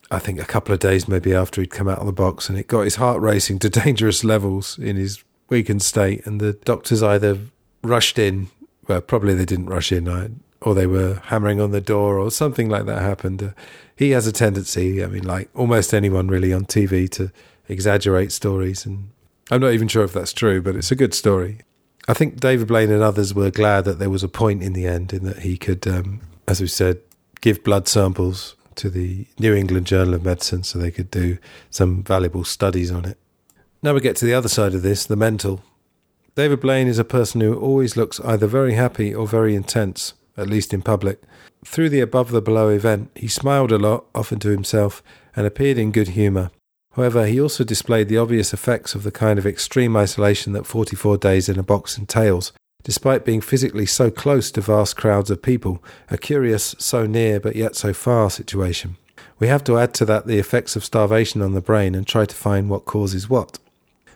I 0.09 0.21
think 0.21 0.39
a 0.39 0.45
couple 0.45 0.73
of 0.73 0.79
days 0.79 1.09
maybe 1.09 1.35
after 1.35 1.61
he'd 1.61 1.71
come 1.71 1.89
out 1.89 1.99
of 1.99 2.07
the 2.07 2.13
box, 2.13 2.49
and 2.49 2.57
it 2.57 2.69
got 2.69 2.83
his 2.83 2.95
heart 2.97 3.21
racing 3.21 3.59
to 3.61 3.71
dangerous 3.85 4.23
levels 4.23 4.79
in 4.79 4.95
his 4.95 5.25
weakened 5.49 5.83
state. 5.83 6.25
And 6.25 6.41
the 6.41 6.53
doctors 6.53 7.03
either 7.03 7.39
rushed 7.83 8.21
in, 8.21 8.51
well, 8.87 9.01
probably 9.01 9.35
they 9.35 9.47
didn't 9.47 9.67
rush 9.67 9.91
in, 9.91 10.09
I- 10.09 10.31
or 10.63 10.75
they 10.75 10.87
were 10.87 11.21
hammering 11.25 11.61
on 11.61 11.71
the 11.71 11.81
door, 11.81 12.19
or 12.19 12.31
something 12.31 12.69
like 12.69 12.87
that 12.87 13.03
happened. 13.03 13.43
Uh, 13.43 13.51
he 13.97 14.11
has 14.11 14.27
a 14.27 14.33
tendency, 14.33 15.03
I 15.03 15.07
mean, 15.07 15.25
like 15.25 15.49
almost 15.55 15.93
anyone 15.95 16.29
really 16.29 16.53
on 16.53 16.65
TV, 16.65 17.09
to 17.11 17.31
exaggerate 17.69 18.33
stories. 18.33 18.87
And 18.87 19.11
I'm 19.51 19.61
not 19.61 19.73
even 19.73 19.89
sure 19.89 20.05
if 20.05 20.13
that's 20.13 20.33
true, 20.33 20.63
but 20.63 20.77
it's 20.77 20.91
a 20.91 20.97
good 20.97 21.15
story. 21.15 21.61
I 22.09 22.15
think 22.15 22.41
David 22.41 22.69
Blaine 22.69 22.91
and 22.91 23.03
others 23.03 23.35
were 23.35 23.51
glad 23.51 23.85
that 23.85 23.99
there 23.99 24.11
was 24.11 24.25
a 24.25 24.29
point 24.29 24.63
in 24.63 24.73
the 24.73 24.87
end 24.87 25.13
in 25.13 25.25
that 25.25 25.41
he 25.41 25.57
could, 25.57 25.87
um, 25.87 26.21
as 26.49 26.61
we 26.61 26.67
said, 26.67 26.99
give 27.41 27.63
blood 27.63 27.87
samples 27.87 28.57
to 28.77 28.91
the 28.91 29.27
New 29.39 29.55
England 29.55 29.87
Journal 29.87 30.15
of 30.15 30.25
Medicine 30.25 30.65
so 30.65 30.79
they 30.79 30.91
could 30.91 31.11
do 31.11 31.39
some 31.71 32.03
valuable 32.03 32.45
studies 32.45 32.91
on 32.91 33.05
it. 33.05 33.19
Now 33.83 33.95
we 33.95 34.01
get 34.01 34.17
to 34.17 34.25
the 34.25 34.35
other 34.35 34.49
side 34.49 34.75
of 34.75 34.83
this, 34.83 35.07
the 35.07 35.17
mental. 35.17 35.63
David 36.35 36.61
Blaine 36.61 36.89
is 36.89 36.99
a 36.99 37.05
person 37.05 37.41
who 37.41 37.55
always 37.55 37.97
looks 37.97 38.21
either 38.21 38.47
very 38.47 38.75
happy 38.75 39.15
or 39.15 39.27
very 39.27 39.55
intense, 39.55 40.15
at 40.37 40.49
least 40.49 40.73
in 40.73 40.83
public. 40.83 41.23
Through 41.65 41.91
the 41.91 42.01
above 42.01 42.31
the 42.31 42.43
below 42.43 42.69
event, 42.69 43.11
he 43.15 43.29
smiled 43.29 43.73
a 43.73 43.79
lot, 43.79 44.05
often 44.15 44.39
to 44.41 44.49
himself, 44.49 45.03
and 45.37 45.47
appeared 45.47 45.79
in 45.79 45.93
good 45.93 46.09
humour. 46.09 46.51
However, 46.93 47.27
he 47.27 47.41
also 47.41 47.65
displayed 47.65 48.09
the 48.09 48.19
obvious 48.19 48.53
effects 48.53 48.95
of 48.95 49.03
the 49.03 49.11
kind 49.11 49.39
of 49.39 49.47
extreme 49.47 49.97
isolation 49.97 50.53
that 50.53 50.67
44 50.67 51.17
days 51.17 51.49
in 51.49 51.59
a 51.59 51.63
box 51.63 51.97
entails, 51.97 52.53
despite 52.83 53.25
being 53.25 53.41
physically 53.41 53.87
so 53.87 54.11
close 54.11 54.51
to 54.51 54.61
vast 54.61 54.97
crowds 54.97 55.31
of 55.31 55.41
people, 55.41 55.83
a 56.11 56.19
curious 56.19 56.75
so 56.79 57.07
near 57.07 57.41
but 57.41 57.57
yet 57.57 57.77
so 57.77 57.93
far 57.93 58.29
situation. 58.29 58.97
We 59.39 59.49
have 59.49 59.65
to 59.65 59.79
add 59.79 59.95
to 59.95 60.05
that 60.05 60.27
the 60.27 60.39
effects 60.39 60.77
of 60.77 60.85
starvation 60.85 61.43
on 61.43 61.55
the 61.55 61.61
brain 61.61 61.95
and 61.95 62.07
try 62.07 62.27
to 62.27 62.35
find 62.35 62.69
what 62.69 62.85
causes 62.85 63.29
what. 63.29 63.59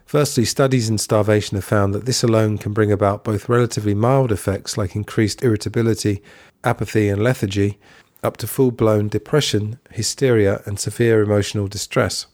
Firstly, 0.06 0.44
studies 0.44 0.88
in 0.88 0.98
starvation 0.98 1.56
have 1.56 1.64
found 1.64 1.92
that 1.92 2.06
this 2.06 2.22
alone 2.22 2.58
can 2.58 2.72
bring 2.72 2.92
about 2.92 3.24
both 3.24 3.48
relatively 3.48 3.92
mild 3.92 4.30
effects 4.30 4.78
like 4.78 4.94
increased 4.94 5.42
irritability, 5.42 6.22
apathy, 6.62 7.08
and 7.08 7.22
lethargy, 7.22 7.78
up 8.22 8.36
to 8.36 8.46
full 8.46 8.70
blown 8.70 9.08
depression, 9.08 9.80
hysteria, 9.90 10.62
and 10.64 10.78
severe 10.78 11.22
emotional 11.22 11.66
distress. 11.66 12.26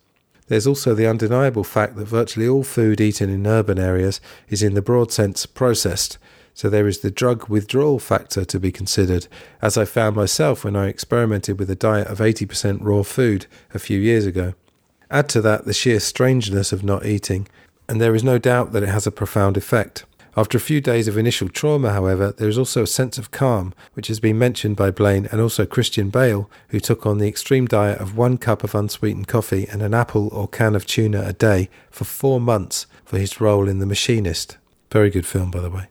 There's 0.48 0.66
also 0.66 0.94
the 0.94 1.06
undeniable 1.06 1.64
fact 1.64 1.96
that 1.96 2.04
virtually 2.04 2.46
all 2.46 2.62
food 2.62 3.00
eaten 3.00 3.30
in 3.30 3.46
urban 3.46 3.78
areas 3.78 4.20
is, 4.50 4.62
in 4.62 4.74
the 4.74 4.82
broad 4.82 5.10
sense, 5.10 5.46
processed. 5.46 6.18
So 6.52 6.68
there 6.68 6.86
is 6.86 6.98
the 6.98 7.10
drug 7.10 7.48
withdrawal 7.48 7.98
factor 7.98 8.44
to 8.44 8.60
be 8.60 8.70
considered, 8.70 9.28
as 9.62 9.78
I 9.78 9.86
found 9.86 10.14
myself 10.14 10.62
when 10.62 10.76
I 10.76 10.88
experimented 10.88 11.58
with 11.58 11.70
a 11.70 11.74
diet 11.74 12.08
of 12.08 12.18
80% 12.18 12.80
raw 12.82 13.02
food 13.02 13.46
a 13.72 13.78
few 13.78 13.98
years 13.98 14.26
ago. 14.26 14.52
Add 15.10 15.28
to 15.30 15.40
that 15.42 15.64
the 15.64 15.74
sheer 15.74 16.00
strangeness 16.00 16.72
of 16.72 16.82
not 16.82 17.06
eating, 17.06 17.46
and 17.88 18.00
there 18.00 18.14
is 18.14 18.24
no 18.24 18.38
doubt 18.38 18.72
that 18.72 18.82
it 18.82 18.88
has 18.88 19.06
a 19.06 19.12
profound 19.12 19.56
effect. 19.56 20.04
After 20.34 20.56
a 20.56 20.62
few 20.62 20.80
days 20.80 21.08
of 21.08 21.18
initial 21.18 21.50
trauma, 21.50 21.92
however, 21.92 22.32
there 22.32 22.48
is 22.48 22.56
also 22.56 22.84
a 22.84 22.86
sense 22.86 23.18
of 23.18 23.30
calm, 23.30 23.74
which 23.92 24.08
has 24.08 24.18
been 24.18 24.38
mentioned 24.38 24.76
by 24.76 24.90
Blaine 24.90 25.28
and 25.30 25.42
also 25.42 25.66
Christian 25.66 26.08
Bale, 26.08 26.48
who 26.68 26.80
took 26.80 27.04
on 27.04 27.18
the 27.18 27.28
extreme 27.28 27.66
diet 27.66 28.00
of 28.00 28.16
one 28.16 28.38
cup 28.38 28.64
of 28.64 28.74
unsweetened 28.74 29.28
coffee 29.28 29.68
and 29.70 29.82
an 29.82 29.92
apple 29.92 30.28
or 30.28 30.48
can 30.48 30.74
of 30.74 30.86
tuna 30.86 31.22
a 31.26 31.34
day 31.34 31.68
for 31.90 32.04
four 32.04 32.40
months 32.40 32.86
for 33.04 33.18
his 33.18 33.42
role 33.42 33.68
in 33.68 33.78
The 33.78 33.84
Machinist. 33.84 34.56
Very 34.90 35.10
good 35.10 35.26
film, 35.26 35.50
by 35.50 35.60
the 35.60 35.70
way. 35.70 35.88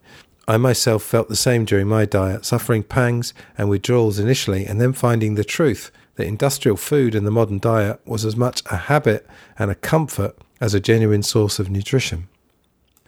I 0.47 0.57
myself 0.57 1.03
felt 1.03 1.29
the 1.29 1.35
same 1.35 1.63
during 1.63 1.87
my 1.87 2.05
diet, 2.05 2.43
suffering 2.43 2.81
pangs 2.81 3.35
and 3.59 3.69
withdrawals 3.69 4.17
initially, 4.17 4.65
and 4.65 4.81
then 4.81 4.93
finding 4.93 5.35
the 5.35 5.43
truth 5.43 5.91
that 6.15 6.25
industrial 6.25 6.77
food 6.77 7.13
in 7.13 7.25
the 7.25 7.31
modern 7.31 7.59
diet 7.59 8.01
was 8.05 8.25
as 8.25 8.35
much 8.35 8.63
a 8.71 8.77
habit 8.77 9.27
and 9.59 9.69
a 9.69 9.75
comfort 9.75 10.35
as 10.61 10.73
a 10.73 10.79
genuine 10.79 11.23
source 11.23 11.59
of 11.59 11.69
nutrition. 11.69 12.29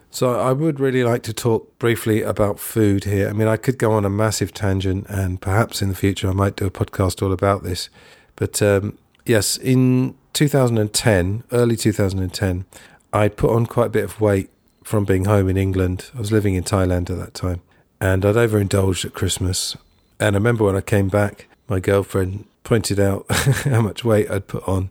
So, 0.10 0.40
I 0.40 0.52
would 0.52 0.80
really 0.80 1.04
like 1.04 1.24
to 1.24 1.34
talk 1.34 1.80
briefly 1.80 2.22
about 2.22 2.60
food 2.60 3.06
here. 3.06 3.30
I 3.30 3.34
mean, 3.34 3.48
I 3.48 3.58
could 3.58 3.80
go 3.80 3.94
on 3.94 4.06
a 4.06 4.10
massive 4.10 4.54
tangent, 4.54 5.08
and 5.10 5.42
perhaps 5.42 5.82
in 5.82 5.90
the 5.90 5.96
future 5.96 6.30
I 6.30 6.34
might 6.34 6.56
do 6.56 6.68
a 6.68 6.72
podcast 6.72 7.24
all 7.24 7.32
about 7.32 7.64
this. 7.64 7.90
But 8.36 8.62
um, 8.62 8.98
yes, 9.26 9.58
in 9.58 10.16
2010, 10.34 11.44
early 11.52 11.76
2010, 11.76 12.66
I 13.12 13.28
put 13.28 13.52
on 13.52 13.66
quite 13.66 13.88
a 13.88 13.90
bit 13.90 14.04
of 14.04 14.22
weight 14.22 14.50
from 14.84 15.06
being 15.06 15.26
home 15.26 15.50
in 15.50 15.58
England. 15.58 16.12
I 16.16 16.20
was 16.20 16.32
living 16.32 16.56
in 16.56 16.64
Thailand 16.64 17.10
at 17.10 17.18
that 17.18 17.34
time, 17.34 17.62
and 18.00 18.26
I'd 18.26 18.38
overindulged 18.38 19.06
at 19.06 19.14
Christmas. 19.14 19.78
And 20.20 20.36
I 20.36 20.38
remember 20.38 20.64
when 20.64 20.76
I 20.76 20.82
came 20.82 21.10
back, 21.10 21.48
my 21.68 21.80
girlfriend 21.80 22.46
pointed 22.64 23.00
out 23.00 23.26
how 23.32 23.82
much 23.82 24.04
weight 24.04 24.30
I'd 24.30 24.48
put 24.48 24.68
on. 24.68 24.90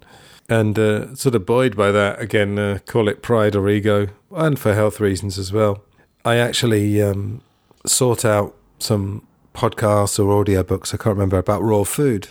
And 0.52 0.78
uh, 0.78 1.14
sort 1.14 1.34
of 1.34 1.46
buoyed 1.46 1.74
by 1.74 1.90
that, 1.92 2.20
again, 2.20 2.58
uh, 2.58 2.80
call 2.84 3.08
it 3.08 3.22
pride 3.22 3.56
or 3.56 3.70
ego, 3.70 4.08
and 4.32 4.58
for 4.58 4.74
health 4.74 5.00
reasons 5.00 5.38
as 5.38 5.50
well. 5.50 5.82
I 6.26 6.36
actually 6.36 7.00
um, 7.00 7.40
sought 7.86 8.22
out 8.22 8.54
some 8.78 9.26
podcasts 9.54 10.18
or 10.18 10.44
audiobooks, 10.44 10.92
I 10.92 10.98
can't 10.98 11.16
remember, 11.16 11.38
about 11.38 11.62
raw 11.62 11.84
food. 11.84 12.28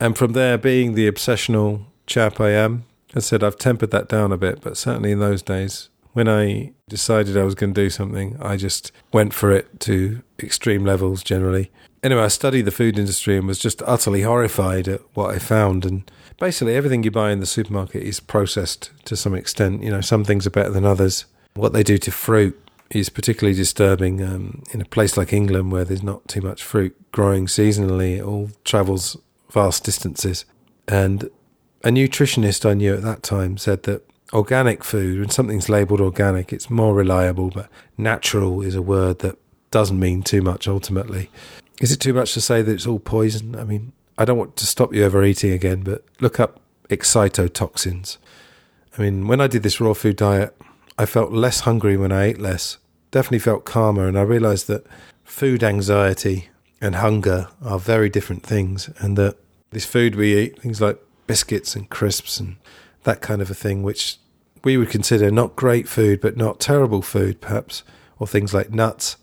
And 0.00 0.18
from 0.18 0.32
there, 0.32 0.58
being 0.58 0.94
the 0.94 1.08
obsessional 1.08 1.84
chap 2.04 2.40
I 2.40 2.50
am, 2.50 2.84
I 3.14 3.20
said 3.20 3.44
I've 3.44 3.58
tempered 3.58 3.92
that 3.92 4.08
down 4.08 4.32
a 4.32 4.36
bit, 4.36 4.60
but 4.60 4.76
certainly 4.76 5.12
in 5.12 5.20
those 5.20 5.40
days, 5.40 5.88
when 6.14 6.28
I 6.28 6.72
decided 6.88 7.36
I 7.36 7.44
was 7.44 7.54
going 7.54 7.74
to 7.74 7.80
do 7.80 7.90
something, 7.90 8.36
I 8.42 8.56
just 8.56 8.90
went 9.12 9.34
for 9.34 9.52
it 9.52 9.78
to 9.80 10.20
extreme 10.40 10.84
levels 10.84 11.22
generally. 11.22 11.70
Anyway, 12.02 12.22
I 12.22 12.28
studied 12.28 12.62
the 12.62 12.72
food 12.72 12.98
industry 12.98 13.36
and 13.36 13.46
was 13.46 13.60
just 13.60 13.82
utterly 13.82 14.22
horrified 14.22 14.88
at 14.88 15.02
what 15.14 15.32
I 15.32 15.38
found. 15.38 15.84
And 15.84 16.10
basically, 16.42 16.74
everything 16.74 17.04
you 17.04 17.10
buy 17.12 17.30
in 17.30 17.38
the 17.38 17.46
supermarket 17.46 18.02
is 18.02 18.18
processed 18.18 18.90
to 19.04 19.14
some 19.14 19.32
extent. 19.32 19.80
You 19.80 19.90
know, 19.90 20.00
some 20.00 20.24
things 20.24 20.44
are 20.44 20.50
better 20.50 20.70
than 20.70 20.84
others. 20.84 21.24
What 21.54 21.72
they 21.72 21.84
do 21.84 21.98
to 21.98 22.10
fruit 22.10 22.60
is 22.90 23.08
particularly 23.08 23.56
disturbing 23.56 24.20
um, 24.24 24.64
in 24.72 24.80
a 24.80 24.84
place 24.84 25.16
like 25.16 25.32
England 25.32 25.70
where 25.70 25.84
there's 25.84 26.02
not 26.02 26.26
too 26.26 26.40
much 26.40 26.64
fruit 26.64 26.96
growing 27.12 27.46
seasonally. 27.46 28.16
It 28.18 28.24
all 28.24 28.50
travels 28.64 29.16
vast 29.52 29.84
distances. 29.84 30.44
And 30.88 31.30
a 31.84 31.90
nutritionist 31.90 32.68
I 32.68 32.74
knew 32.74 32.92
at 32.92 33.02
that 33.02 33.22
time 33.22 33.56
said 33.56 33.84
that 33.84 34.04
organic 34.32 34.82
food, 34.82 35.20
when 35.20 35.30
something's 35.30 35.68
labelled 35.68 36.00
organic, 36.00 36.52
it's 36.52 36.68
more 36.68 36.92
reliable, 36.92 37.50
but 37.50 37.68
natural 37.96 38.62
is 38.62 38.74
a 38.74 38.82
word 38.82 39.20
that 39.20 39.38
doesn't 39.70 40.00
mean 40.00 40.24
too 40.24 40.42
much 40.42 40.66
ultimately. 40.66 41.30
Is 41.80 41.92
it 41.92 42.00
too 42.00 42.12
much 42.12 42.34
to 42.34 42.40
say 42.40 42.62
that 42.62 42.72
it's 42.72 42.86
all 42.86 42.98
poison? 42.98 43.54
I 43.54 43.62
mean, 43.62 43.92
I 44.18 44.24
don't 44.24 44.38
want 44.38 44.56
to 44.56 44.66
stop 44.66 44.94
you 44.94 45.04
overeating 45.04 45.52
again, 45.52 45.82
but 45.82 46.04
look 46.20 46.38
up 46.38 46.60
excitotoxins. 46.88 48.18
I 48.96 49.02
mean, 49.02 49.26
when 49.26 49.40
I 49.40 49.46
did 49.46 49.62
this 49.62 49.80
raw 49.80 49.94
food 49.94 50.16
diet, 50.16 50.56
I 50.98 51.06
felt 51.06 51.32
less 51.32 51.60
hungry 51.60 51.96
when 51.96 52.12
I 52.12 52.24
ate 52.24 52.38
less. 52.38 52.76
Definitely 53.10 53.38
felt 53.40 53.64
calmer, 53.64 54.06
and 54.06 54.18
I 54.18 54.22
realized 54.22 54.68
that 54.68 54.86
food 55.24 55.64
anxiety 55.64 56.50
and 56.80 56.96
hunger 56.96 57.48
are 57.62 57.78
very 57.78 58.10
different 58.10 58.42
things, 58.42 58.90
and 58.98 59.16
that 59.16 59.36
this 59.70 59.86
food 59.86 60.14
we 60.14 60.36
eat, 60.36 60.60
things 60.60 60.80
like 60.80 61.02
biscuits 61.26 61.74
and 61.74 61.88
crisps 61.88 62.38
and 62.38 62.56
that 63.04 63.22
kind 63.22 63.40
of 63.40 63.50
a 63.50 63.54
thing, 63.54 63.82
which 63.82 64.18
we 64.62 64.76
would 64.76 64.90
consider 64.90 65.30
not 65.30 65.56
great 65.56 65.88
food, 65.88 66.20
but 66.20 66.36
not 66.36 66.60
terrible 66.60 67.02
food, 67.02 67.40
perhaps, 67.40 67.82
or 68.18 68.26
things 68.26 68.52
like 68.52 68.70
nuts. 68.70 69.16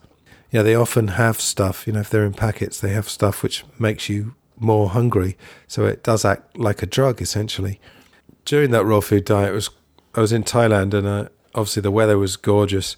You 0.52 0.60
know, 0.60 0.64
they 0.64 0.76
often 0.76 1.10
have 1.10 1.40
stuff, 1.40 1.86
you 1.86 1.94
know, 1.94 2.00
if 2.00 2.10
they're 2.10 2.26
in 2.26 2.34
packets, 2.34 2.80
they 2.80 2.90
have 2.90 3.08
stuff 3.08 3.44
which 3.44 3.64
makes 3.78 4.10
you 4.10 4.34
more 4.60 4.90
hungry. 4.90 5.38
So 5.68 5.86
it 5.86 6.04
does 6.04 6.26
act 6.26 6.58
like 6.58 6.82
a 6.82 6.86
drug, 6.86 7.22
essentially. 7.22 7.80
During 8.46 8.72
that 8.72 8.86
raw 8.86 9.00
food 9.00 9.26
diet, 9.26 9.54
was 9.54 9.70
I 10.16 10.22
was 10.22 10.32
in 10.32 10.44
Thailand 10.44 10.94
and 10.94 11.08
uh, 11.08 11.30
obviously 11.54 11.82
the 11.82 11.92
weather 11.92 12.18
was 12.18 12.36
gorgeous. 12.36 12.96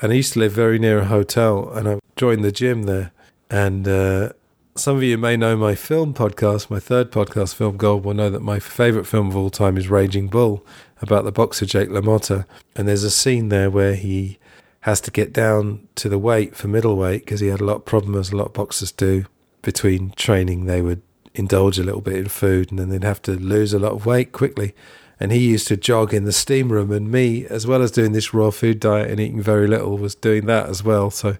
And 0.00 0.12
I 0.12 0.16
used 0.16 0.32
to 0.34 0.40
live 0.40 0.52
very 0.52 0.78
near 0.78 1.00
a 1.00 1.04
hotel 1.04 1.70
and 1.70 1.88
I 1.88 1.98
joined 2.16 2.44
the 2.44 2.52
gym 2.52 2.84
there. 2.84 3.12
And 3.50 3.86
uh, 3.86 4.30
some 4.74 4.96
of 4.96 5.02
you 5.02 5.16
may 5.16 5.36
know 5.36 5.56
my 5.56 5.74
film 5.74 6.14
podcast, 6.14 6.70
my 6.70 6.80
third 6.80 7.12
podcast, 7.12 7.54
Film 7.54 7.76
Gold, 7.76 8.04
will 8.04 8.14
know 8.14 8.30
that 8.30 8.42
my 8.42 8.58
favourite 8.58 9.06
film 9.06 9.28
of 9.28 9.36
all 9.36 9.50
time 9.50 9.76
is 9.76 9.88
Raging 9.88 10.28
Bull, 10.28 10.66
about 11.00 11.24
the 11.24 11.32
boxer 11.32 11.66
Jake 11.66 11.90
LaMotta. 11.90 12.46
And 12.74 12.88
there's 12.88 13.04
a 13.04 13.10
scene 13.10 13.50
there 13.50 13.70
where 13.70 13.94
he 13.94 14.38
has 14.80 15.00
to 15.02 15.10
get 15.10 15.32
down 15.32 15.86
to 15.94 16.08
the 16.08 16.18
weight 16.18 16.56
for 16.56 16.68
middleweight 16.68 17.24
because 17.24 17.40
he 17.40 17.48
had 17.48 17.60
a 17.60 17.64
lot 17.64 17.76
of 17.76 17.84
problems, 17.84 18.30
a 18.30 18.36
lot 18.36 18.48
of 18.48 18.52
boxers 18.52 18.90
do. 18.90 19.26
Between 19.64 20.10
training, 20.10 20.66
they 20.66 20.80
would 20.80 21.02
indulge 21.34 21.78
a 21.78 21.82
little 21.82 22.00
bit 22.00 22.16
in 22.16 22.28
food 22.28 22.70
and 22.70 22.78
then 22.78 22.90
they'd 22.90 23.02
have 23.02 23.22
to 23.22 23.32
lose 23.32 23.72
a 23.72 23.78
lot 23.78 23.92
of 23.92 24.06
weight 24.06 24.30
quickly. 24.30 24.74
And 25.18 25.32
he 25.32 25.38
used 25.38 25.68
to 25.68 25.76
jog 25.76 26.12
in 26.12 26.24
the 26.24 26.32
steam 26.32 26.70
room, 26.70 26.90
and 26.90 27.10
me, 27.10 27.46
as 27.46 27.66
well 27.66 27.82
as 27.82 27.90
doing 27.90 28.12
this 28.12 28.34
raw 28.34 28.50
food 28.50 28.80
diet 28.80 29.10
and 29.10 29.20
eating 29.20 29.40
very 29.40 29.66
little, 29.66 29.96
was 29.96 30.14
doing 30.14 30.46
that 30.46 30.68
as 30.68 30.82
well. 30.82 31.10
So 31.10 31.38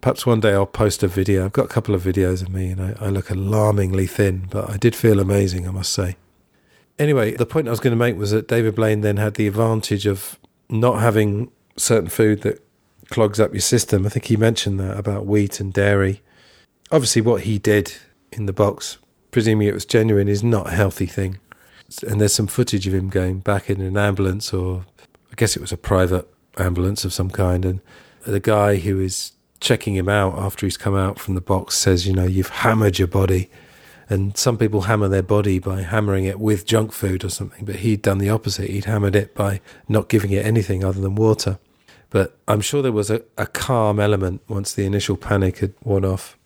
perhaps 0.00 0.24
one 0.24 0.40
day 0.40 0.52
I'll 0.52 0.64
post 0.64 1.02
a 1.02 1.08
video. 1.08 1.44
I've 1.44 1.52
got 1.52 1.66
a 1.66 1.68
couple 1.68 1.94
of 1.94 2.02
videos 2.02 2.40
of 2.40 2.50
me, 2.50 2.70
and 2.70 2.80
I, 2.80 2.94
I 3.00 3.08
look 3.08 3.28
alarmingly 3.28 4.06
thin, 4.06 4.46
but 4.48 4.70
I 4.70 4.76
did 4.76 4.94
feel 4.94 5.20
amazing, 5.20 5.66
I 5.66 5.72
must 5.72 5.92
say. 5.92 6.16
Anyway, 6.98 7.34
the 7.34 7.46
point 7.46 7.66
I 7.66 7.70
was 7.70 7.80
going 7.80 7.92
to 7.92 7.96
make 7.96 8.16
was 8.16 8.30
that 8.30 8.48
David 8.48 8.76
Blaine 8.76 9.00
then 9.00 9.16
had 9.16 9.34
the 9.34 9.48
advantage 9.48 10.06
of 10.06 10.38
not 10.68 11.00
having 11.00 11.50
certain 11.76 12.08
food 12.08 12.42
that 12.42 12.64
clogs 13.08 13.40
up 13.40 13.52
your 13.52 13.60
system. 13.60 14.06
I 14.06 14.08
think 14.08 14.26
he 14.26 14.36
mentioned 14.36 14.78
that 14.80 14.96
about 14.96 15.26
wheat 15.26 15.60
and 15.60 15.72
dairy. 15.72 16.22
Obviously, 16.92 17.22
what 17.22 17.42
he 17.42 17.58
did 17.58 17.92
in 18.32 18.46
the 18.46 18.52
box, 18.52 18.98
presuming 19.30 19.68
it 19.68 19.74
was 19.74 19.84
genuine, 19.84 20.28
is 20.28 20.42
not 20.42 20.68
a 20.68 20.72
healthy 20.72 21.06
thing. 21.06 21.38
And 22.06 22.20
there's 22.20 22.32
some 22.32 22.46
footage 22.46 22.86
of 22.86 22.94
him 22.94 23.08
going 23.08 23.40
back 23.40 23.70
in 23.70 23.80
an 23.80 23.96
ambulance, 23.96 24.52
or 24.52 24.84
I 25.30 25.34
guess 25.36 25.56
it 25.56 25.60
was 25.60 25.72
a 25.72 25.76
private 25.76 26.28
ambulance 26.58 27.04
of 27.04 27.12
some 27.12 27.30
kind. 27.30 27.64
And 27.64 27.80
the 28.26 28.40
guy 28.40 28.76
who 28.76 29.00
is 29.00 29.32
checking 29.60 29.94
him 29.94 30.08
out 30.08 30.38
after 30.38 30.66
he's 30.66 30.76
come 30.76 30.96
out 30.96 31.18
from 31.18 31.34
the 31.34 31.40
box 31.40 31.76
says, 31.76 32.06
You 32.06 32.12
know, 32.12 32.24
you've 32.24 32.48
hammered 32.48 32.98
your 32.98 33.08
body. 33.08 33.50
And 34.08 34.36
some 34.36 34.58
people 34.58 34.82
hammer 34.82 35.06
their 35.06 35.22
body 35.22 35.60
by 35.60 35.82
hammering 35.82 36.24
it 36.24 36.40
with 36.40 36.66
junk 36.66 36.90
food 36.90 37.24
or 37.24 37.28
something, 37.28 37.64
but 37.64 37.76
he'd 37.76 38.02
done 38.02 38.18
the 38.18 38.30
opposite. 38.30 38.68
He'd 38.68 38.86
hammered 38.86 39.14
it 39.14 39.36
by 39.36 39.60
not 39.88 40.08
giving 40.08 40.32
it 40.32 40.44
anything 40.44 40.82
other 40.82 41.00
than 41.00 41.14
water. 41.14 41.60
But 42.10 42.36
I'm 42.48 42.60
sure 42.60 42.82
there 42.82 42.90
was 42.90 43.08
a, 43.08 43.22
a 43.38 43.46
calm 43.46 44.00
element 44.00 44.42
once 44.48 44.74
the 44.74 44.84
initial 44.84 45.16
panic 45.16 45.58
had 45.58 45.74
worn 45.84 46.04
off. 46.04 46.36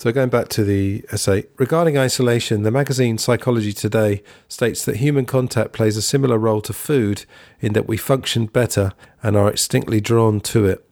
So, 0.00 0.10
going 0.12 0.30
back 0.30 0.48
to 0.48 0.64
the 0.64 1.04
essay, 1.12 1.44
regarding 1.58 1.98
isolation, 1.98 2.62
the 2.62 2.70
magazine 2.70 3.18
Psychology 3.18 3.74
Today 3.74 4.22
states 4.48 4.82
that 4.86 4.96
human 4.96 5.26
contact 5.26 5.74
plays 5.74 5.98
a 5.98 6.00
similar 6.00 6.38
role 6.38 6.62
to 6.62 6.72
food 6.72 7.26
in 7.60 7.74
that 7.74 7.86
we 7.86 7.98
function 7.98 8.46
better 8.46 8.92
and 9.22 9.36
are 9.36 9.50
instinctively 9.50 10.00
drawn 10.00 10.40
to 10.40 10.64
it. 10.64 10.88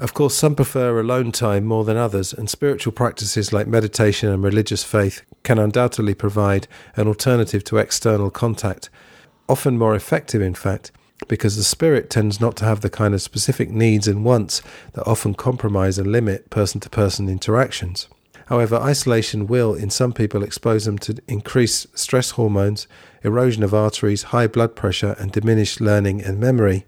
Of 0.00 0.14
course, 0.14 0.34
some 0.34 0.56
prefer 0.56 0.98
alone 0.98 1.30
time 1.30 1.64
more 1.64 1.84
than 1.84 1.96
others, 1.96 2.32
and 2.32 2.50
spiritual 2.50 2.92
practices 2.92 3.52
like 3.52 3.68
meditation 3.68 4.28
and 4.30 4.42
religious 4.42 4.82
faith 4.82 5.22
can 5.44 5.60
undoubtedly 5.60 6.14
provide 6.14 6.66
an 6.96 7.06
alternative 7.06 7.62
to 7.62 7.76
external 7.76 8.32
contact, 8.32 8.90
often 9.48 9.78
more 9.78 9.94
effective, 9.94 10.42
in 10.42 10.54
fact, 10.54 10.90
because 11.28 11.54
the 11.54 11.62
spirit 11.62 12.10
tends 12.10 12.40
not 12.40 12.56
to 12.56 12.64
have 12.64 12.80
the 12.80 12.90
kind 12.90 13.14
of 13.14 13.22
specific 13.22 13.70
needs 13.70 14.08
and 14.08 14.24
wants 14.24 14.60
that 14.94 15.06
often 15.06 15.34
compromise 15.34 15.98
and 15.98 16.10
limit 16.10 16.50
person 16.50 16.80
to 16.80 16.90
person 16.90 17.28
interactions. 17.28 18.08
However, 18.50 18.74
isolation 18.74 19.46
will, 19.46 19.74
in 19.74 19.90
some 19.90 20.12
people, 20.12 20.42
expose 20.42 20.84
them 20.84 20.98
to 20.98 21.16
increased 21.28 21.96
stress 21.96 22.32
hormones, 22.32 22.88
erosion 23.22 23.62
of 23.62 23.72
arteries, 23.72 24.24
high 24.24 24.48
blood 24.48 24.74
pressure, 24.74 25.14
and 25.20 25.30
diminished 25.30 25.80
learning 25.80 26.20
and 26.20 26.40
memory. 26.40 26.84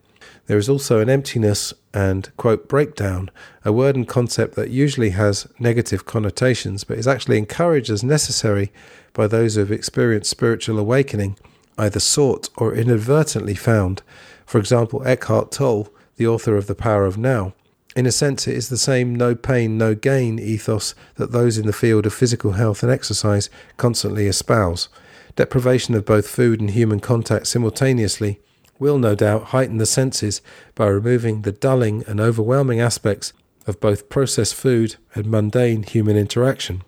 There 0.46 0.58
is 0.58 0.68
also 0.68 0.98
an 0.98 1.08
emptiness 1.08 1.72
and, 1.94 2.36
quote, 2.36 2.66
breakdown, 2.68 3.30
a 3.64 3.72
word 3.72 3.94
and 3.94 4.08
concept 4.08 4.56
that 4.56 4.70
usually 4.70 5.10
has 5.10 5.46
negative 5.60 6.04
connotations, 6.04 6.82
but 6.82 6.98
is 6.98 7.06
actually 7.06 7.38
encouraged 7.38 7.90
as 7.90 8.02
necessary 8.02 8.72
by 9.12 9.28
those 9.28 9.54
who 9.54 9.60
have 9.60 9.70
experienced 9.70 10.30
spiritual 10.30 10.80
awakening, 10.80 11.38
either 11.78 12.00
sought 12.00 12.48
or 12.56 12.74
inadvertently 12.74 13.54
found. 13.54 14.02
For 14.46 14.58
example, 14.58 15.06
Eckhart 15.06 15.52
Tolle, 15.52 15.88
the 16.16 16.26
author 16.26 16.56
of 16.56 16.66
The 16.66 16.74
Power 16.74 17.06
of 17.06 17.16
Now. 17.16 17.54
In 17.94 18.06
a 18.06 18.12
sense, 18.12 18.48
it 18.48 18.56
is 18.56 18.68
the 18.68 18.78
same 18.78 19.14
no 19.14 19.34
pain, 19.34 19.76
no 19.76 19.94
gain 19.94 20.38
ethos 20.38 20.94
that 21.16 21.32
those 21.32 21.58
in 21.58 21.66
the 21.66 21.72
field 21.72 22.06
of 22.06 22.14
physical 22.14 22.52
health 22.52 22.82
and 22.82 22.90
exercise 22.90 23.50
constantly 23.76 24.26
espouse. 24.26 24.88
Deprivation 25.36 25.94
of 25.94 26.06
both 26.06 26.28
food 26.28 26.60
and 26.60 26.70
human 26.70 27.00
contact 27.00 27.46
simultaneously 27.46 28.40
will 28.78 28.98
no 28.98 29.14
doubt 29.14 29.44
heighten 29.44 29.76
the 29.76 29.86
senses 29.86 30.40
by 30.74 30.86
removing 30.86 31.42
the 31.42 31.52
dulling 31.52 32.02
and 32.06 32.20
overwhelming 32.20 32.80
aspects 32.80 33.32
of 33.66 33.80
both 33.80 34.08
processed 34.08 34.54
food 34.54 34.96
and 35.14 35.26
mundane 35.26 35.82
human 35.82 36.16
interaction. 36.16 36.82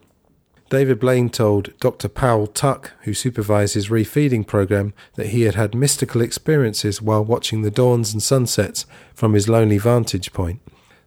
David 0.70 0.98
Blaine 0.98 1.28
told 1.28 1.78
Dr. 1.78 2.08
Powell 2.08 2.46
Tuck, 2.46 2.92
who 3.02 3.14
supervised 3.14 3.74
his 3.74 3.90
refeeding 3.90 4.46
program, 4.46 4.94
that 5.14 5.28
he 5.28 5.42
had 5.42 5.54
had 5.54 5.74
mystical 5.74 6.20
experiences 6.20 7.02
while 7.02 7.24
watching 7.24 7.62
the 7.62 7.70
dawns 7.70 8.12
and 8.12 8.22
sunsets 8.22 8.86
from 9.14 9.34
his 9.34 9.48
lonely 9.48 9.78
vantage 9.78 10.32
point. 10.32 10.60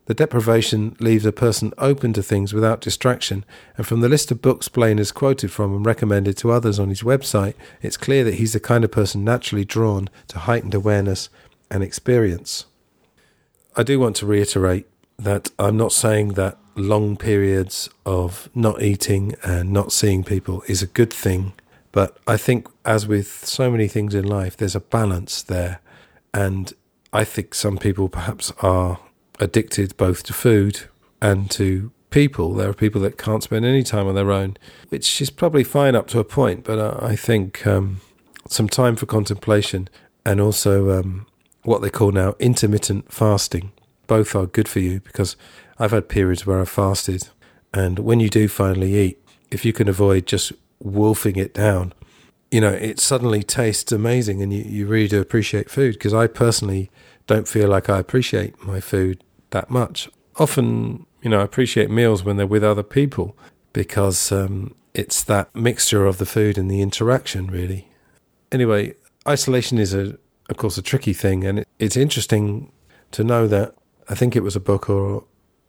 The 0.08 0.14
deprivation 0.14 0.95
leaves 1.01 1.26
a 1.26 1.34
person 1.34 1.74
open 1.78 2.14
to 2.14 2.24
things 2.24 2.53
without 2.53 2.80
distraction, 2.80 3.43
and 3.76 3.86
from 3.86 3.99
the 3.99 4.08
list 4.08 4.32
of 4.32 4.41
books 4.41 4.70
Blaine 4.70 4.99
has 4.99 5.12
quoted 5.12 5.51
from 5.51 5.76
and 5.76 5.86
recommended 5.86 6.38
to 6.38 6.51
others 6.51 6.80
on 6.80 6.88
his 6.88 7.03
website, 7.03 7.55
it's 7.82 7.97
clear 7.97 8.24
that 8.24 8.36
he's 8.36 8.53
the 8.53 8.62
kind 8.62 8.86
of 8.86 8.91
person 8.91 9.26
naturally 9.26 9.66
drawn 9.66 10.10
to 10.30 10.39
heightened 10.39 10.74
awareness 10.74 11.30
and 11.70 11.84
experience. 11.84 12.66
I 13.76 13.84
do 13.84 13.99
want 13.99 14.16
to 14.18 14.26
reiterate 14.26 14.88
that 15.20 15.51
I'm 15.60 15.76
not 15.76 15.91
saying 15.91 16.34
that 16.34 16.58
long 16.76 17.18
periods 17.18 17.89
of 18.05 18.49
not 18.55 18.82
eating 18.82 19.36
and 19.43 19.74
not 19.74 19.91
seeing 19.91 20.24
people 20.24 20.64
is 20.68 20.82
a 20.82 20.88
good 20.88 21.12
thing, 21.12 21.51
but 21.91 22.18
I 22.26 22.38
think, 22.38 22.70
as 22.86 23.08
with 23.08 23.45
so 23.45 23.70
many 23.70 23.89
things 23.89 24.16
in 24.16 24.26
life, 24.26 24.55
there's 24.55 24.76
a 24.76 24.80
balance 24.80 25.43
there, 25.43 25.82
and 26.34 26.72
I 27.12 27.26
think 27.26 27.53
some 27.53 27.78
people 27.78 28.08
perhaps 28.08 28.53
are 28.62 28.99
addicted 29.39 29.95
both 29.97 30.23
to 30.23 30.33
food 30.33 30.81
and 31.21 31.49
to 31.51 31.91
people. 32.09 32.53
There 32.53 32.69
are 32.69 32.73
people 32.73 33.01
that 33.01 33.17
can't 33.17 33.43
spend 33.43 33.65
any 33.65 33.83
time 33.83 34.07
on 34.07 34.15
their 34.15 34.31
own, 34.31 34.57
which 34.89 35.21
is 35.21 35.29
probably 35.29 35.63
fine 35.63 35.95
up 35.95 36.07
to 36.07 36.19
a 36.19 36.23
point, 36.23 36.63
but 36.63 37.03
I 37.03 37.15
think 37.15 37.65
um, 37.67 38.01
some 38.47 38.69
time 38.69 38.95
for 38.95 39.05
contemplation 39.05 39.89
and 40.25 40.39
also 40.39 40.99
um, 40.99 41.25
what 41.63 41.81
they 41.81 41.89
call 41.89 42.11
now 42.11 42.35
intermittent 42.39 43.11
fasting 43.11 43.71
both 44.07 44.35
are 44.35 44.45
good 44.45 44.67
for 44.67 44.79
you 44.79 45.01
because 45.01 45.35
I've 45.77 45.91
had 45.91 46.09
periods 46.09 46.45
where 46.45 46.59
I've 46.59 46.69
fasted, 46.69 47.27
and 47.73 47.99
when 47.99 48.19
you 48.19 48.29
do 48.29 48.47
finally 48.47 48.95
eat, 48.95 49.21
if 49.51 49.65
you 49.65 49.73
can 49.73 49.88
avoid 49.88 50.25
just 50.25 50.53
wolfing 50.79 51.35
it 51.35 51.53
down, 51.53 51.93
you 52.49 52.61
know, 52.61 52.71
it 52.71 52.99
suddenly 52.99 53.43
tastes 53.43 53.91
amazing 53.91 54.41
and 54.41 54.53
you, 54.53 54.63
you 54.63 54.88
really 54.88 55.09
do 55.09 55.19
appreciate 55.19 55.69
food 55.69 55.93
because 55.93 56.13
I 56.13 56.27
personally 56.27 56.89
don't 57.27 57.47
feel 57.47 57.67
like 57.67 57.89
I 57.89 57.99
appreciate 57.99 58.63
my 58.63 58.79
food 58.79 59.21
that 59.51 59.69
much. 59.69 60.09
Often, 60.37 61.05
you 61.21 61.29
know, 61.29 61.39
I 61.39 61.43
appreciate 61.43 61.89
meals 61.89 62.23
when 62.23 62.37
they're 62.37 62.47
with 62.47 62.63
other 62.63 62.83
people 62.83 63.35
because 63.73 64.31
um, 64.31 64.75
it's 64.93 65.23
that 65.23 65.55
mixture 65.55 66.05
of 66.05 66.17
the 66.17 66.25
food 66.25 66.57
and 66.57 66.69
the 66.69 66.81
interaction, 66.81 67.47
really. 67.47 67.87
Anyway, 68.51 68.95
isolation 69.27 69.77
is, 69.77 69.93
a, 69.93 70.17
of 70.49 70.57
course, 70.57 70.77
a 70.77 70.81
tricky 70.81 71.13
thing, 71.13 71.43
and 71.43 71.59
it, 71.59 71.67
it's 71.79 71.97
interesting 71.97 72.71
to 73.11 73.23
know 73.23 73.47
that 73.47 73.75
I 74.09 74.15
think 74.15 74.35
it 74.35 74.43
was 74.43 74.55
a 74.55 74.59
book 74.59 74.89
or 74.89 75.25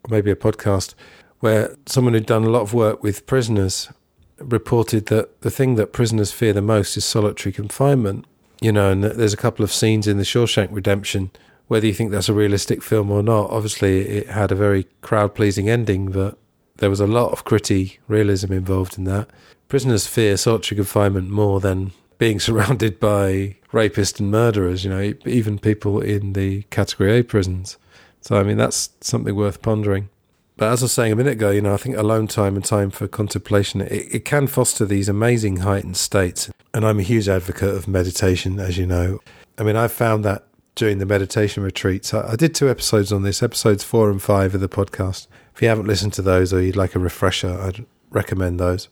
maybe 0.09 0.31
a 0.31 0.37
podcast 0.37 0.95
where 1.41 1.77
someone 1.87 2.15
who'd 2.15 2.27
done 2.27 2.45
a 2.45 2.51
lot 2.51 2.63
of 2.63 2.75
work 2.75 3.03
with 3.03 3.27
prisoners 3.27 3.91
reported 4.39 5.07
that 5.07 5.41
the 5.41 5.51
thing 5.51 5.75
that 5.75 5.93
prisoners 5.93 6.33
fear 6.33 6.53
the 6.53 6.63
most 6.63 6.97
is 6.97 7.05
solitary 7.05 7.53
confinement. 7.53 8.25
You 8.61 8.73
know, 8.73 8.91
and 8.91 9.05
there's 9.05 9.33
a 9.33 9.37
couple 9.37 9.65
of 9.65 9.73
scenes 9.73 10.09
in 10.09 10.17
the 10.17 10.25
Shawshank 10.25 10.69
Redemption 10.73 11.31
whether 11.69 11.87
you 11.87 11.95
think 11.95 12.11
that's 12.11 12.29
a 12.29 12.35
realistic 12.35 12.83
film 12.83 13.11
or 13.11 13.23
not, 13.23 13.51
obviously 13.51 14.01
it 14.01 14.29
had 14.29 14.51
a 14.51 14.57
very 14.57 14.85
crowd 15.03 15.35
pleasing 15.35 15.69
ending, 15.69 16.11
but 16.11 16.37
there 16.79 16.91
was 16.91 17.01
a 17.01 17.07
lot 17.07 17.33
of 17.33 17.45
gritty 17.45 17.99
realism 18.09 18.53
involved 18.53 18.99
in 18.99 19.05
that. 19.05 19.29
Prisoners 19.69 20.07
fear 20.07 20.37
solitary 20.37 20.77
confinement 20.77 21.31
more 21.31 21.61
than 21.61 21.93
being 22.17 22.41
surrounded 22.49 22.99
by 22.99 23.57
rapists 23.73 24.19
and 24.19 24.31
murderers, 24.31 24.83
you 24.83 24.91
know, 24.91 25.15
even 25.27 25.59
people 25.59 26.01
in 26.01 26.33
the 26.33 26.63
category 26.71 27.19
A 27.19 27.23
prisons. 27.23 27.77
So, 28.21 28.37
I 28.37 28.43
mean, 28.43 28.57
that's 28.57 28.91
something 29.01 29.37
worth 29.37 29.63
pondering. 29.63 30.09
But 30.57 30.73
as 30.73 30.83
I 30.83 30.87
was 30.87 30.93
saying 30.93 31.13
a 31.13 31.17
minute 31.17 31.35
ago, 31.35 31.51
you 31.51 31.61
know, 31.61 31.75
I 31.75 31.77
think 31.77 31.97
alone 31.97 32.27
time 32.27 32.57
and 32.57 32.65
time 32.65 32.91
for 32.91 33.07
contemplation, 33.07 33.81
it, 33.81 34.13
it 34.13 34.25
can 34.25 34.49
foster 34.49 34.85
these 34.85 35.09
amazing 35.09 35.59
heightened 35.59 35.97
states. 35.97 36.51
And 36.75 36.85
I'm 36.85 36.99
a 36.99 37.03
huge 37.03 37.29
advocate 37.29 37.75
of 37.75 37.87
meditation, 37.87 38.59
as 38.59 38.77
you 38.77 38.85
know. 38.87 39.21
I 39.57 39.63
mean, 39.63 39.77
I've 39.77 39.93
found 39.93 40.25
that 40.25 40.49
during 40.79 40.99
the 40.99 41.07
meditation 41.07 41.63
retreats. 41.63 42.15
I, 42.15 42.33
I 42.33 42.37
did 42.37 42.55
two 42.55 42.71
episodes 42.71 43.13
on 43.13 43.23
this, 43.23 43.43
episodes 43.43 43.85
four 43.85 44.11
and 44.11 44.23
five 44.23 44.55
of 44.55 44.61
the 44.61 44.69
podcast. 44.69 45.27
If 45.55 45.61
you 45.61 45.69
haven't 45.69 45.89
listened 45.89 46.13
to 46.15 46.23
those 46.23 46.53
or 46.53 46.63
you'd 46.63 46.77
like 46.77 46.95
a 46.95 47.01
refresher, 47.01 47.51
I'd 47.61 47.85
recommend 48.11 48.61
those. 48.61 48.89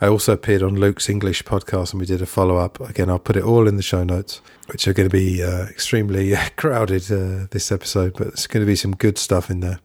I 0.00 0.08
also 0.08 0.32
appeared 0.32 0.62
on 0.62 0.76
Luke's 0.76 1.08
English 1.08 1.44
podcast 1.44 1.92
and 1.92 2.00
we 2.00 2.06
did 2.06 2.20
a 2.20 2.26
follow 2.26 2.56
up. 2.56 2.80
Again, 2.80 3.08
I'll 3.08 3.18
put 3.18 3.36
it 3.36 3.44
all 3.44 3.66
in 3.66 3.76
the 3.76 3.82
show 3.82 4.04
notes, 4.04 4.40
which 4.66 4.86
are 4.86 4.92
going 4.92 5.08
to 5.08 5.16
be 5.16 5.42
uh, 5.42 5.66
extremely 5.66 6.34
crowded 6.56 7.10
uh, 7.10 7.46
this 7.50 7.72
episode, 7.72 8.14
but 8.14 8.28
there's 8.28 8.46
going 8.46 8.64
to 8.64 8.70
be 8.70 8.76
some 8.76 8.94
good 8.94 9.16
stuff 9.16 9.48
in 9.48 9.60
there. 9.60 9.78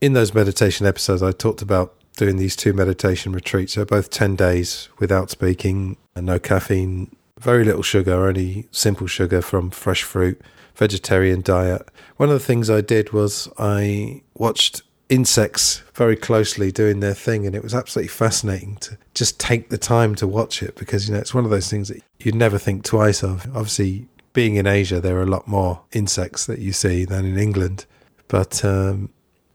In 0.00 0.14
those 0.14 0.34
meditation 0.34 0.86
episodes, 0.86 1.22
I 1.22 1.32
talked 1.32 1.60
about 1.60 1.94
doing 2.16 2.36
these 2.36 2.56
two 2.56 2.72
meditation 2.72 3.32
retreats. 3.32 3.74
They're 3.74 3.84
both 3.84 4.10
10 4.10 4.36
days 4.36 4.88
without 4.98 5.30
speaking, 5.30 5.96
and 6.14 6.26
no 6.26 6.38
caffeine, 6.38 7.14
very 7.38 7.64
little 7.64 7.82
sugar, 7.82 8.26
only 8.26 8.68
simple 8.70 9.06
sugar 9.06 9.40
from 9.42 9.70
fresh 9.70 10.02
fruit, 10.02 10.40
vegetarian 10.78 11.42
diet. 11.42 11.82
One 12.16 12.30
of 12.30 12.34
the 12.34 12.44
things 12.44 12.70
I 12.70 12.80
did 12.80 13.12
was 13.12 13.48
I 13.58 14.22
watched 14.34 14.82
insects 15.08 15.82
very 15.94 16.16
closely 16.16 16.70
doing 16.70 17.00
their 17.00 17.14
thing 17.14 17.46
and 17.46 17.54
it 17.54 17.62
was 17.62 17.74
absolutely 17.74 18.08
fascinating 18.08 18.76
to 18.76 18.96
just 19.14 19.40
take 19.40 19.70
the 19.70 19.78
time 19.78 20.14
to 20.14 20.26
watch 20.26 20.62
it 20.62 20.76
because 20.76 21.08
you 21.08 21.14
know 21.14 21.20
it's 21.20 21.32
one 21.32 21.44
of 21.44 21.50
those 21.50 21.70
things 21.70 21.88
that 21.88 22.02
you'd 22.20 22.34
never 22.34 22.58
think 22.58 22.84
twice 22.84 23.22
of. 23.22 23.46
Obviously 23.56 24.06
being 24.34 24.56
in 24.56 24.66
asia 24.66 25.00
there 25.00 25.16
are 25.16 25.22
a 25.22 25.26
lot 25.26 25.48
more 25.48 25.80
insects 25.92 26.44
that 26.44 26.58
you 26.58 26.72
see 26.72 27.06
than 27.06 27.24
in 27.24 27.38
england 27.38 27.86
but 28.28 28.62
um, 28.66 29.08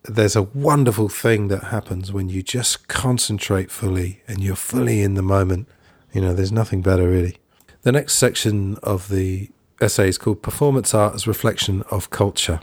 there's 0.04 0.36
a 0.36 0.42
wonderful 0.42 1.10
thing 1.10 1.48
that 1.48 1.66
happens 1.66 2.12
when 2.12 2.30
you 2.30 2.44
just 2.44 2.88
concentrate 2.88 3.72
fully 3.72 4.22
and 4.28 4.42
you're 4.42 4.56
fully 4.56 5.02
in 5.02 5.14
the 5.14 5.22
moment. 5.22 5.68
You 6.12 6.22
know 6.22 6.34
there's 6.34 6.52
nothing 6.52 6.82
better 6.82 7.08
really. 7.08 7.38
The 7.84 7.92
next 7.92 8.16
section 8.16 8.78
of 8.84 9.10
the 9.10 9.50
essay 9.82 10.08
is 10.08 10.18
called 10.18 10.42
Performance 10.42 10.94
Art 10.94 11.16
as 11.16 11.28
Reflection 11.28 11.84
of 11.92 12.10
Culture. 12.10 12.60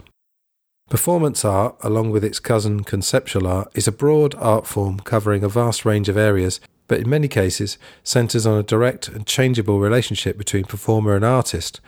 Performance 0.89 1.45
art, 1.45 1.75
along 1.81 2.11
with 2.11 2.23
its 2.23 2.39
cousin 2.39 2.83
conceptual 2.83 3.47
art, 3.47 3.71
is 3.73 3.87
a 3.87 3.91
broad 3.91 4.35
art 4.35 4.67
form 4.67 4.99
covering 4.99 5.43
a 5.43 5.49
vast 5.49 5.85
range 5.85 6.09
of 6.09 6.17
areas, 6.17 6.59
but 6.87 6.99
in 6.99 7.09
many 7.09 7.27
cases 7.27 7.77
centres 8.03 8.45
on 8.45 8.57
a 8.57 8.63
direct 8.63 9.07
and 9.07 9.25
changeable 9.25 9.79
relationship 9.79 10.37
between 10.37 10.65
performer 10.65 11.15
and 11.15 11.23
artist, 11.23 11.79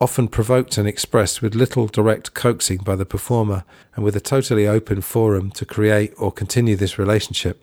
often 0.00 0.26
provoked 0.26 0.78
and 0.78 0.88
expressed 0.88 1.42
with 1.42 1.54
little 1.54 1.86
direct 1.86 2.34
coaxing 2.34 2.78
by 2.78 2.96
the 2.96 3.06
performer 3.06 3.64
and 3.94 4.04
with 4.04 4.16
a 4.16 4.20
totally 4.20 4.66
open 4.66 5.00
forum 5.00 5.50
to 5.50 5.64
create 5.64 6.12
or 6.18 6.32
continue 6.32 6.74
this 6.74 6.98
relationship. 6.98 7.62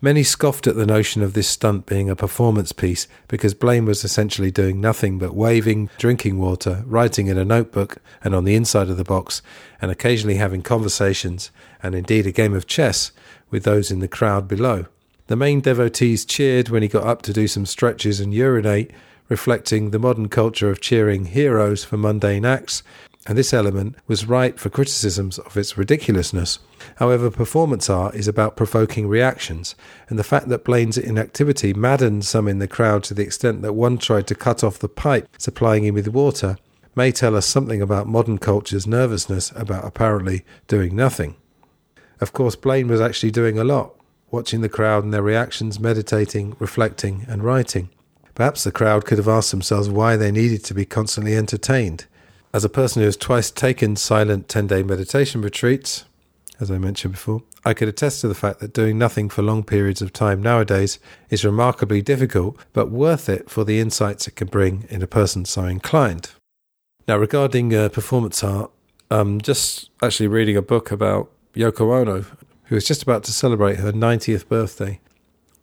Many 0.00 0.22
scoffed 0.22 0.68
at 0.68 0.76
the 0.76 0.86
notion 0.86 1.24
of 1.24 1.32
this 1.32 1.48
stunt 1.48 1.86
being 1.86 2.08
a 2.08 2.14
performance 2.14 2.70
piece 2.70 3.08
because 3.26 3.52
Blaine 3.52 3.84
was 3.84 4.04
essentially 4.04 4.52
doing 4.52 4.80
nothing 4.80 5.18
but 5.18 5.34
waving, 5.34 5.90
drinking 5.98 6.38
water, 6.38 6.84
writing 6.86 7.26
in 7.26 7.36
a 7.36 7.44
notebook 7.44 7.96
and 8.22 8.32
on 8.32 8.44
the 8.44 8.54
inside 8.54 8.90
of 8.90 8.96
the 8.96 9.02
box, 9.02 9.42
and 9.82 9.90
occasionally 9.90 10.36
having 10.36 10.62
conversations, 10.62 11.50
and 11.82 11.96
indeed 11.96 12.28
a 12.28 12.32
game 12.32 12.54
of 12.54 12.68
chess, 12.68 13.10
with 13.50 13.64
those 13.64 13.90
in 13.90 13.98
the 13.98 14.06
crowd 14.06 14.46
below. 14.46 14.86
The 15.26 15.34
main 15.34 15.60
devotees 15.60 16.24
cheered 16.24 16.68
when 16.68 16.82
he 16.82 16.88
got 16.88 17.04
up 17.04 17.22
to 17.22 17.32
do 17.32 17.48
some 17.48 17.66
stretches 17.66 18.20
and 18.20 18.32
urinate, 18.32 18.92
reflecting 19.28 19.90
the 19.90 19.98
modern 19.98 20.28
culture 20.28 20.70
of 20.70 20.80
cheering 20.80 21.24
heroes 21.24 21.82
for 21.82 21.96
mundane 21.96 22.44
acts, 22.44 22.84
and 23.28 23.36
this 23.36 23.52
element 23.52 23.94
was 24.06 24.26
ripe 24.26 24.58
for 24.58 24.70
criticisms 24.70 25.38
of 25.38 25.56
its 25.56 25.76
ridiculousness. 25.76 26.58
However, 26.96 27.30
performance 27.30 27.90
art 27.90 28.14
is 28.14 28.26
about 28.26 28.56
provoking 28.56 29.06
reactions, 29.06 29.76
and 30.08 30.18
the 30.18 30.24
fact 30.24 30.48
that 30.48 30.64
Blaine's 30.64 30.96
inactivity 30.96 31.74
maddened 31.74 32.24
some 32.24 32.48
in 32.48 32.58
the 32.58 32.66
crowd 32.66 33.04
to 33.04 33.14
the 33.14 33.22
extent 33.22 33.60
that 33.60 33.74
one 33.74 33.98
tried 33.98 34.26
to 34.28 34.34
cut 34.34 34.64
off 34.64 34.78
the 34.78 34.88
pipe 34.88 35.28
supplying 35.36 35.84
him 35.84 35.94
with 35.94 36.08
water 36.08 36.56
may 36.96 37.12
tell 37.12 37.36
us 37.36 37.46
something 37.46 37.82
about 37.82 38.08
modern 38.08 38.38
culture's 38.38 38.86
nervousness 38.86 39.52
about 39.54 39.84
apparently 39.84 40.44
doing 40.66 40.96
nothing. 40.96 41.36
Of 42.20 42.32
course, 42.32 42.56
Blaine 42.56 42.88
was 42.88 43.00
actually 43.00 43.30
doing 43.30 43.58
a 43.58 43.62
lot, 43.62 43.94
watching 44.30 44.62
the 44.62 44.68
crowd 44.70 45.04
and 45.04 45.12
their 45.12 45.22
reactions, 45.22 45.78
meditating, 45.78 46.56
reflecting, 46.58 47.26
and 47.28 47.44
writing. 47.44 47.90
Perhaps 48.34 48.64
the 48.64 48.72
crowd 48.72 49.04
could 49.04 49.18
have 49.18 49.28
asked 49.28 49.50
themselves 49.50 49.90
why 49.90 50.16
they 50.16 50.32
needed 50.32 50.64
to 50.64 50.74
be 50.74 50.84
constantly 50.84 51.36
entertained. 51.36 52.06
As 52.58 52.64
a 52.64 52.68
person 52.68 53.02
who 53.02 53.06
has 53.06 53.16
twice 53.16 53.52
taken 53.52 53.94
silent 53.94 54.48
10 54.48 54.66
day 54.66 54.82
meditation 54.82 55.42
retreats, 55.42 56.06
as 56.58 56.72
I 56.72 56.78
mentioned 56.78 57.12
before, 57.12 57.44
I 57.64 57.72
could 57.72 57.86
attest 57.86 58.20
to 58.22 58.26
the 58.26 58.34
fact 58.34 58.58
that 58.58 58.72
doing 58.72 58.98
nothing 58.98 59.28
for 59.28 59.42
long 59.42 59.62
periods 59.62 60.02
of 60.02 60.12
time 60.12 60.42
nowadays 60.42 60.98
is 61.30 61.44
remarkably 61.44 62.02
difficult, 62.02 62.58
but 62.72 62.90
worth 62.90 63.28
it 63.28 63.48
for 63.48 63.62
the 63.62 63.78
insights 63.78 64.26
it 64.26 64.34
can 64.34 64.48
bring 64.48 64.88
in 64.90 65.02
a 65.02 65.06
person 65.06 65.44
so 65.44 65.66
inclined. 65.66 66.32
Now, 67.06 67.16
regarding 67.18 67.72
uh, 67.72 67.90
performance 67.90 68.42
art, 68.42 68.72
I'm 69.08 69.40
just 69.40 69.90
actually 70.02 70.26
reading 70.26 70.56
a 70.56 70.60
book 70.60 70.90
about 70.90 71.30
Yoko 71.54 71.96
Ono, 71.96 72.24
who 72.64 72.74
is 72.74 72.84
just 72.84 73.04
about 73.04 73.22
to 73.22 73.32
celebrate 73.32 73.76
her 73.76 73.92
90th 73.92 74.48
birthday. 74.48 74.98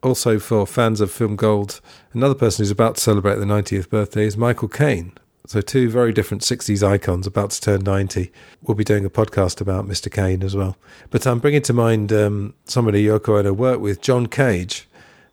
Also, 0.01 0.39
for 0.39 0.65
fans 0.65 1.01
of 1.01 1.11
Film 1.11 1.35
Gold, 1.35 1.81
another 2.13 2.35
person 2.35 2.63
who's 2.63 2.71
about 2.71 2.95
to 2.95 3.01
celebrate 3.01 3.35
the 3.35 3.43
90th 3.43 3.89
birthday 3.89 4.25
is 4.25 4.37
Michael 4.37 4.69
Caine, 4.69 5.11
so, 5.47 5.61
two 5.61 5.89
very 5.89 6.11
different 6.11 6.41
60s 6.43 6.81
icons 6.81 7.27
about 7.27 7.51
to 7.51 7.61
turn 7.61 7.81
90. 7.81 8.31
We'll 8.63 8.75
be 8.75 8.83
doing 8.83 9.05
a 9.05 9.09
podcast 9.09 9.61
about 9.61 9.85
Mr. 9.85 10.11
Caine 10.11 10.43
as 10.43 10.55
well. 10.55 10.77
But 11.11 11.27
I'm 11.27 11.39
bringing 11.39 11.61
to 11.63 11.73
mind 11.73 12.11
um, 12.11 12.55
somebody 12.65 13.05
Yoko 13.05 13.39
Ono 13.39 13.53
worked 13.53 13.81
with, 13.81 14.01
John 14.01 14.27
Cage, 14.27 14.87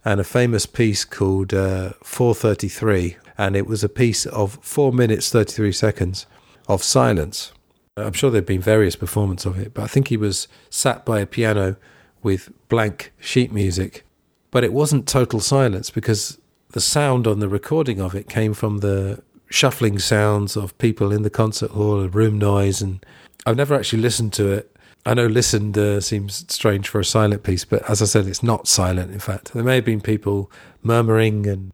and 0.04 0.20
a 0.20 0.24
famous 0.24 0.66
piece 0.66 1.04
called 1.04 1.54
uh, 1.54 1.92
433. 2.02 3.16
And 3.38 3.56
it 3.56 3.66
was 3.66 3.82
a 3.82 3.88
piece 3.88 4.26
of 4.26 4.58
4 4.62 4.92
minutes 4.92 5.30
33 5.30 5.72
seconds 5.72 6.26
of 6.68 6.82
silence. 6.82 7.52
I'm 7.96 8.12
sure 8.12 8.30
there 8.30 8.40
have 8.40 8.46
been 8.46 8.60
various 8.60 8.96
performances 8.96 9.46
of 9.46 9.58
it, 9.58 9.74
but 9.74 9.82
I 9.82 9.86
think 9.86 10.08
he 10.08 10.16
was 10.16 10.48
sat 10.70 11.04
by 11.04 11.20
a 11.20 11.26
piano 11.26 11.76
with 12.22 12.50
blank 12.68 13.12
sheet 13.18 13.52
music. 13.52 14.04
But 14.50 14.64
it 14.64 14.72
wasn't 14.72 15.08
total 15.08 15.40
silence 15.40 15.90
because 15.90 16.38
the 16.72 16.80
sound 16.80 17.26
on 17.26 17.40
the 17.40 17.48
recording 17.48 18.00
of 18.00 18.14
it 18.14 18.28
came 18.28 18.54
from 18.54 18.78
the 18.78 19.22
shuffling 19.52 19.98
sounds 19.98 20.56
of 20.56 20.76
people 20.78 21.12
in 21.12 21.22
the 21.22 21.30
concert 21.30 21.72
hall 21.72 22.06
room 22.08 22.38
noise. 22.38 22.82
And 22.82 23.04
I've 23.46 23.56
never 23.56 23.74
actually 23.74 24.02
listened 24.02 24.32
to 24.34 24.50
it. 24.52 24.76
I 25.04 25.14
know 25.14 25.26
listened 25.26 25.76
uh, 25.76 26.00
seems 26.00 26.44
strange 26.52 26.88
for 26.88 27.00
a 27.00 27.04
silent 27.04 27.42
piece, 27.42 27.64
but 27.64 27.88
as 27.90 28.00
I 28.00 28.04
said, 28.04 28.26
it's 28.26 28.42
not 28.42 28.68
silent. 28.68 29.12
In 29.12 29.18
fact, 29.18 29.52
there 29.52 29.64
may 29.64 29.76
have 29.76 29.84
been 29.84 30.00
people 30.00 30.50
murmuring, 30.82 31.46
and 31.46 31.72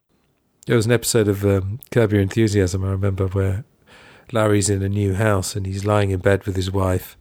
there 0.66 0.76
was 0.76 0.86
an 0.86 0.92
episode 0.92 1.28
of 1.28 1.44
um, 1.44 1.78
Curb 1.90 2.12
Your 2.12 2.22
Enthusiasm. 2.22 2.84
I 2.84 2.90
remember 2.90 3.26
where 3.26 3.64
Larry's 4.32 4.70
in 4.70 4.82
a 4.82 4.88
new 4.88 5.14
house 5.14 5.56
and 5.56 5.66
he's 5.66 5.84
lying 5.84 6.10
in 6.10 6.20
bed 6.20 6.44
with 6.44 6.56
his 6.56 6.70
wife, 6.70 7.16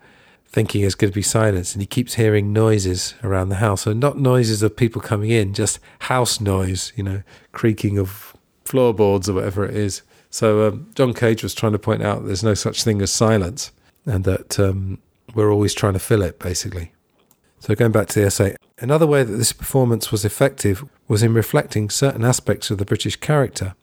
thinking 0.46 0.84
it's 0.84 0.96
going 0.96 1.12
to 1.12 1.16
be 1.16 1.22
silence, 1.22 1.74
and 1.74 1.82
he 1.82 1.88
keeps 1.88 2.16
hearing 2.16 2.54
noises 2.54 3.16
around 3.24 3.50
the 3.50 3.56
house. 3.56 3.82
So 3.82 3.94
not 3.94 4.18
noises 4.18 4.64
of 4.64 4.76
people 4.76 5.02
coming 5.02 5.30
in, 5.30 5.54
just 5.54 5.80
house 6.00 6.40
noise, 6.40 6.94
you 6.96 7.04
know, 7.04 7.24
creaking 7.52 7.98
of 7.98 8.36
floorboards 8.66 9.30
or 9.30 9.34
whatever 9.34 9.66
it 9.66 9.76
is. 9.76 10.02
So 10.30 10.68
um, 10.68 10.92
John 10.96 11.14
Cage 11.14 11.44
was 11.44 11.54
trying 11.54 11.72
to 11.72 11.80
point 11.80 12.04
out 12.04 12.26
there's 12.26 12.44
no 12.44 12.54
such 12.54 12.84
thing 12.84 13.02
as 13.02 13.12
silence, 13.12 13.72
and 14.06 14.24
that 14.24 14.60
um, 14.60 15.00
we're 15.34 15.52
always 15.52 15.74
trying 15.74 15.94
to 15.94 16.00
fill 16.00 16.22
it, 16.22 16.40
basically. 16.40 16.92
So 17.60 17.76
going 17.76 17.92
back 17.92 18.08
to 18.10 18.20
the 18.20 18.26
essay, 18.28 18.56
another 18.80 19.08
way 19.08 19.24
that 19.24 19.36
this 19.36 19.54
performance 19.54 20.12
was 20.12 20.24
effective 20.24 20.86
was 21.08 21.24
in 21.24 21.34
reflecting 21.34 21.90
certain 21.90 22.24
aspects 22.24 22.70
of 22.70 22.78
the 22.78 22.86
British 22.86 23.16
character. 23.16 23.76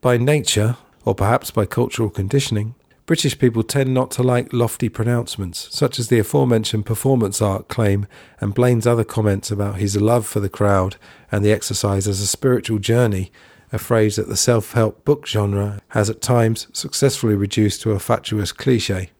By 0.00 0.16
nature, 0.16 0.76
or 1.04 1.14
perhaps 1.14 1.50
by 1.50 1.66
cultural 1.66 2.10
conditioning, 2.10 2.74
British 3.06 3.38
people 3.38 3.62
tend 3.62 3.92
not 3.92 4.10
to 4.12 4.22
like 4.22 4.52
lofty 4.52 4.88
pronouncements, 4.88 5.68
such 5.70 5.98
as 5.98 6.08
the 6.08 6.18
aforementioned 6.18 6.86
performance 6.86 7.42
art 7.42 7.68
claim 7.68 8.06
and 8.40 8.54
Blaine's 8.54 8.86
other 8.86 9.04
comments 9.04 9.50
about 9.50 9.76
his 9.76 10.00
love 10.00 10.26
for 10.26 10.40
the 10.40 10.48
crowd 10.48 10.96
and 11.30 11.44
the 11.44 11.52
exercise 11.52 12.08
as 12.08 12.20
a 12.20 12.26
spiritual 12.26 12.78
journey 12.78 13.30
a 13.74 13.78
phrase 13.78 14.14
that 14.16 14.28
the 14.28 14.36
self 14.36 14.72
help 14.72 15.04
book 15.04 15.26
genre 15.26 15.80
has 15.88 16.08
at 16.08 16.20
times 16.20 16.68
successfully 16.72 17.34
reduced 17.34 17.82
to 17.82 17.90
a 17.90 17.98
fatuous 17.98 18.52
cliche. 18.52 19.10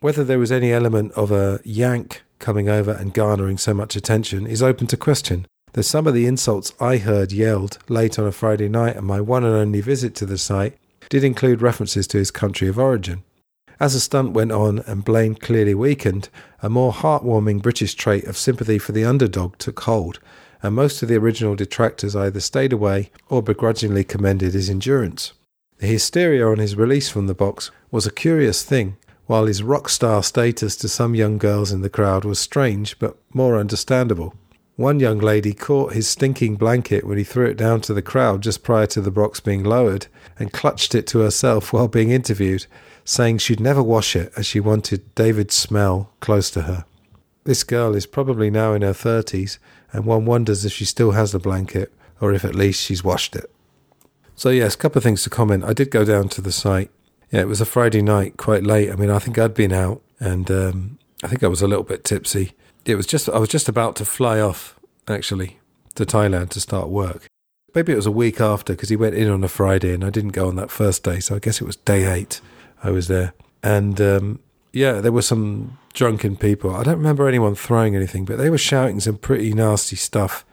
Whether 0.00 0.22
there 0.22 0.38
was 0.38 0.52
any 0.52 0.70
element 0.70 1.12
of 1.12 1.32
a 1.32 1.60
yank 1.64 2.22
coming 2.38 2.68
over 2.68 2.90
and 2.90 3.14
garnering 3.14 3.56
so 3.56 3.72
much 3.72 3.96
attention 3.96 4.46
is 4.46 4.62
open 4.62 4.86
to 4.88 4.96
question, 4.98 5.46
though 5.72 5.80
some 5.80 6.06
of 6.06 6.12
the 6.12 6.26
insults 6.26 6.74
I 6.78 6.98
heard 6.98 7.32
yelled 7.32 7.78
late 7.88 8.18
on 8.18 8.26
a 8.26 8.32
Friday 8.32 8.68
night 8.68 8.96
on 8.98 9.06
my 9.06 9.20
one 9.20 9.44
and 9.44 9.54
only 9.54 9.80
visit 9.80 10.14
to 10.16 10.26
the 10.26 10.36
site 10.36 10.76
did 11.08 11.24
include 11.24 11.62
references 11.62 12.06
to 12.08 12.18
his 12.18 12.30
country 12.30 12.68
of 12.68 12.78
origin. 12.78 13.22
As 13.80 13.94
the 13.94 14.00
stunt 14.00 14.32
went 14.32 14.52
on 14.52 14.80
and 14.80 15.04
Blaine 15.04 15.36
clearly 15.36 15.74
weakened, 15.74 16.28
a 16.60 16.68
more 16.68 16.92
heartwarming 16.92 17.62
British 17.62 17.94
trait 17.94 18.24
of 18.24 18.36
sympathy 18.36 18.78
for 18.78 18.92
the 18.92 19.04
underdog 19.04 19.56
took 19.56 19.80
hold, 19.80 20.20
and 20.62 20.74
most 20.74 21.02
of 21.02 21.08
the 21.08 21.16
original 21.16 21.56
detractors 21.56 22.14
either 22.14 22.40
stayed 22.40 22.72
away 22.72 23.10
or 23.28 23.42
begrudgingly 23.42 24.04
commended 24.04 24.54
his 24.54 24.70
endurance. 24.70 25.32
The 25.78 25.88
hysteria 25.88 26.46
on 26.46 26.58
his 26.58 26.76
release 26.76 27.08
from 27.08 27.26
the 27.26 27.34
box 27.34 27.72
was 27.90 28.06
a 28.06 28.12
curious 28.12 28.62
thing, 28.62 28.96
while 29.26 29.46
his 29.46 29.62
rock 29.62 29.88
star 29.88 30.22
status 30.22 30.76
to 30.76 30.88
some 30.88 31.14
young 31.14 31.38
girls 31.38 31.72
in 31.72 31.82
the 31.82 31.90
crowd 31.90 32.24
was 32.24 32.38
strange 32.38 32.98
but 32.98 33.16
more 33.34 33.58
understandable. 33.58 34.34
One 34.76 35.00
young 35.00 35.18
lady 35.18 35.52
caught 35.52 35.92
his 35.92 36.08
stinking 36.08 36.56
blanket 36.56 37.04
when 37.04 37.18
he 37.18 37.24
threw 37.24 37.46
it 37.46 37.56
down 37.56 37.82
to 37.82 37.94
the 37.94 38.00
crowd 38.00 38.42
just 38.42 38.62
prior 38.62 38.86
to 38.86 39.00
the 39.00 39.10
box 39.10 39.38
being 39.40 39.64
lowered 39.64 40.06
and 40.38 40.52
clutched 40.52 40.94
it 40.94 41.06
to 41.08 41.18
herself 41.18 41.72
while 41.72 41.88
being 41.88 42.10
interviewed, 42.10 42.66
saying 43.04 43.38
she'd 43.38 43.60
never 43.60 43.82
wash 43.82 44.16
it 44.16 44.32
as 44.36 44.46
she 44.46 44.60
wanted 44.60 45.14
David's 45.14 45.54
smell 45.54 46.10
close 46.20 46.50
to 46.52 46.62
her. 46.62 46.84
This 47.44 47.64
girl 47.64 47.94
is 47.94 48.06
probably 48.06 48.50
now 48.50 48.72
in 48.72 48.82
her 48.82 48.92
30s 48.92 49.58
and 49.92 50.04
one 50.04 50.24
wonders 50.24 50.64
if 50.64 50.72
she 50.72 50.84
still 50.84 51.12
has 51.12 51.32
the 51.32 51.38
blanket 51.38 51.92
or 52.20 52.32
if 52.32 52.44
at 52.44 52.54
least 52.54 52.82
she's 52.82 53.04
washed 53.04 53.36
it. 53.36 53.50
So, 54.34 54.48
yes, 54.48 54.74
a 54.74 54.78
couple 54.78 54.98
of 54.98 55.04
things 55.04 55.22
to 55.24 55.30
comment. 55.30 55.64
I 55.64 55.72
did 55.72 55.90
go 55.90 56.04
down 56.04 56.28
to 56.30 56.40
the 56.40 56.52
site. 56.52 56.90
Yeah, 57.30 57.40
it 57.40 57.48
was 57.48 57.60
a 57.60 57.66
Friday 57.66 58.02
night, 58.02 58.36
quite 58.36 58.62
late. 58.62 58.90
I 58.90 58.96
mean, 58.96 59.10
I 59.10 59.18
think 59.18 59.38
I'd 59.38 59.54
been 59.54 59.72
out 59.72 60.02
and 60.20 60.50
um, 60.50 60.98
I 61.22 61.28
think 61.28 61.42
I 61.42 61.48
was 61.48 61.62
a 61.62 61.68
little 61.68 61.84
bit 61.84 62.04
tipsy. 62.04 62.52
It 62.84 62.94
was 62.94 63.06
just, 63.06 63.28
I 63.28 63.38
was 63.38 63.48
just 63.48 63.68
about 63.68 63.96
to 63.96 64.04
fly 64.04 64.40
off, 64.40 64.78
actually, 65.08 65.58
to 65.94 66.04
Thailand 66.04 66.50
to 66.50 66.60
start 66.60 66.88
work. 66.88 67.26
Maybe 67.74 67.92
it 67.92 67.96
was 67.96 68.06
a 68.06 68.12
week 68.12 68.40
after 68.40 68.74
because 68.74 68.88
he 68.88 68.96
went 68.96 69.14
in 69.14 69.30
on 69.30 69.44
a 69.44 69.48
Friday 69.48 69.94
and 69.94 70.04
I 70.04 70.10
didn't 70.10 70.32
go 70.32 70.48
on 70.48 70.56
that 70.56 70.70
first 70.70 71.02
day. 71.04 71.20
So 71.20 71.36
I 71.36 71.38
guess 71.38 71.60
it 71.60 71.64
was 71.64 71.76
day 71.76 72.12
eight 72.12 72.40
I 72.82 72.90
was 72.90 73.08
there. 73.08 73.32
And 73.62 74.00
um, 74.00 74.40
yeah, 74.72 75.00
there 75.00 75.12
were 75.12 75.22
some 75.22 75.78
drunken 75.92 76.36
people. 76.36 76.74
I 76.74 76.82
don't 76.82 76.98
remember 76.98 77.28
anyone 77.28 77.54
throwing 77.54 77.96
anything, 77.96 78.24
but 78.24 78.38
they 78.38 78.50
were 78.50 78.58
shouting 78.58 79.00
some 79.00 79.16
pretty 79.16 79.52
nasty 79.52 79.96
stuff. 79.96 80.44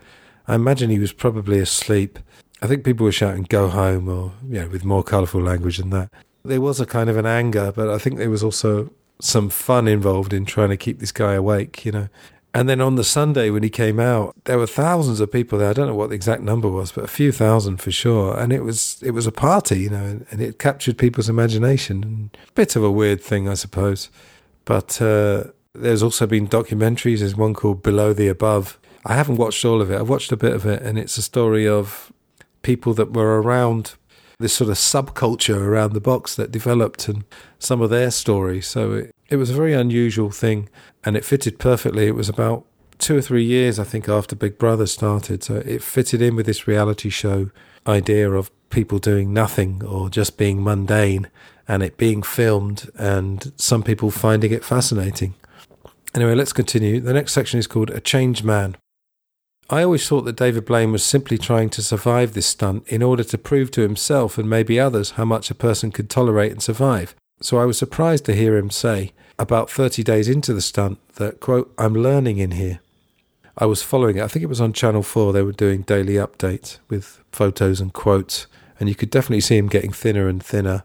I 0.47 0.55
imagine 0.55 0.89
he 0.89 0.99
was 0.99 1.13
probably 1.13 1.59
asleep. 1.59 2.19
I 2.61 2.67
think 2.67 2.83
people 2.83 3.05
were 3.05 3.11
shouting 3.11 3.43
"Go 3.43 3.69
home" 3.69 4.09
or 4.09 4.33
you 4.47 4.61
know, 4.61 4.67
with 4.67 4.83
more 4.83 5.03
colourful 5.03 5.41
language 5.41 5.77
than 5.77 5.91
that. 5.91 6.09
There 6.43 6.61
was 6.61 6.79
a 6.79 6.85
kind 6.85 7.09
of 7.09 7.17
an 7.17 7.25
anger, 7.25 7.71
but 7.75 7.89
I 7.89 7.97
think 7.97 8.17
there 8.17 8.29
was 8.29 8.43
also 8.43 8.91
some 9.21 9.49
fun 9.49 9.87
involved 9.87 10.33
in 10.33 10.45
trying 10.45 10.69
to 10.69 10.77
keep 10.77 10.99
this 10.99 11.11
guy 11.11 11.33
awake. 11.33 11.85
You 11.85 11.91
know, 11.91 12.07
And 12.53 12.67
then 12.67 12.81
on 12.81 12.95
the 12.95 13.03
Sunday 13.03 13.51
when 13.51 13.63
he 13.63 13.69
came 13.69 13.99
out, 13.99 14.33
there 14.45 14.57
were 14.57 14.65
thousands 14.65 15.19
of 15.19 15.31
people 15.31 15.59
there. 15.59 15.69
I 15.69 15.73
don't 15.73 15.87
know 15.87 15.95
what 15.95 16.09
the 16.09 16.15
exact 16.15 16.41
number 16.41 16.67
was, 16.67 16.91
but 16.91 17.03
a 17.03 17.07
few 17.07 17.31
thousand 17.31 17.77
for 17.77 17.91
sure. 17.91 18.37
And 18.37 18.51
it 18.51 18.63
was 18.63 19.01
it 19.03 19.11
was 19.11 19.27
a 19.27 19.31
party, 19.31 19.81
you 19.81 19.89
know, 19.89 20.03
and, 20.03 20.25
and 20.31 20.41
it 20.41 20.57
captured 20.57 20.97
people's 20.97 21.29
imagination. 21.29 22.31
Bit 22.55 22.75
of 22.75 22.83
a 22.83 22.91
weird 22.91 23.21
thing, 23.21 23.47
I 23.47 23.53
suppose. 23.53 24.09
But 24.69 25.01
uh, 25.01 25.45
there's 25.73 26.03
also 26.03 26.27
been 26.27 26.47
documentaries. 26.47 27.19
There's 27.21 27.35
one 27.35 27.55
called 27.55 27.81
Below 27.81 28.13
the 28.13 28.27
Above. 28.27 28.77
I 29.03 29.15
haven't 29.15 29.37
watched 29.37 29.65
all 29.65 29.81
of 29.81 29.89
it. 29.89 29.99
I've 29.99 30.09
watched 30.09 30.31
a 30.31 30.37
bit 30.37 30.53
of 30.53 30.63
it, 30.67 30.83
and 30.83 30.99
it's 30.99 31.17
a 31.17 31.23
story 31.23 31.67
of 31.67 32.13
people 32.61 32.93
that 32.93 33.11
were 33.11 33.41
around 33.41 33.95
this 34.37 34.53
sort 34.53 34.69
of 34.69 34.77
subculture 34.77 35.59
around 35.59 35.93
the 35.93 35.99
box 35.99 36.35
that 36.35 36.51
developed 36.51 37.07
and 37.07 37.23
some 37.57 37.81
of 37.81 37.89
their 37.89 38.11
stories. 38.11 38.67
So 38.67 38.93
it, 38.93 39.15
it 39.29 39.37
was 39.37 39.49
a 39.49 39.55
very 39.55 39.73
unusual 39.73 40.29
thing 40.29 40.69
and 41.03 41.17
it 41.17 41.25
fitted 41.25 41.57
perfectly. 41.57 42.05
It 42.05 42.15
was 42.15 42.29
about 42.29 42.63
two 42.99 43.17
or 43.17 43.21
three 43.21 43.43
years, 43.43 43.79
I 43.79 43.85
think, 43.85 44.07
after 44.07 44.35
Big 44.35 44.59
Brother 44.59 44.85
started. 44.85 45.43
So 45.43 45.55
it 45.55 45.81
fitted 45.81 46.21
in 46.21 46.35
with 46.35 46.45
this 46.45 46.67
reality 46.67 47.09
show 47.09 47.49
idea 47.87 48.29
of 48.31 48.51
people 48.69 48.99
doing 48.99 49.33
nothing 49.33 49.83
or 49.83 50.09
just 50.09 50.37
being 50.37 50.63
mundane 50.63 51.27
and 51.69 51.83
it 51.83 51.97
being 51.97 52.23
filmed 52.23 52.89
and 52.95 53.53
some 53.55 53.83
people 53.83 54.09
finding 54.09 54.51
it 54.51 54.65
fascinating. 54.65 55.35
Anyway, 56.15 56.33
let's 56.33 56.51
continue. 56.51 56.99
The 56.99 57.13
next 57.13 57.31
section 57.31 57.59
is 57.59 57.67
called 57.67 57.91
A 57.91 58.01
Changed 58.01 58.43
Man. 58.43 58.75
I 59.69 59.83
always 59.83 60.07
thought 60.07 60.23
that 60.23 60.35
David 60.35 60.65
Blaine 60.65 60.91
was 60.91 61.05
simply 61.05 61.37
trying 61.37 61.69
to 61.69 61.83
survive 61.83 62.33
this 62.33 62.47
stunt 62.47 62.87
in 62.87 63.03
order 63.03 63.23
to 63.23 63.37
prove 63.37 63.69
to 63.71 63.81
himself 63.81 64.39
and 64.39 64.49
maybe 64.49 64.79
others 64.79 65.11
how 65.11 65.25
much 65.25 65.51
a 65.51 65.55
person 65.55 65.91
could 65.91 66.09
tolerate 66.09 66.51
and 66.51 66.63
survive. 66.63 67.13
So 67.39 67.59
I 67.59 67.65
was 67.65 67.77
surprised 67.77 68.25
to 68.25 68.35
hear 68.35 68.57
him 68.57 68.71
say, 68.71 69.13
about 69.37 69.69
30 69.69 70.03
days 70.03 70.27
into 70.27 70.55
the 70.55 70.61
stunt, 70.61 70.97
that, 71.15 71.39
quote, 71.39 71.71
I'm 71.77 71.93
learning 71.93 72.39
in 72.39 72.51
here. 72.51 72.79
I 73.59 73.67
was 73.67 73.83
following 73.83 74.17
it. 74.17 74.23
I 74.23 74.27
think 74.27 74.41
it 74.41 74.49
was 74.49 74.59
on 74.59 74.73
Channel 74.73 75.03
4. 75.03 75.33
They 75.33 75.43
were 75.43 75.51
doing 75.51 75.83
daily 75.83 76.15
updates 76.15 76.79
with 76.89 77.21
photos 77.31 77.79
and 77.79 77.93
quotes. 77.93 78.47
And 78.79 78.89
you 78.89 78.95
could 78.95 79.11
definitely 79.11 79.41
see 79.41 79.57
him 79.57 79.67
getting 79.67 79.91
thinner 79.91 80.27
and 80.27 80.43
thinner. 80.43 80.83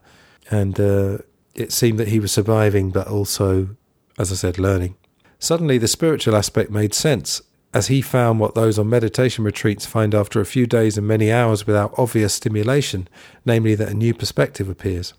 And 0.50 0.78
uh, 0.78 1.18
it 1.54 1.72
seemed 1.72 1.98
that 1.98 2.08
he 2.08 2.20
was 2.20 2.32
surviving, 2.32 2.90
but 2.90 3.08
also, 3.08 3.76
as 4.18 4.30
I 4.32 4.34
said, 4.34 4.58
learning. 4.58 4.96
Suddenly, 5.38 5.78
the 5.78 5.88
spiritual 5.88 6.36
aspect 6.36 6.70
made 6.70 6.94
sense 6.94 7.42
as 7.74 7.88
he 7.88 8.00
found 8.00 8.38
what 8.38 8.54
those 8.54 8.78
on 8.78 8.88
meditation 8.88 9.44
retreats 9.44 9.84
find 9.84 10.14
after 10.14 10.40
a 10.40 10.46
few 10.46 10.64
days 10.64 10.96
and 10.96 11.06
many 11.06 11.32
hours 11.32 11.66
without 11.66 11.92
obvious 11.98 12.32
stimulation, 12.32 13.08
namely 13.44 13.74
that 13.74 13.88
a 13.88 13.94
new 13.94 14.14
perspective 14.14 14.68
appears. 14.68 15.12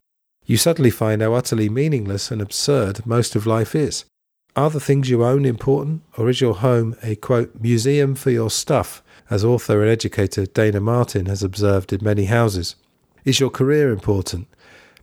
You 0.45 0.55
suddenly 0.55 0.89
find 0.89 1.21
how 1.21 1.33
utterly 1.33 1.67
meaningless 1.67 2.31
and 2.31 2.41
absurd 2.41 3.05
most 3.05 3.35
of 3.35 3.45
life 3.45 3.75
is. 3.75 4.05
Are 4.55 4.69
the 4.69 4.79
things 4.79 5.09
you 5.09 5.25
own 5.25 5.43
important, 5.43 6.03
or 6.17 6.29
is 6.29 6.39
your 6.39 6.55
home 6.55 6.95
a 7.03 7.17
quote, 7.17 7.53
museum 7.59 8.15
for 8.15 8.31
your 8.31 8.49
stuff, 8.49 9.03
as 9.29 9.43
author 9.43 9.81
and 9.81 9.91
educator 9.91 10.45
Dana 10.45 10.79
Martin 10.79 11.25
has 11.25 11.43
observed 11.43 11.91
in 11.91 12.01
many 12.01 12.25
houses? 12.25 12.77
Is 13.25 13.41
your 13.41 13.49
career 13.49 13.91
important? 13.91 14.47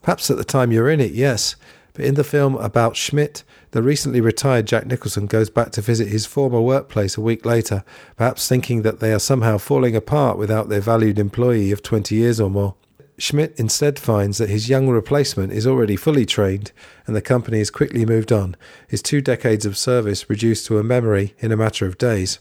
Perhaps 0.02 0.30
at 0.30 0.36
the 0.36 0.44
time 0.44 0.72
you're 0.72 0.90
in 0.90 1.00
it, 1.00 1.12
yes, 1.12 1.56
but 1.94 2.04
in 2.04 2.14
the 2.14 2.24
film 2.24 2.56
about 2.56 2.96
Schmidt, 2.96 3.44
the 3.72 3.82
recently 3.82 4.20
retired 4.20 4.66
Jack 4.66 4.86
Nicholson 4.86 5.26
goes 5.26 5.50
back 5.50 5.72
to 5.72 5.80
visit 5.80 6.08
his 6.08 6.26
former 6.26 6.60
workplace 6.60 7.16
a 7.16 7.20
week 7.20 7.44
later, 7.44 7.84
perhaps 8.16 8.48
thinking 8.48 8.82
that 8.82 9.00
they 9.00 9.12
are 9.12 9.18
somehow 9.18 9.58
falling 9.58 9.94
apart 9.94 10.38
without 10.38 10.68
their 10.68 10.80
valued 10.80 11.18
employee 11.18 11.70
of 11.70 11.82
20 11.82 12.14
years 12.14 12.40
or 12.40 12.50
more. 12.50 12.74
Schmidt 13.18 13.54
instead 13.58 13.98
finds 13.98 14.38
that 14.38 14.48
his 14.48 14.68
young 14.68 14.88
replacement 14.88 15.52
is 15.52 15.66
already 15.66 15.96
fully 15.96 16.24
trained 16.24 16.72
and 17.06 17.14
the 17.14 17.20
company 17.20 17.58
has 17.58 17.70
quickly 17.70 18.06
moved 18.06 18.32
on, 18.32 18.56
his 18.88 19.02
two 19.02 19.20
decades 19.20 19.66
of 19.66 19.76
service 19.76 20.28
reduced 20.30 20.66
to 20.66 20.78
a 20.78 20.82
memory 20.82 21.34
in 21.38 21.52
a 21.52 21.56
matter 21.56 21.86
of 21.86 21.98
days. 21.98 22.38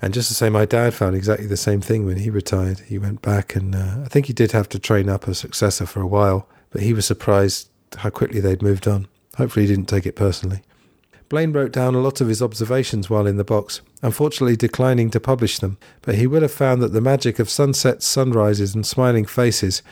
And 0.00 0.14
just 0.14 0.28
to 0.28 0.34
say, 0.34 0.48
my 0.48 0.64
dad 0.64 0.94
found 0.94 1.16
exactly 1.16 1.46
the 1.46 1.56
same 1.56 1.80
thing 1.80 2.06
when 2.06 2.18
he 2.18 2.30
retired. 2.30 2.80
He 2.80 2.98
went 2.98 3.20
back 3.20 3.56
and 3.56 3.74
uh, 3.74 4.02
I 4.04 4.08
think 4.08 4.26
he 4.26 4.32
did 4.32 4.52
have 4.52 4.68
to 4.70 4.78
train 4.78 5.08
up 5.08 5.26
a 5.26 5.34
successor 5.34 5.86
for 5.86 6.00
a 6.00 6.06
while, 6.06 6.48
he 6.80 6.92
was 6.92 7.06
surprised 7.06 7.68
how 7.98 8.10
quickly 8.10 8.40
they'd 8.40 8.62
moved 8.62 8.86
on. 8.86 9.08
Hopefully, 9.36 9.66
he 9.66 9.72
didn't 9.72 9.88
take 9.88 10.06
it 10.06 10.16
personally. 10.16 10.62
Blaine 11.28 11.52
wrote 11.52 11.72
down 11.72 11.94
a 11.94 12.00
lot 12.00 12.20
of 12.20 12.28
his 12.28 12.40
observations 12.40 13.10
while 13.10 13.26
in 13.26 13.36
the 13.36 13.44
box, 13.44 13.80
unfortunately 14.00 14.56
declining 14.56 15.10
to 15.10 15.18
publish 15.18 15.58
them, 15.58 15.76
but 16.02 16.14
he 16.14 16.26
would 16.26 16.42
have 16.42 16.52
found 16.52 16.80
that 16.80 16.92
the 16.92 17.00
magic 17.00 17.40
of 17.40 17.50
sunsets, 17.50 18.06
sunrises, 18.06 18.74
and 18.74 18.86
smiling 18.86 19.24
faces 19.24 19.82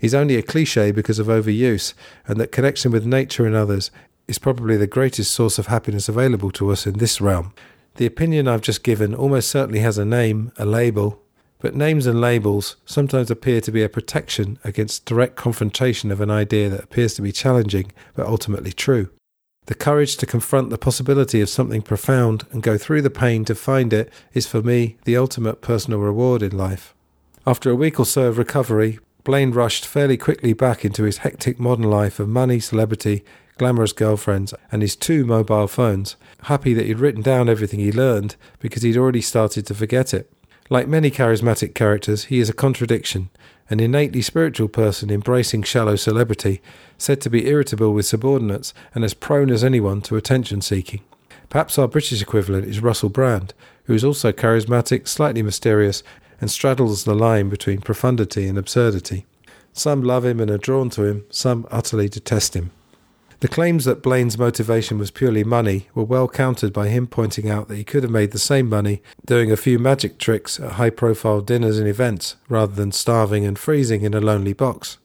is 0.00 0.14
only 0.14 0.36
a 0.36 0.42
cliche 0.42 0.92
because 0.92 1.18
of 1.18 1.26
overuse, 1.26 1.94
and 2.28 2.38
that 2.38 2.52
connection 2.52 2.92
with 2.92 3.04
nature 3.04 3.44
and 3.44 3.56
others 3.56 3.90
is 4.28 4.38
probably 4.38 4.76
the 4.76 4.86
greatest 4.86 5.32
source 5.32 5.58
of 5.58 5.66
happiness 5.66 6.08
available 6.08 6.50
to 6.52 6.70
us 6.70 6.86
in 6.86 6.98
this 6.98 7.20
realm. 7.20 7.52
The 7.96 8.06
opinion 8.06 8.46
I've 8.46 8.60
just 8.60 8.84
given 8.84 9.14
almost 9.14 9.50
certainly 9.50 9.80
has 9.80 9.98
a 9.98 10.04
name, 10.04 10.52
a 10.56 10.64
label, 10.64 11.20
but 11.64 11.74
names 11.74 12.06
and 12.06 12.20
labels 12.20 12.76
sometimes 12.84 13.30
appear 13.30 13.58
to 13.58 13.72
be 13.72 13.82
a 13.82 13.88
protection 13.88 14.58
against 14.64 15.06
direct 15.06 15.34
confrontation 15.34 16.12
of 16.12 16.20
an 16.20 16.30
idea 16.30 16.68
that 16.68 16.84
appears 16.84 17.14
to 17.14 17.22
be 17.22 17.32
challenging 17.32 17.90
but 18.14 18.26
ultimately 18.26 18.70
true. 18.70 19.08
The 19.64 19.74
courage 19.74 20.18
to 20.18 20.26
confront 20.26 20.68
the 20.68 20.76
possibility 20.76 21.40
of 21.40 21.48
something 21.48 21.80
profound 21.80 22.44
and 22.50 22.62
go 22.62 22.76
through 22.76 23.00
the 23.00 23.08
pain 23.08 23.46
to 23.46 23.54
find 23.54 23.94
it 23.94 24.12
is 24.34 24.46
for 24.46 24.60
me 24.60 24.98
the 25.04 25.16
ultimate 25.16 25.62
personal 25.62 26.00
reward 26.00 26.42
in 26.42 26.54
life. 26.54 26.94
After 27.46 27.70
a 27.70 27.76
week 27.76 27.98
or 27.98 28.04
so 28.04 28.26
of 28.26 28.36
recovery, 28.36 28.98
Blaine 29.24 29.52
rushed 29.52 29.86
fairly 29.86 30.18
quickly 30.18 30.52
back 30.52 30.84
into 30.84 31.04
his 31.04 31.24
hectic 31.24 31.58
modern 31.58 31.88
life 31.88 32.20
of 32.20 32.28
money, 32.28 32.60
celebrity, 32.60 33.24
glamorous 33.56 33.94
girlfriends, 33.94 34.52
and 34.70 34.82
his 34.82 34.96
two 34.96 35.24
mobile 35.24 35.66
phones, 35.66 36.16
happy 36.42 36.74
that 36.74 36.84
he'd 36.84 36.98
written 36.98 37.22
down 37.22 37.48
everything 37.48 37.80
he 37.80 37.90
learned 37.90 38.36
because 38.58 38.82
he'd 38.82 38.98
already 38.98 39.22
started 39.22 39.66
to 39.66 39.74
forget 39.74 40.12
it. 40.12 40.30
Like 40.70 40.88
many 40.88 41.10
charismatic 41.10 41.74
characters, 41.74 42.24
he 42.26 42.38
is 42.38 42.48
a 42.48 42.54
contradiction, 42.54 43.28
an 43.68 43.80
innately 43.80 44.22
spiritual 44.22 44.68
person 44.68 45.10
embracing 45.10 45.62
shallow 45.62 45.96
celebrity, 45.96 46.62
said 46.96 47.20
to 47.20 47.30
be 47.30 47.46
irritable 47.46 47.92
with 47.92 48.06
subordinates 48.06 48.72
and 48.94 49.04
as 49.04 49.12
prone 49.12 49.50
as 49.50 49.62
anyone 49.62 50.00
to 50.02 50.16
attention 50.16 50.62
seeking. 50.62 51.02
Perhaps 51.50 51.78
our 51.78 51.86
British 51.86 52.22
equivalent 52.22 52.66
is 52.66 52.80
Russell 52.80 53.10
Brand, 53.10 53.52
who 53.84 53.94
is 53.94 54.04
also 54.04 54.32
charismatic, 54.32 55.06
slightly 55.06 55.42
mysterious, 55.42 56.02
and 56.40 56.50
straddles 56.50 57.04
the 57.04 57.14
line 57.14 57.48
between 57.48 57.80
profundity 57.80 58.46
and 58.46 58.56
absurdity. 58.56 59.26
Some 59.72 60.02
love 60.02 60.24
him 60.24 60.40
and 60.40 60.50
are 60.50 60.58
drawn 60.58 60.88
to 60.90 61.04
him, 61.04 61.24
some 61.30 61.66
utterly 61.70 62.08
detest 62.08 62.54
him. 62.54 62.70
The 63.44 63.48
claims 63.48 63.84
that 63.84 64.02
Blaine's 64.02 64.38
motivation 64.38 64.96
was 64.96 65.10
purely 65.10 65.44
money 65.44 65.88
were 65.94 66.02
well 66.02 66.28
countered 66.28 66.72
by 66.72 66.88
him 66.88 67.06
pointing 67.06 67.50
out 67.50 67.68
that 67.68 67.76
he 67.76 67.84
could 67.84 68.02
have 68.02 68.10
made 68.10 68.30
the 68.30 68.38
same 68.38 68.70
money 68.70 69.02
doing 69.26 69.52
a 69.52 69.56
few 69.58 69.78
magic 69.78 70.16
tricks 70.16 70.58
at 70.58 70.72
high 70.72 70.88
profile 70.88 71.42
dinners 71.42 71.78
and 71.78 71.86
events 71.86 72.36
rather 72.48 72.74
than 72.74 72.90
starving 72.90 73.44
and 73.44 73.58
freezing 73.58 74.00
in 74.00 74.14
a 74.14 74.18
lonely 74.18 74.54
box. 74.54 74.96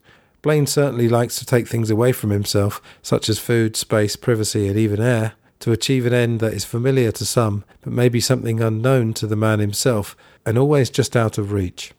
Blaine 0.42 0.68
certainly 0.68 1.10
likes 1.10 1.38
to 1.40 1.46
take 1.46 1.68
things 1.68 1.90
away 1.90 2.14
from 2.14 2.30
himself, 2.30 2.82
such 3.02 3.28
as 3.28 3.40
food, 3.40 3.76
space, 3.76 4.16
privacy, 4.16 4.70
and 4.70 4.78
even 4.78 5.02
air, 5.02 5.34
to 5.60 5.74
achieve 5.74 6.06
an 6.06 6.14
end 6.14 6.40
that 6.40 6.54
is 6.54 6.64
familiar 6.64 7.12
to 7.12 7.26
some, 7.26 7.66
but 7.82 7.92
maybe 7.92 8.22
something 8.22 8.62
unknown 8.62 9.14
to 9.16 9.28
the 9.28 9.36
man 9.36 9.60
himself, 9.60 10.16
and 10.46 10.58
always 10.58 10.90
just 10.90 11.18
out 11.18 11.38
of 11.38 11.52
reach. 11.52 11.92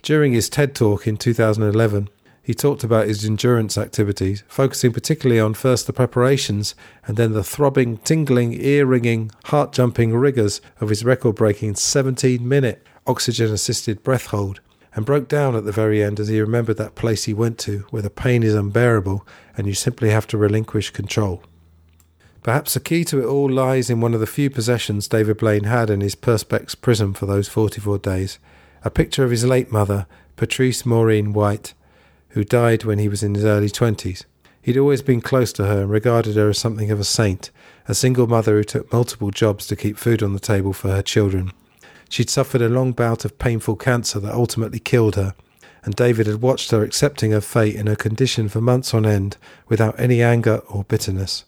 During 0.00 0.32
his 0.32 0.48
TED 0.48 0.74
talk 0.74 1.06
in 1.06 1.18
2011, 1.18 2.08
he 2.44 2.52
talked 2.52 2.84
about 2.84 3.06
his 3.06 3.24
endurance 3.24 3.78
activities, 3.78 4.44
focusing 4.48 4.92
particularly 4.92 5.40
on 5.40 5.54
first 5.54 5.86
the 5.86 5.94
preparations 5.94 6.74
and 7.06 7.16
then 7.16 7.32
the 7.32 7.42
throbbing, 7.42 7.96
tingling, 7.96 8.52
ear 8.52 8.84
ringing, 8.84 9.30
heart 9.46 9.72
jumping 9.72 10.14
rigours 10.14 10.60
of 10.78 10.90
his 10.90 11.06
record 11.06 11.36
breaking 11.36 11.74
17 11.74 12.46
minute 12.46 12.86
oxygen 13.06 13.50
assisted 13.50 14.02
breath 14.02 14.26
hold, 14.26 14.60
and 14.94 15.06
broke 15.06 15.26
down 15.26 15.56
at 15.56 15.64
the 15.64 15.72
very 15.72 16.02
end 16.02 16.20
as 16.20 16.28
he 16.28 16.38
remembered 16.38 16.76
that 16.76 16.94
place 16.94 17.24
he 17.24 17.32
went 17.32 17.58
to 17.58 17.86
where 17.88 18.02
the 18.02 18.10
pain 18.10 18.42
is 18.42 18.54
unbearable 18.54 19.26
and 19.56 19.66
you 19.66 19.72
simply 19.72 20.10
have 20.10 20.26
to 20.26 20.36
relinquish 20.36 20.90
control. 20.90 21.42
Perhaps 22.42 22.74
the 22.74 22.80
key 22.80 23.04
to 23.04 23.22
it 23.22 23.26
all 23.26 23.50
lies 23.50 23.88
in 23.88 24.02
one 24.02 24.12
of 24.12 24.20
the 24.20 24.26
few 24.26 24.50
possessions 24.50 25.08
David 25.08 25.38
Blaine 25.38 25.64
had 25.64 25.88
in 25.88 26.02
his 26.02 26.14
Perspex 26.14 26.78
prison 26.78 27.14
for 27.14 27.24
those 27.24 27.48
44 27.48 27.98
days 27.98 28.38
a 28.84 28.90
picture 28.90 29.24
of 29.24 29.30
his 29.30 29.46
late 29.46 29.72
mother, 29.72 30.06
Patrice 30.36 30.84
Maureen 30.84 31.32
White 31.32 31.72
who 32.34 32.44
died 32.44 32.84
when 32.84 32.98
he 32.98 33.08
was 33.08 33.22
in 33.22 33.34
his 33.34 33.44
early 33.44 33.68
20s. 33.68 34.24
He'd 34.60 34.76
always 34.76 35.02
been 35.02 35.20
close 35.20 35.52
to 35.54 35.66
her 35.66 35.82
and 35.82 35.90
regarded 35.90 36.36
her 36.36 36.50
as 36.50 36.58
something 36.58 36.90
of 36.90 36.98
a 36.98 37.04
saint, 37.04 37.50
a 37.86 37.94
single 37.94 38.26
mother 38.26 38.56
who 38.56 38.64
took 38.64 38.92
multiple 38.92 39.30
jobs 39.30 39.66
to 39.68 39.76
keep 39.76 39.96
food 39.96 40.22
on 40.22 40.32
the 40.32 40.40
table 40.40 40.72
for 40.72 40.90
her 40.90 41.02
children. 41.02 41.52
She'd 42.08 42.30
suffered 42.30 42.62
a 42.62 42.68
long 42.68 42.92
bout 42.92 43.24
of 43.24 43.38
painful 43.38 43.76
cancer 43.76 44.18
that 44.20 44.34
ultimately 44.34 44.80
killed 44.80 45.16
her, 45.16 45.34
and 45.84 45.94
David 45.94 46.26
had 46.26 46.42
watched 46.42 46.70
her 46.70 46.82
accepting 46.82 47.30
her 47.30 47.40
fate 47.40 47.76
in 47.76 47.86
her 47.86 47.96
condition 47.96 48.48
for 48.48 48.60
months 48.60 48.94
on 48.94 49.06
end 49.06 49.36
without 49.68 49.98
any 49.98 50.22
anger 50.22 50.56
or 50.68 50.84
bitterness. 50.84 51.44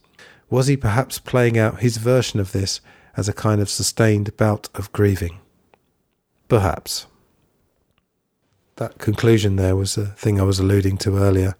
Was 0.50 0.68
he 0.68 0.76
perhaps 0.76 1.18
playing 1.18 1.58
out 1.58 1.80
his 1.80 1.96
version 1.96 2.38
of 2.38 2.52
this 2.52 2.80
as 3.16 3.28
a 3.28 3.32
kind 3.32 3.60
of 3.60 3.70
sustained 3.70 4.36
bout 4.36 4.68
of 4.74 4.92
grieving? 4.92 5.40
Perhaps 6.48 7.06
that 8.76 8.98
conclusion 8.98 9.56
there 9.56 9.76
was 9.76 9.94
the 9.94 10.06
thing 10.06 10.40
I 10.40 10.44
was 10.44 10.58
alluding 10.58 10.98
to 10.98 11.16
earlier. 11.16 11.56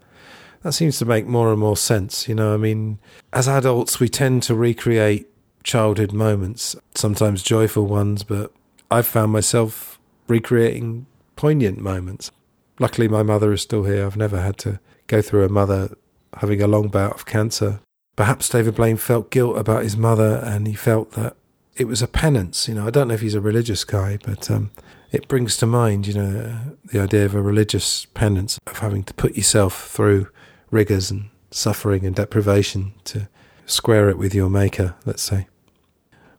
That 0.63 0.73
seems 0.73 0.97
to 0.99 1.05
make 1.05 1.27
more 1.27 1.51
and 1.51 1.59
more 1.59 1.77
sense. 1.77 2.27
You 2.27 2.35
know, 2.35 2.53
I 2.53 2.57
mean, 2.57 2.99
as 3.33 3.47
adults, 3.47 3.99
we 3.99 4.09
tend 4.09 4.43
to 4.43 4.55
recreate 4.55 5.27
childhood 5.63 6.13
moments, 6.13 6.75
sometimes 6.95 7.43
joyful 7.43 7.85
ones, 7.85 8.23
but 8.23 8.51
I've 8.89 9.07
found 9.07 9.31
myself 9.31 9.99
recreating 10.27 11.05
poignant 11.35 11.79
moments. 11.79 12.31
Luckily, 12.79 13.07
my 13.07 13.23
mother 13.23 13.51
is 13.53 13.61
still 13.61 13.83
here. 13.83 14.05
I've 14.05 14.17
never 14.17 14.41
had 14.41 14.57
to 14.59 14.79
go 15.07 15.21
through 15.21 15.45
a 15.45 15.49
mother 15.49 15.95
having 16.37 16.61
a 16.61 16.67
long 16.67 16.89
bout 16.89 17.13
of 17.13 17.25
cancer. 17.25 17.79
Perhaps 18.15 18.49
David 18.49 18.75
Blaine 18.75 18.97
felt 18.97 19.31
guilt 19.31 19.57
about 19.57 19.83
his 19.83 19.97
mother 19.97 20.41
and 20.43 20.67
he 20.67 20.73
felt 20.73 21.11
that 21.11 21.35
it 21.75 21.87
was 21.87 22.01
a 22.01 22.07
penance. 22.07 22.67
You 22.67 22.75
know, 22.75 22.87
I 22.87 22.89
don't 22.89 23.07
know 23.07 23.13
if 23.13 23.21
he's 23.21 23.35
a 23.35 23.41
religious 23.41 23.83
guy, 23.83 24.17
but 24.23 24.49
um, 24.49 24.71
it 25.11 25.27
brings 25.27 25.57
to 25.57 25.65
mind, 25.65 26.07
you 26.07 26.13
know, 26.13 26.59
the 26.85 26.99
idea 26.99 27.25
of 27.25 27.35
a 27.35 27.41
religious 27.41 28.05
penance, 28.13 28.59
of 28.67 28.79
having 28.79 29.03
to 29.03 29.13
put 29.13 29.35
yourself 29.35 29.87
through 29.89 30.27
rigours 30.71 31.09
and 31.11 31.29
suffering 31.51 32.05
and 32.05 32.15
deprivation 32.15 32.93
to 33.05 33.29
square 33.65 34.09
it 34.09 34.17
with 34.17 34.35
your 34.35 34.49
maker, 34.49 34.95
let's 35.05 35.23
say. 35.23 35.47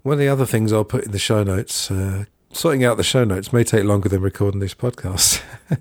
One 0.02 0.14
of 0.14 0.18
the 0.18 0.28
other 0.28 0.46
things 0.46 0.72
I'll 0.72 0.84
put 0.84 1.04
in 1.04 1.12
the 1.12 1.18
show 1.18 1.42
notes, 1.42 1.90
uh, 1.90 2.24
sorting 2.52 2.84
out 2.84 2.96
the 2.96 3.02
show 3.02 3.24
notes 3.24 3.52
may 3.52 3.64
take 3.64 3.84
longer 3.84 4.08
than 4.08 4.22
recording 4.22 4.60
this 4.60 4.74
podcast. 4.74 5.42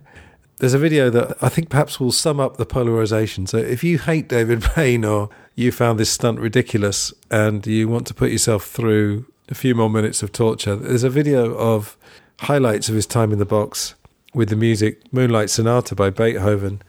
There's 0.58 0.74
a 0.74 0.80
video 0.80 1.10
that 1.12 1.38
I 1.42 1.50
think 1.50 1.70
perhaps 1.70 2.00
will 2.00 2.12
sum 2.12 2.40
up 2.40 2.58
the 2.58 2.66
polarization. 2.66 3.46
So 3.46 3.58
if 3.58 3.84
you 3.84 4.00
hate 4.00 4.28
David 4.28 4.66
Blaine 4.74 5.06
or 5.06 5.30
you 5.56 5.72
found 5.72 6.00
this 6.00 6.10
stunt 6.10 6.40
ridiculous 6.40 7.14
and 7.30 7.66
you 7.68 7.88
want 7.88 8.08
to 8.08 8.14
put 8.14 8.32
yourself 8.32 8.66
through 8.66 9.26
a 9.50 9.56
few 9.56 9.76
more 9.76 9.90
minutes 9.90 10.24
of 10.24 10.32
torture, 10.32 10.76
there's 10.76 11.04
a 11.04 11.10
video 11.10 11.56
of 11.56 11.96
highlights 12.42 12.90
of 12.90 12.96
his 12.96 13.06
time 13.06 13.32
in 13.32 13.40
the 13.40 13.46
box 13.46 13.96
with 14.34 14.50
the 14.50 14.56
music 14.56 15.02
Moonlight 15.12 15.50
Sonata 15.50 15.96
by 15.96 16.10
Beethoven. 16.10 16.82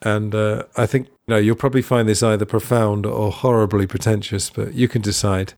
And 0.00 0.34
uh, 0.34 0.64
I 0.76 0.86
think 0.86 1.08
you 1.08 1.34
know, 1.34 1.38
you'll 1.38 1.56
probably 1.56 1.82
find 1.82 2.08
this 2.08 2.22
either 2.22 2.44
profound 2.44 3.06
or 3.06 3.30
horribly 3.30 3.86
pretentious, 3.86 4.50
but 4.50 4.74
you 4.74 4.88
can 4.88 5.02
decide. 5.02 5.54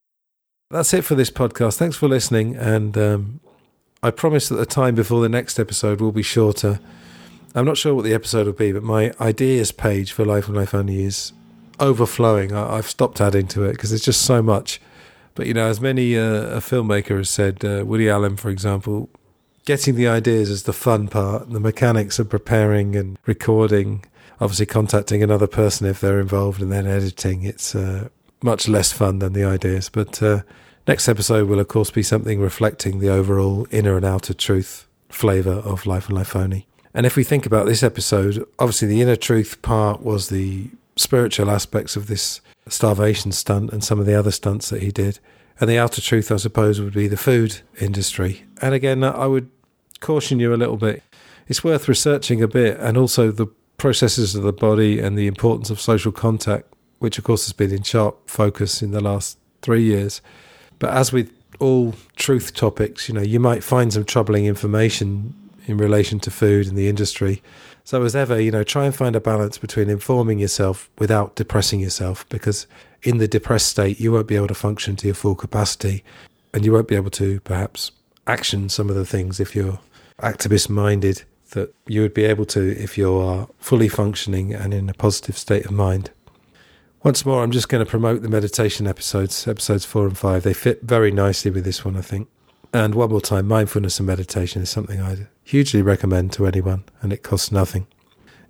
That's 0.71 0.93
it 0.95 1.03
for 1.03 1.15
this 1.15 1.31
podcast. 1.31 1.77
Thanks 1.77 1.97
for 1.97 2.09
listening. 2.09 2.57
And 2.57 2.97
um, 2.99 3.41
I 4.03 4.11
promise 4.11 4.49
that 4.49 4.57
the 4.57 4.67
time 4.67 4.95
before 4.95 5.23
the 5.23 5.29
next 5.29 5.59
episode 5.59 6.01
will 6.01 6.13
be 6.13 6.23
shorter. 6.23 6.81
I'm 7.55 7.65
not 7.65 7.77
sure 7.77 7.95
what 7.95 8.05
the 8.05 8.15
episode 8.15 8.47
will 8.47 8.55
be, 8.55 8.73
but 8.73 8.83
my 8.83 9.13
ideas 9.21 9.73
page 9.73 10.13
for 10.13 10.25
Life 10.25 10.49
and 10.49 10.57
Life 10.57 10.75
Only 10.75 11.05
is 11.05 11.33
overflowing. 11.79 12.53
I, 12.53 12.77
have 12.77 12.89
stopped 12.89 13.21
adding 13.21 13.47
to 13.49 13.65
it 13.65 13.73
because 13.73 13.91
there's 13.91 14.03
just 14.03 14.23
so 14.23 14.43
much. 14.43 14.81
But, 15.35 15.47
you 15.47 15.55
know, 15.55 15.67
as 15.67 15.81
many 15.81 16.17
uh, 16.17 16.23
a 16.23 16.59
filmmaker 16.59 17.19
has 17.19 17.31
said, 17.31 17.65
uh, 17.65 17.85
Woody 17.85 18.09
Allen, 18.09 18.37
for 18.37 18.51
example, 18.51 19.09
getting 19.65 19.95
the 19.95 20.09
ideas 20.09 20.51
is 20.51 20.65
the 20.65 20.73
fun 20.73 21.09
part. 21.09 21.51
The 21.51 21.61
mechanics 21.61 22.19
of 22.19 22.29
preparing 22.29 22.97
and 22.97 23.19
recording, 23.27 24.05
obviously 24.41 24.67
contacting 24.67 25.23
another 25.23 25.47
person 25.47 25.87
if 25.87 26.01
they're 26.01 26.21
involved 26.21 26.61
and 26.61 26.71
then 26.71 26.87
editing, 26.87 27.43
it's 27.43 27.75
uh, 27.75 28.09
much 28.43 28.69
less 28.69 28.93
fun 28.93 29.19
than 29.19 29.33
the 29.33 29.45
ideas. 29.45 29.89
But 29.89 30.23
uh, 30.23 30.43
next 30.87 31.09
episode 31.09 31.49
will, 31.49 31.61
of 31.61 31.69
course, 31.69 31.91
be 31.91 32.03
something 32.03 32.41
reflecting 32.41 32.99
the 32.99 33.09
overall 33.09 33.67
inner 33.71 33.97
and 33.97 34.05
outer 34.05 34.35
truth 34.35 34.87
flavour 35.09 35.53
of 35.53 35.87
Life 35.87 36.09
and 36.09 36.17
Life 36.17 36.37
Only. 36.37 36.67
And 36.93 37.07
if 37.07 37.17
we 37.17 37.25
think 37.25 37.47
about 37.47 37.67
this 37.67 37.83
episode, 37.83 38.45
obviously 38.59 38.89
the 38.89 39.03
inner 39.03 39.17
truth 39.17 39.63
part 39.63 40.03
was 40.03 40.29
the 40.29 40.71
spiritual 40.97 41.51
aspects 41.51 41.97
of 41.97 42.07
this 42.07 42.41
starvation 42.69 43.33
stunt 43.33 43.73
and 43.73 43.83
some 43.83 43.99
of 43.99 44.07
the 44.07 44.15
other 44.15 44.31
stunts 44.31 44.71
that 44.71 44.83
he 44.83 44.91
did. 44.91 45.19
And 45.61 45.71
the 45.71 45.79
outer 45.79 46.01
truth, 46.01 46.31
I 46.33 46.37
suppose, 46.37 46.81
would 46.81 46.95
be 46.95 47.09
the 47.09 47.17
food 47.17 47.61
industry. 47.81 48.45
And 48.61 48.75
again, 48.75 49.05
I 49.05 49.27
would 49.27 49.51
caution 50.05 50.39
you 50.39 50.55
a 50.55 50.57
little 50.57 50.77
bit. 50.77 51.03
It's 51.49 51.65
worth 51.65 51.89
researching 51.89 52.43
a 52.43 52.49
bit, 52.49 52.79
and 52.79 52.97
also 52.97 53.31
the 53.31 53.47
processes 53.79 54.35
of 54.35 54.43
the 54.43 54.53
body 54.53 55.01
and 55.01 55.19
the 55.19 55.27
importance 55.27 55.71
of 55.71 55.81
social 55.81 56.13
contact, 56.13 56.73
which 56.99 57.19
of 57.19 57.25
course 57.25 57.47
has 57.47 57.53
been 57.53 57.73
in 57.73 57.83
sharp 57.83 58.29
focus 58.29 58.83
in 58.83 58.91
the 58.93 59.01
last 59.01 59.39
three 59.63 59.83
years. 59.83 60.21
But 60.79 60.91
as 60.91 61.13
with 61.13 61.33
all 61.59 61.95
truth 62.17 62.55
topics, 62.55 63.09
you 63.09 63.15
know, 63.15 63.23
you 63.23 63.41
might 63.41 63.65
find 63.65 63.93
some 63.93 64.05
troubling 64.05 64.47
information 64.47 65.35
in 65.67 65.79
relation 65.79 66.21
to 66.21 66.31
food 66.31 66.67
and 66.67 66.77
the 66.77 66.89
industry. 66.89 67.43
So, 67.85 68.03
as 68.03 68.15
ever, 68.15 68.41
you 68.41 68.51
know, 68.51 68.65
try 68.65 68.85
and 68.85 68.95
find 68.95 69.17
a 69.17 69.21
balance 69.21 69.59
between 69.59 69.89
informing 69.89 70.39
yourself 70.39 70.91
without 70.99 71.37
depressing 71.37 71.81
yourself, 71.81 72.29
because 72.29 72.67
in 73.03 73.19
the 73.19 73.29
depressed 73.29 73.69
state, 73.69 74.01
you 74.01 74.13
won't 74.13 74.27
be 74.27 74.37
able 74.37 74.49
to 74.49 74.55
function 74.55 74.97
to 74.97 75.07
your 75.07 75.15
full 75.15 75.35
capacity 75.35 76.05
and 76.53 76.65
you 76.65 76.73
won't 76.73 76.89
be 76.89 76.95
able 76.95 77.11
to 77.11 77.41
perhaps 77.41 77.91
action 78.27 78.69
some 78.69 78.89
of 78.89 78.97
the 78.97 79.05
things 79.05 79.41
if 79.41 79.55
you're 79.55 79.79
activist 80.21 80.69
minded 80.69 81.25
that 81.51 81.75
you 81.87 82.03
would 82.03 82.15
be 82.15 82.25
able 82.25 82.45
to 82.47 82.71
if 82.81 82.99
you 82.99 83.15
are 83.17 83.49
fully 83.59 83.89
functioning 83.89 84.53
and 84.53 84.75
in 84.75 84.89
a 84.89 84.95
positive 84.95 85.39
state 85.39 85.65
of 85.65 85.73
mind. 85.73 86.11
Once 87.03 87.27
more, 87.27 87.43
I'm 87.43 87.51
just 87.51 87.69
going 87.69 87.85
to 87.85 87.91
promote 87.91 88.23
the 88.23 88.29
meditation 88.29 88.87
episodes, 88.87 89.47
episodes 89.47 89.85
four 89.85 90.07
and 90.07 90.17
five. 90.17 90.43
They 90.43 90.55
fit 90.55 90.83
very 90.83 91.11
nicely 91.11 91.51
with 91.51 91.65
this 91.65 91.85
one, 91.85 91.97
I 91.97 92.01
think. 92.01 92.29
And 92.73 92.95
one 92.95 93.11
more 93.11 93.21
time, 93.21 93.47
mindfulness 93.47 94.01
and 94.01 94.07
meditation 94.07 94.63
is 94.63 94.71
something 94.71 95.01
I'd 95.01 95.29
hugely 95.45 95.83
recommend 95.83 96.33
to 96.33 96.47
anyone, 96.47 96.85
and 97.03 97.13
it 97.13 97.23
costs 97.23 97.53
nothing. 97.53 97.87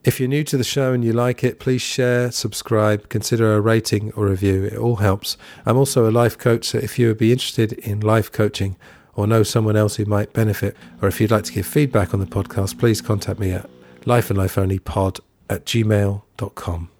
If 0.05 0.21
you're 0.21 0.29
new 0.29 0.45
to 0.45 0.57
the 0.57 0.65
show 0.65 0.93
and 0.93 1.05
you 1.05 1.13
like 1.13 1.43
it, 1.43 1.59
please 1.59 1.83
share, 1.83 2.31
subscribe, 2.31 3.09
consider 3.09 3.55
a 3.55 3.61
rating 3.61 4.13
or 4.13 4.27
review. 4.27 4.65
It 4.65 4.77
all 4.77 4.97
helps. 4.97 5.37
I'm 5.67 5.77
also 5.77 6.09
a 6.09 6.13
life 6.13 6.39
coach, 6.39 6.67
so 6.67 6.79
if 6.79 6.99
you 6.99 7.09
would 7.09 7.19
be 7.19 7.33
interested 7.33 7.73
in 7.73 8.01
life 8.01 8.31
coaching 8.31 8.77
or 9.17 9.27
know 9.27 9.43
someone 9.43 9.77
else 9.77 9.97
who 9.97 10.05
might 10.05 10.33
benefit, 10.33 10.77
or 11.01 11.09
if 11.09 11.21
you'd 11.21 11.31
like 11.31 11.45
to 11.45 11.53
give 11.53 11.67
feedback 11.67 12.15
on 12.15 12.21
the 12.21 12.27
podcast, 12.27 12.79
please 12.79 13.01
contact 13.01 13.39
me 13.39 13.53
at 13.53 13.69
lifeandlifeonlypod 14.03 15.21
at 15.51 15.65
gmail.com. 15.65 16.91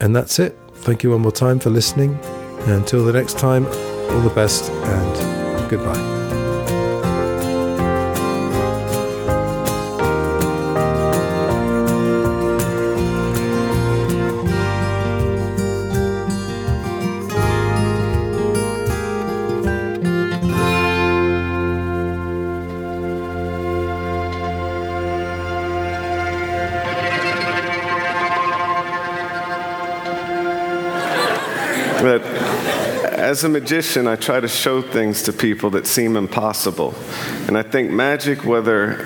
And 0.00 0.16
that's 0.16 0.38
it. 0.38 0.56
Thank 0.74 1.02
you 1.02 1.10
one 1.10 1.20
more 1.20 1.32
time 1.32 1.58
for 1.58 1.70
listening. 1.70 2.18
And 2.62 2.72
until 2.72 3.04
the 3.04 3.12
next 3.12 3.38
time, 3.38 3.66
all 3.66 4.20
the 4.20 4.32
best 4.34 4.70
and 4.70 5.70
goodbye. 5.70 6.23
As 33.34 33.42
a 33.42 33.48
magician, 33.48 34.06
I 34.06 34.14
try 34.14 34.38
to 34.38 34.46
show 34.46 34.80
things 34.80 35.24
to 35.24 35.32
people 35.32 35.68
that 35.70 35.88
seem 35.88 36.16
impossible. 36.16 36.94
And 37.48 37.58
I 37.58 37.64
think 37.64 37.90
magic, 37.90 38.44
whether 38.44 39.04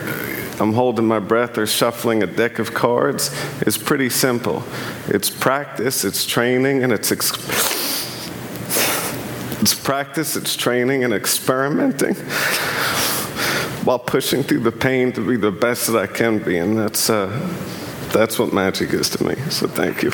I'm 0.60 0.74
holding 0.74 1.06
my 1.06 1.18
breath 1.18 1.56
or 1.56 1.66
shuffling 1.66 2.22
a 2.22 2.26
deck 2.26 2.58
of 2.58 2.74
cards, 2.74 3.34
is 3.62 3.78
pretty 3.78 4.10
simple. 4.10 4.62
It's 5.06 5.30
practice, 5.30 6.04
it's 6.04 6.26
training, 6.26 6.84
and 6.84 6.92
it's. 6.92 7.10
Ex- 7.10 7.32
it's 9.62 9.72
practice, 9.72 10.36
it's 10.36 10.54
training, 10.56 11.04
and 11.04 11.14
experimenting 11.14 12.14
while 13.86 13.98
pushing 13.98 14.42
through 14.42 14.60
the 14.60 14.72
pain 14.72 15.10
to 15.12 15.26
be 15.26 15.38
the 15.38 15.50
best 15.50 15.86
that 15.86 15.96
I 15.96 16.06
can 16.06 16.38
be. 16.38 16.58
And 16.58 16.76
that's, 16.76 17.08
uh, 17.08 17.30
that's 18.12 18.38
what 18.38 18.52
magic 18.52 18.92
is 18.92 19.08
to 19.08 19.24
me. 19.24 19.36
So 19.48 19.66
thank 19.66 20.02
you. 20.02 20.12